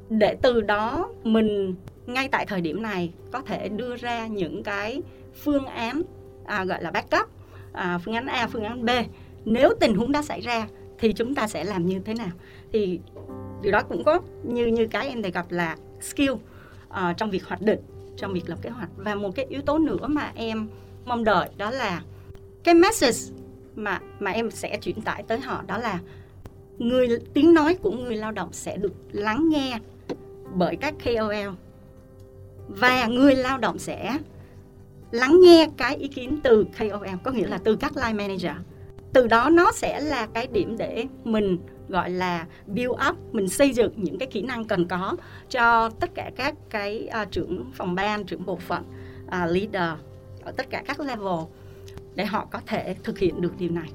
để 0.09 0.35
từ 0.41 0.61
đó 0.61 1.09
mình 1.23 1.75
ngay 2.05 2.27
tại 2.27 2.45
thời 2.45 2.61
điểm 2.61 2.81
này 2.81 3.13
có 3.31 3.41
thể 3.41 3.69
đưa 3.69 3.95
ra 3.95 4.27
những 4.27 4.63
cái 4.63 5.01
phương 5.43 5.65
án 5.65 6.01
à, 6.45 6.65
gọi 6.65 6.83
là 6.83 6.91
backup 6.91 7.29
à, 7.73 7.99
phương 8.05 8.13
án 8.13 8.27
A 8.27 8.47
phương 8.47 8.63
án 8.63 8.85
B. 8.85 8.89
Nếu 9.45 9.73
tình 9.79 9.95
huống 9.95 10.11
đã 10.11 10.21
xảy 10.21 10.41
ra 10.41 10.67
thì 10.99 11.13
chúng 11.13 11.35
ta 11.35 11.47
sẽ 11.47 11.63
làm 11.63 11.85
như 11.85 11.99
thế 11.99 12.13
nào? 12.13 12.31
Thì 12.71 12.99
điều 13.61 13.71
đó 13.71 13.81
cũng 13.89 14.03
có 14.03 14.19
như 14.43 14.65
như 14.65 14.87
cái 14.87 15.09
em 15.09 15.21
đề 15.21 15.31
cập 15.31 15.51
là 15.51 15.77
skill 16.01 16.31
uh, 16.93 17.17
trong 17.17 17.29
việc 17.29 17.45
hoạch 17.45 17.61
định 17.61 17.79
trong 18.17 18.33
việc 18.33 18.49
lập 18.49 18.59
kế 18.61 18.69
hoạch. 18.69 18.89
Và 18.97 19.15
một 19.15 19.35
cái 19.35 19.45
yếu 19.49 19.61
tố 19.61 19.77
nữa 19.77 20.07
mà 20.07 20.31
em 20.35 20.69
mong 21.05 21.23
đợi 21.23 21.49
đó 21.57 21.71
là 21.71 22.01
cái 22.63 22.75
message 22.75 23.35
mà 23.75 23.99
mà 24.19 24.31
em 24.31 24.51
sẽ 24.51 24.77
truyền 24.81 25.01
tải 25.01 25.23
tới 25.23 25.39
họ 25.39 25.63
đó 25.67 25.77
là 25.77 25.99
người 26.77 27.07
tiếng 27.33 27.53
nói 27.53 27.75
của 27.75 27.91
người 27.91 28.15
lao 28.15 28.31
động 28.31 28.49
sẽ 28.51 28.77
được 28.77 28.93
lắng 29.11 29.49
nghe 29.49 29.79
bởi 30.53 30.75
các 30.75 30.93
KOL 31.03 31.49
và 32.67 33.07
người 33.07 33.35
lao 33.35 33.57
động 33.57 33.79
sẽ 33.79 34.17
lắng 35.11 35.41
nghe 35.43 35.69
cái 35.77 35.95
ý 35.95 36.07
kiến 36.07 36.39
từ 36.43 36.65
KOL 36.79 37.15
có 37.23 37.31
nghĩa 37.31 37.47
là 37.47 37.57
từ 37.63 37.75
các 37.75 37.97
line 37.97 38.13
manager 38.13 38.51
từ 39.13 39.27
đó 39.27 39.49
nó 39.49 39.71
sẽ 39.71 39.99
là 39.99 40.27
cái 40.33 40.47
điểm 40.47 40.77
để 40.77 41.05
mình 41.23 41.57
gọi 41.87 42.09
là 42.09 42.45
build 42.67 42.91
up 43.09 43.17
mình 43.31 43.47
xây 43.47 43.73
dựng 43.73 43.93
những 43.95 44.17
cái 44.17 44.27
kỹ 44.27 44.41
năng 44.41 44.65
cần 44.65 44.87
có 44.87 45.15
cho 45.49 45.89
tất 45.89 46.09
cả 46.15 46.31
các 46.35 46.55
cái 46.69 47.09
uh, 47.21 47.31
trưởng 47.31 47.71
phòng 47.73 47.95
ban 47.95 48.23
trưởng 48.25 48.45
bộ 48.45 48.55
phận 48.55 48.83
uh, 49.25 49.31
leader 49.31 49.99
ở 50.43 50.51
tất 50.51 50.69
cả 50.69 50.83
các 50.87 50.99
level 50.99 51.39
để 52.15 52.25
họ 52.25 52.47
có 52.51 52.59
thể 52.65 52.95
thực 53.03 53.19
hiện 53.19 53.41
được 53.41 53.53
điều 53.59 53.71
này. 53.71 53.89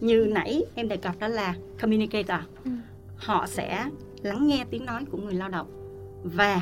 Như 0.00 0.26
nãy 0.32 0.62
em 0.74 0.88
đề 0.88 0.96
cập 0.96 1.18
đó 1.18 1.28
là 1.28 1.54
communicator. 1.80 2.40
Ừ. 2.64 2.70
họ 3.16 3.46
sẽ 3.46 3.84
lắng 4.22 4.46
nghe 4.46 4.64
tiếng 4.70 4.84
nói 4.84 5.04
của 5.10 5.18
người 5.18 5.34
lao 5.34 5.48
động 5.48 5.66
và 6.24 6.60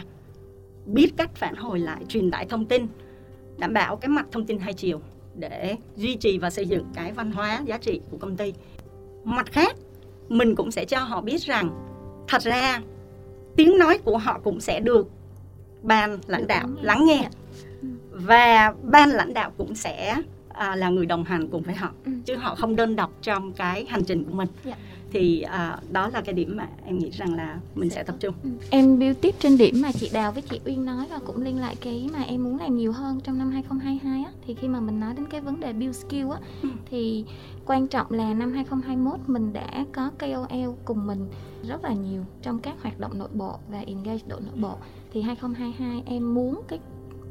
biết 0.87 1.09
cách 1.17 1.31
phản 1.35 1.55
hồi 1.55 1.79
lại 1.79 2.05
truyền 2.09 2.31
tải 2.31 2.47
thông 2.47 2.67
tin 2.67 2.87
đảm 3.59 3.73
bảo 3.73 3.97
cái 3.97 4.09
mặt 4.09 4.27
thông 4.33 4.47
tin 4.47 4.59
hai 4.59 4.75
chiều 4.75 5.01
để 5.39 5.77
duy 5.97 6.17
trì 6.17 6.39
và 6.39 6.51
xây 6.51 6.67
dựng 6.67 6.85
cái 6.95 7.13
văn 7.13 7.33
hóa 7.33 7.63
giá 7.65 7.79
trị 7.79 8.01
của 8.11 8.17
công 8.17 8.37
ty 8.37 8.53
mặt 9.25 9.53
khác 9.53 9.77
mình 10.29 10.55
cũng 10.55 10.71
sẽ 10.71 10.85
cho 10.85 10.99
họ 10.99 11.21
biết 11.21 11.43
rằng 11.43 11.71
thật 12.29 12.43
ra 12.43 12.81
tiếng 13.57 13.79
nói 13.79 13.99
của 13.99 14.19
họ 14.19 14.41
cũng 14.45 14.61
sẽ 14.61 14.81
được 14.81 15.09
ban 15.83 16.19
lãnh 16.27 16.47
đạo 16.47 16.69
lắng 16.83 17.05
nghe 17.07 17.21
dạ. 17.23 17.29
và 18.11 18.75
ban 18.83 19.09
lãnh 19.09 19.35
đạo 19.35 19.53
cũng 19.59 19.75
sẽ 19.75 20.17
à, 20.49 20.77
là 20.77 20.89
người 20.89 21.07
đồng 21.07 21.25
hành 21.25 21.49
cùng 21.49 21.63
với 21.63 21.75
họ 21.75 21.93
ừ. 22.05 22.13
chứ 22.25 22.37
họ 22.37 22.55
không 22.55 22.77
đơn 22.77 22.97
độc 22.97 23.13
trong 23.23 23.53
cái 23.53 23.87
hành 23.89 24.05
trình 24.05 24.25
của 24.25 24.33
mình 24.33 24.49
yeah. 24.65 24.79
Thì 25.11 25.41
à, 25.41 25.79
đó 25.93 26.09
là 26.09 26.21
cái 26.21 26.35
điểm 26.35 26.57
mà 26.57 26.69
em 26.85 26.99
nghĩ 26.99 27.11
rằng 27.11 27.35
là 27.35 27.59
mình 27.75 27.91
sẽ 27.91 28.03
tập 28.03 28.17
trung. 28.21 28.35
Ừ. 28.43 28.51
em 28.71 28.99
build 28.99 29.21
tiếp 29.21 29.35
trên 29.39 29.59
điểm 29.59 29.75
mà 29.83 29.93
chị 29.93 30.11
Đào 30.13 30.33
với 30.33 30.43
chị 30.43 30.61
Uyên 30.65 30.85
nói 30.85 31.07
và 31.11 31.19
cũng 31.27 31.43
liên 31.43 31.61
lại 31.61 31.77
cái 31.81 32.09
mà 32.13 32.23
em 32.23 32.45
muốn 32.45 32.59
làm 32.59 32.77
nhiều 32.77 32.93
hơn 32.93 33.21
trong 33.21 33.39
năm 33.39 33.51
2022 33.51 34.25
á. 34.25 34.31
Thì 34.47 34.55
khi 34.55 34.69
mà 34.69 34.81
mình 34.81 35.01
nói 35.01 35.15
đến 35.15 35.27
cái 35.31 35.41
vấn 35.41 35.61
đề 35.61 35.73
build 35.73 35.97
skill 35.97 36.31
á 36.31 36.39
ừ. 36.63 36.69
thì 36.91 37.25
quan 37.67 37.89
trọng 37.89 38.11
là 38.11 38.35
năm 38.35 38.53
2021 38.53 39.21
mình 39.27 39.53
đã 39.53 39.85
có 39.93 40.11
KOL 40.19 40.71
cùng 40.85 41.07
mình 41.07 41.29
rất 41.69 41.85
là 41.85 41.93
nhiều 41.93 42.25
trong 42.43 42.59
các 42.59 42.83
hoạt 42.83 43.01
động 43.01 43.19
nội 43.19 43.29
bộ 43.33 43.59
và 43.69 43.79
engage 43.79 44.23
đội 44.27 44.41
nội 44.41 44.57
bộ. 44.57 44.75
Thì 45.13 45.23
2022 45.23 46.03
em 46.07 46.35
muốn 46.35 46.63
cái 46.69 46.79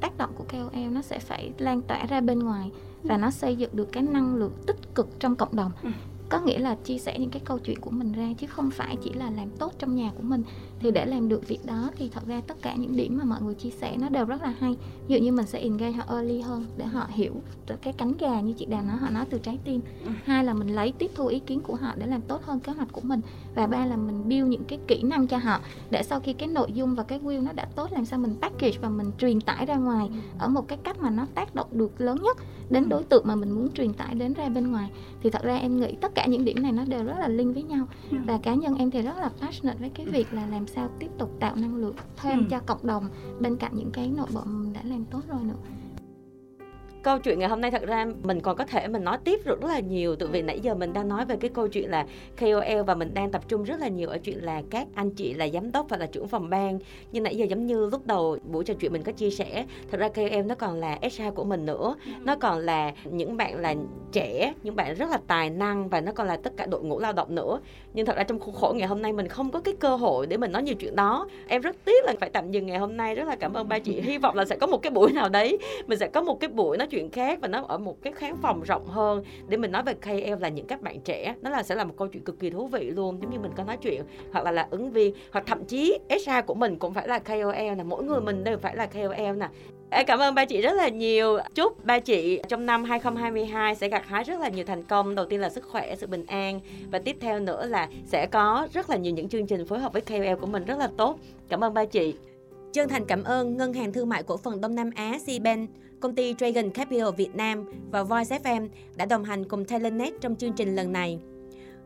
tác 0.02 0.18
động 0.18 0.30
của 0.36 0.46
KOL 0.52 0.90
nó 0.92 1.02
sẽ 1.02 1.20
phải 1.20 1.52
lan 1.58 1.82
tỏa 1.82 2.06
ra 2.06 2.22
bên 2.22 2.40
ngoài 2.40 2.72
và 3.04 3.18
nó 3.18 3.32
xây 3.32 3.56
dựng 3.56 3.70
được 3.74 3.92
cái 3.92 4.04
năng 4.04 4.36
lượng 4.36 4.54
tích 4.68 4.96
cực 4.96 5.20
trong 5.20 5.36
cộng 5.36 5.56
đồng. 5.56 5.72
Ừ 5.84 5.90
có 6.30 6.40
nghĩa 6.40 6.60
là 6.60 6.76
chia 6.76 6.98
sẻ 6.98 7.20
những 7.20 7.30
cái 7.30 7.42
câu 7.46 7.60
chuyện 7.60 7.80
của 7.80 7.92
mình 7.92 8.14
ra 8.14 8.34
chứ 8.38 8.48
không 8.48 8.72
phải 8.72 8.98
chỉ 9.04 9.14
là 9.14 9.30
làm 9.30 9.50
tốt 9.50 9.74
trong 9.80 9.96
nhà 9.96 10.12
của 10.18 10.24
mình. 10.24 10.44
Thì 10.80 10.92
để 10.92 11.06
làm 11.06 11.30
được 11.30 11.48
việc 11.48 11.66
đó 11.66 11.90
thì 11.96 12.10
thật 12.10 12.24
ra 12.28 12.42
tất 12.48 12.62
cả 12.62 12.76
những 12.76 12.96
điểm 12.96 13.18
mà 13.18 13.24
mọi 13.24 13.42
người 13.42 13.54
chia 13.54 13.70
sẻ 13.70 13.98
nó 13.98 14.10
đều 14.10 14.26
rất 14.26 14.42
là 14.42 14.54
hay. 14.60 14.78
Ví 15.08 15.16
dụ 15.16 15.26
như 15.26 15.32
mình 15.32 15.46
sẽ 15.46 15.60
engage 15.60 15.92
họ 15.92 16.04
early 16.10 16.42
hơn 16.42 16.66
để 16.78 16.86
họ 16.86 17.08
hiểu 17.10 17.34
cái 17.82 17.94
cánh 17.94 18.14
gà 18.20 18.42
như 18.42 18.54
chị 18.54 18.66
đàn 18.66 18.88
nói 18.88 18.98
họ 18.98 19.10
nói 19.10 19.26
từ 19.30 19.38
trái 19.38 19.60
tim. 19.64 19.82
Ừ. 20.06 20.12
hai 20.24 20.44
là 20.44 20.54
mình 20.54 20.68
lấy 20.68 20.92
tiếp 20.92 21.12
thu 21.16 21.28
ý 21.28 21.40
kiến 21.40 21.62
của 21.62 21.76
họ 21.76 21.94
để 21.98 22.06
làm 22.06 22.22
tốt 22.22 22.42
hơn 22.44 22.60
kế 22.60 22.74
hoạch 22.74 22.92
của 22.92 23.02
mình. 23.02 23.22
Và 23.56 23.68
ba 23.68 23.86
là 23.86 23.96
mình 23.96 24.30
build 24.30 24.48
những 24.48 24.64
cái 24.64 24.80
kỹ 24.88 25.04
năng 25.04 25.28
cho 25.28 25.38
họ 25.38 25.60
để 25.90 26.04
sau 26.04 26.20
khi 26.20 26.34
cái 26.34 26.48
nội 26.48 26.72
dung 26.74 26.96
và 26.96 27.04
cái 27.04 27.20
will 27.20 27.44
nó 27.44 27.52
đã 27.52 27.66
tốt 27.76 27.92
làm 27.92 28.06
sao 28.06 28.20
mình 28.20 28.36
package 28.42 28.78
và 28.82 28.90
mình 28.90 29.12
truyền 29.18 29.42
tải 29.42 29.66
ra 29.66 29.76
ngoài 29.76 30.08
ừ. 30.08 30.16
ở 30.40 30.48
một 30.48 30.68
cái 30.68 30.78
cách 30.84 31.00
mà 31.00 31.10
nó 31.10 31.26
tác 31.36 31.56
động 31.56 31.68
được 31.72 32.02
lớn 32.02 32.18
nhất 32.24 32.38
đến 32.70 32.90
đối 32.90 33.04
tượng 33.04 33.28
mà 33.28 33.36
mình 33.36 33.52
muốn 33.52 33.72
truyền 33.72 33.94
tải 33.94 34.16
đến 34.16 34.34
ra 34.34 34.50
bên 34.50 34.72
ngoài 34.72 34.90
thì 35.26 35.32
thật 35.32 35.44
ra 35.44 35.56
em 35.56 35.80
nghĩ 35.80 35.96
tất 36.02 36.16
cả 36.16 36.26
những 36.26 36.46
điểm 36.46 36.64
này 36.64 36.72
nó 36.72 36.84
đều 36.86 37.04
rất 37.04 37.16
là 37.20 37.28
linh 37.28 37.54
với 37.54 37.64
nhau. 37.64 37.88
Ừ. 38.12 38.18
và 38.26 38.40
cá 38.44 38.54
nhân 38.56 38.76
em 38.78 38.92
thì 38.92 39.02
rất 39.02 39.18
là 39.18 39.30
passionate 39.42 39.80
với 39.80 39.90
cái 39.90 40.06
việc 40.06 40.34
là 40.34 40.46
làm 40.52 40.68
sao 40.68 40.90
tiếp 41.00 41.08
tục 41.18 41.32
tạo 41.40 41.56
năng 41.56 41.76
lượng 41.76 41.96
thêm 42.18 42.40
ừ. 42.40 42.46
cho 42.50 42.60
cộng 42.60 42.88
đồng 42.88 43.08
bên 43.40 43.58
cạnh 43.58 43.72
những 43.76 43.92
cái 43.92 44.12
nội 44.18 44.28
bộ 44.34 44.42
mình 44.46 44.74
đã 44.74 44.82
làm 44.84 45.06
tốt 45.06 45.22
rồi 45.28 45.40
nữa. 45.44 45.56
Câu 47.06 47.20
chuyện 47.20 47.40
ngày 47.40 47.50
hôm 47.50 47.62
nay 47.62 47.72
thật 47.72 47.82
ra 47.86 48.06
mình 48.24 48.42
còn 48.42 48.58
có 48.58 48.66
thể 48.66 48.88
mình 48.88 49.04
nói 49.04 49.18
tiếp 49.24 49.40
rất 49.46 49.64
là 49.64 49.80
nhiều. 49.80 50.16
Từ 50.16 50.28
vì 50.28 50.42
nãy 50.42 50.60
giờ 50.60 50.76
mình 50.76 50.94
đang 50.94 51.08
nói 51.08 51.26
về 51.26 51.36
cái 51.36 51.50
câu 51.50 51.68
chuyện 51.68 51.90
là 51.90 52.06
KOL 52.40 52.82
và 52.88 52.96
mình 52.96 53.14
đang 53.14 53.32
tập 53.32 53.42
trung 53.48 53.64
rất 53.64 53.80
là 53.80 53.88
nhiều 53.88 54.10
ở 54.10 54.18
chuyện 54.18 54.44
là 54.44 54.62
các 54.70 54.88
anh 54.96 55.12
chị 55.12 55.34
là 55.34 55.48
giám 55.48 55.72
đốc 55.72 55.90
và 55.90 55.98
là 55.98 56.06
trưởng 56.06 56.28
phòng 56.28 56.50
ban. 56.50 56.80
Nhưng 57.12 57.24
nãy 57.24 57.36
giờ 57.36 57.46
giống 57.46 57.66
như 57.66 57.90
lúc 57.90 58.08
đầu 58.08 58.38
buổi 58.52 58.64
trò 58.64 58.74
chuyện 58.74 58.94
mình 58.94 59.04
có 59.04 59.12
chia 59.12 59.30
sẻ 59.30 59.66
thật 59.92 59.98
ra 59.98 60.10
KOL 60.10 60.46
nó 60.46 60.56
còn 60.56 60.80
là 60.80 61.00
HR 61.02 61.36
của 61.36 61.44
mình 61.44 61.66
nữa. 61.66 61.96
Nó 62.24 62.36
còn 62.36 62.60
là 62.60 62.92
những 63.12 63.38
bạn 63.38 63.60
là 63.60 63.76
trẻ, 64.16 64.54
những 64.64 64.76
bạn 64.76 64.96
rất 64.96 65.10
là 65.10 65.20
tài 65.28 65.50
năng 65.50 65.90
và 65.90 66.02
nó 66.02 66.12
còn 66.12 66.28
là 66.28 66.38
tất 66.38 66.54
cả 66.58 66.66
đội 66.66 66.84
ngũ 66.84 67.00
lao 67.00 67.14
động 67.14 67.36
nữa. 67.36 67.60
Nhưng 67.94 68.06
thật 68.06 68.18
ra 68.18 68.24
trong 68.24 68.40
khuôn 68.40 68.56
khổ 68.56 68.74
ngày 68.76 68.88
hôm 68.88 69.02
nay 69.02 69.14
mình 69.14 69.28
không 69.28 69.52
có 69.52 69.60
cái 69.60 69.74
cơ 69.80 69.96
hội 69.96 70.28
để 70.28 70.38
mình 70.38 70.52
nói 70.52 70.64
nhiều 70.64 70.76
chuyện 70.76 70.96
đó. 70.96 71.28
Em 71.48 71.62
rất 71.62 71.76
tiếc 71.86 72.06
là 72.06 72.14
phải 72.20 72.30
tạm 72.30 72.52
dừng 72.52 72.66
ngày 72.66 72.78
hôm 72.78 72.98
nay. 72.98 73.16
Rất 73.16 73.28
là 73.28 73.36
cảm 73.36 73.54
ơn 73.54 73.70
ba 73.70 73.80
chị. 73.80 74.02
Hy 74.02 74.18
vọng 74.18 74.36
là 74.36 74.46
sẽ 74.46 74.56
có 74.56 74.68
một 74.68 74.78
cái 74.78 74.92
buổi 74.92 75.12
nào 75.12 75.30
đấy, 75.30 75.58
mình 75.88 76.00
sẽ 76.00 76.08
có 76.08 76.22
một 76.22 76.40
cái 76.40 76.48
buổi 76.48 76.78
nói 76.78 76.88
chuyện 76.88 77.10
khác 77.10 77.40
và 77.42 77.48
nó 77.48 77.64
ở 77.68 77.78
một 77.78 78.02
cái 78.02 78.14
khán 78.14 78.36
phòng 78.42 78.62
rộng 78.62 78.88
hơn 78.88 79.24
để 79.48 79.58
mình 79.58 79.72
nói 79.72 79.84
về 79.84 79.94
KL 79.94 80.42
là 80.42 80.50
những 80.50 80.68
các 80.68 80.82
bạn 80.82 81.00
trẻ. 81.02 81.36
Nó 81.42 81.50
là 81.50 81.64
sẽ 81.64 81.76
là 81.76 81.84
một 81.84 81.94
câu 81.98 82.08
chuyện 82.08 82.24
cực 82.24 82.40
kỳ 82.40 82.50
thú 82.50 82.68
vị 82.68 82.90
luôn, 82.90 83.22
giống 83.22 83.32
như 83.32 83.40
mình 83.40 83.52
có 83.56 83.64
nói 83.64 83.78
chuyện. 83.78 84.02
Hoặc 84.32 84.46
là 84.46 84.52
là 84.52 84.68
ứng 84.72 84.92
viên, 84.92 85.14
hoặc 85.32 85.46
thậm 85.48 85.66
chí 85.66 86.00
HR 86.10 86.46
của 86.46 86.54
mình 86.54 86.80
cũng 86.80 86.94
phải 86.94 87.08
là 87.08 87.20
KOL 87.20 87.76
nè, 87.78 87.84
mỗi 87.86 88.04
người 88.04 88.22
mình 88.22 88.44
đều 88.44 88.58
phải 88.58 88.76
là 88.76 88.86
KOL 88.86 89.38
nè. 89.38 89.50
Cảm 90.04 90.20
ơn 90.20 90.36
ba 90.36 90.46
chị 90.46 90.62
rất 90.62 90.74
là 90.74 90.90
nhiều. 90.90 91.38
Chúc 91.56 91.86
ba 91.86 92.00
chị 92.00 92.40
trong 92.48 92.66
năm 92.66 92.84
2022 92.84 93.76
sẽ 93.76 93.90
gặt 93.90 94.06
hái 94.08 94.24
rất 94.24 94.40
là 94.40 94.50
nhiều 94.50 94.66
thành 94.66 94.84
công. 94.84 95.16
Đầu 95.16 95.26
tiên 95.26 95.40
là 95.40 95.50
sức 95.50 95.64
khỏe, 95.64 95.96
sự 95.96 96.08
bình 96.08 96.26
an 96.26 96.60
và 96.92 97.00
tiếp 97.00 97.18
theo 97.20 97.40
nữa 97.40 97.66
là 97.66 97.90
sẽ 98.06 98.28
có 98.28 98.68
rất 98.74 98.90
là 98.90 98.98
nhiều 98.98 99.14
những 99.14 99.30
chương 99.30 99.48
trình 99.48 99.66
phối 99.66 99.80
hợp 99.80 99.94
với 99.94 100.02
KOL 100.02 100.36
của 100.42 100.48
mình 100.48 100.66
rất 100.66 100.78
là 100.78 100.90
tốt. 100.98 101.20
Cảm 101.50 101.64
ơn 101.64 101.74
ba 101.74 101.86
chị. 101.86 102.16
Chân 102.74 102.90
thành 102.90 103.06
cảm 103.06 103.24
ơn 103.24 103.58
Ngân 103.58 103.74
hàng 103.74 103.94
Thương 103.94 104.10
mại 104.10 104.24
Cổ 104.24 104.38
phần 104.38 104.62
Đông 104.62 104.76
Nam 104.76 104.90
Á 104.96 105.18
Cbank, 105.26 105.70
công 106.00 106.16
ty 106.16 106.36
Dragon 106.40 106.70
Capital 106.70 107.10
Việt 107.18 107.36
Nam 107.36 107.66
và 107.92 108.04
Voice 108.04 108.40
FM 108.44 108.68
đã 108.96 109.06
đồng 109.06 109.24
hành 109.24 109.46
cùng 109.46 109.66
Talentnet 109.66 110.14
trong 110.22 110.36
chương 110.36 110.54
trình 110.54 110.76
lần 110.76 110.92
này. 110.92 111.20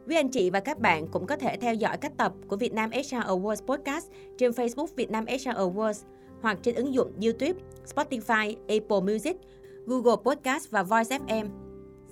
Quý 0.07 0.15
anh 0.15 0.29
chị 0.29 0.49
và 0.49 0.59
các 0.59 0.79
bạn 0.79 1.07
cũng 1.07 1.25
có 1.25 1.35
thể 1.35 1.57
theo 1.57 1.73
dõi 1.73 1.97
các 1.97 2.11
tập 2.17 2.33
của 2.47 2.55
Việt 2.55 2.73
Nam 2.73 2.91
HR 2.91 3.15
Awards 3.15 3.65
Podcast 3.65 4.05
trên 4.37 4.51
Facebook 4.51 4.87
Việt 4.95 5.11
Nam 5.11 5.25
HR 5.25 5.49
Awards 5.49 6.03
hoặc 6.41 6.59
trên 6.63 6.75
ứng 6.75 6.93
dụng 6.93 7.11
YouTube, 7.23 7.59
Spotify, 7.95 8.55
Apple 8.67 9.13
Music, 9.13 9.37
Google 9.85 10.15
Podcast 10.25 10.71
và 10.71 10.83
Voice 10.83 11.17
FM. 11.17 11.45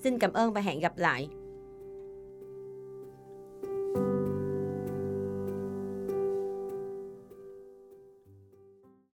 Xin 0.04 0.20
cảm 0.20 0.34
ơn 0.34 0.54
và 0.54 0.62
hẹn 0.62 0.80
gặp 0.80 0.98
lại. 0.98 1.30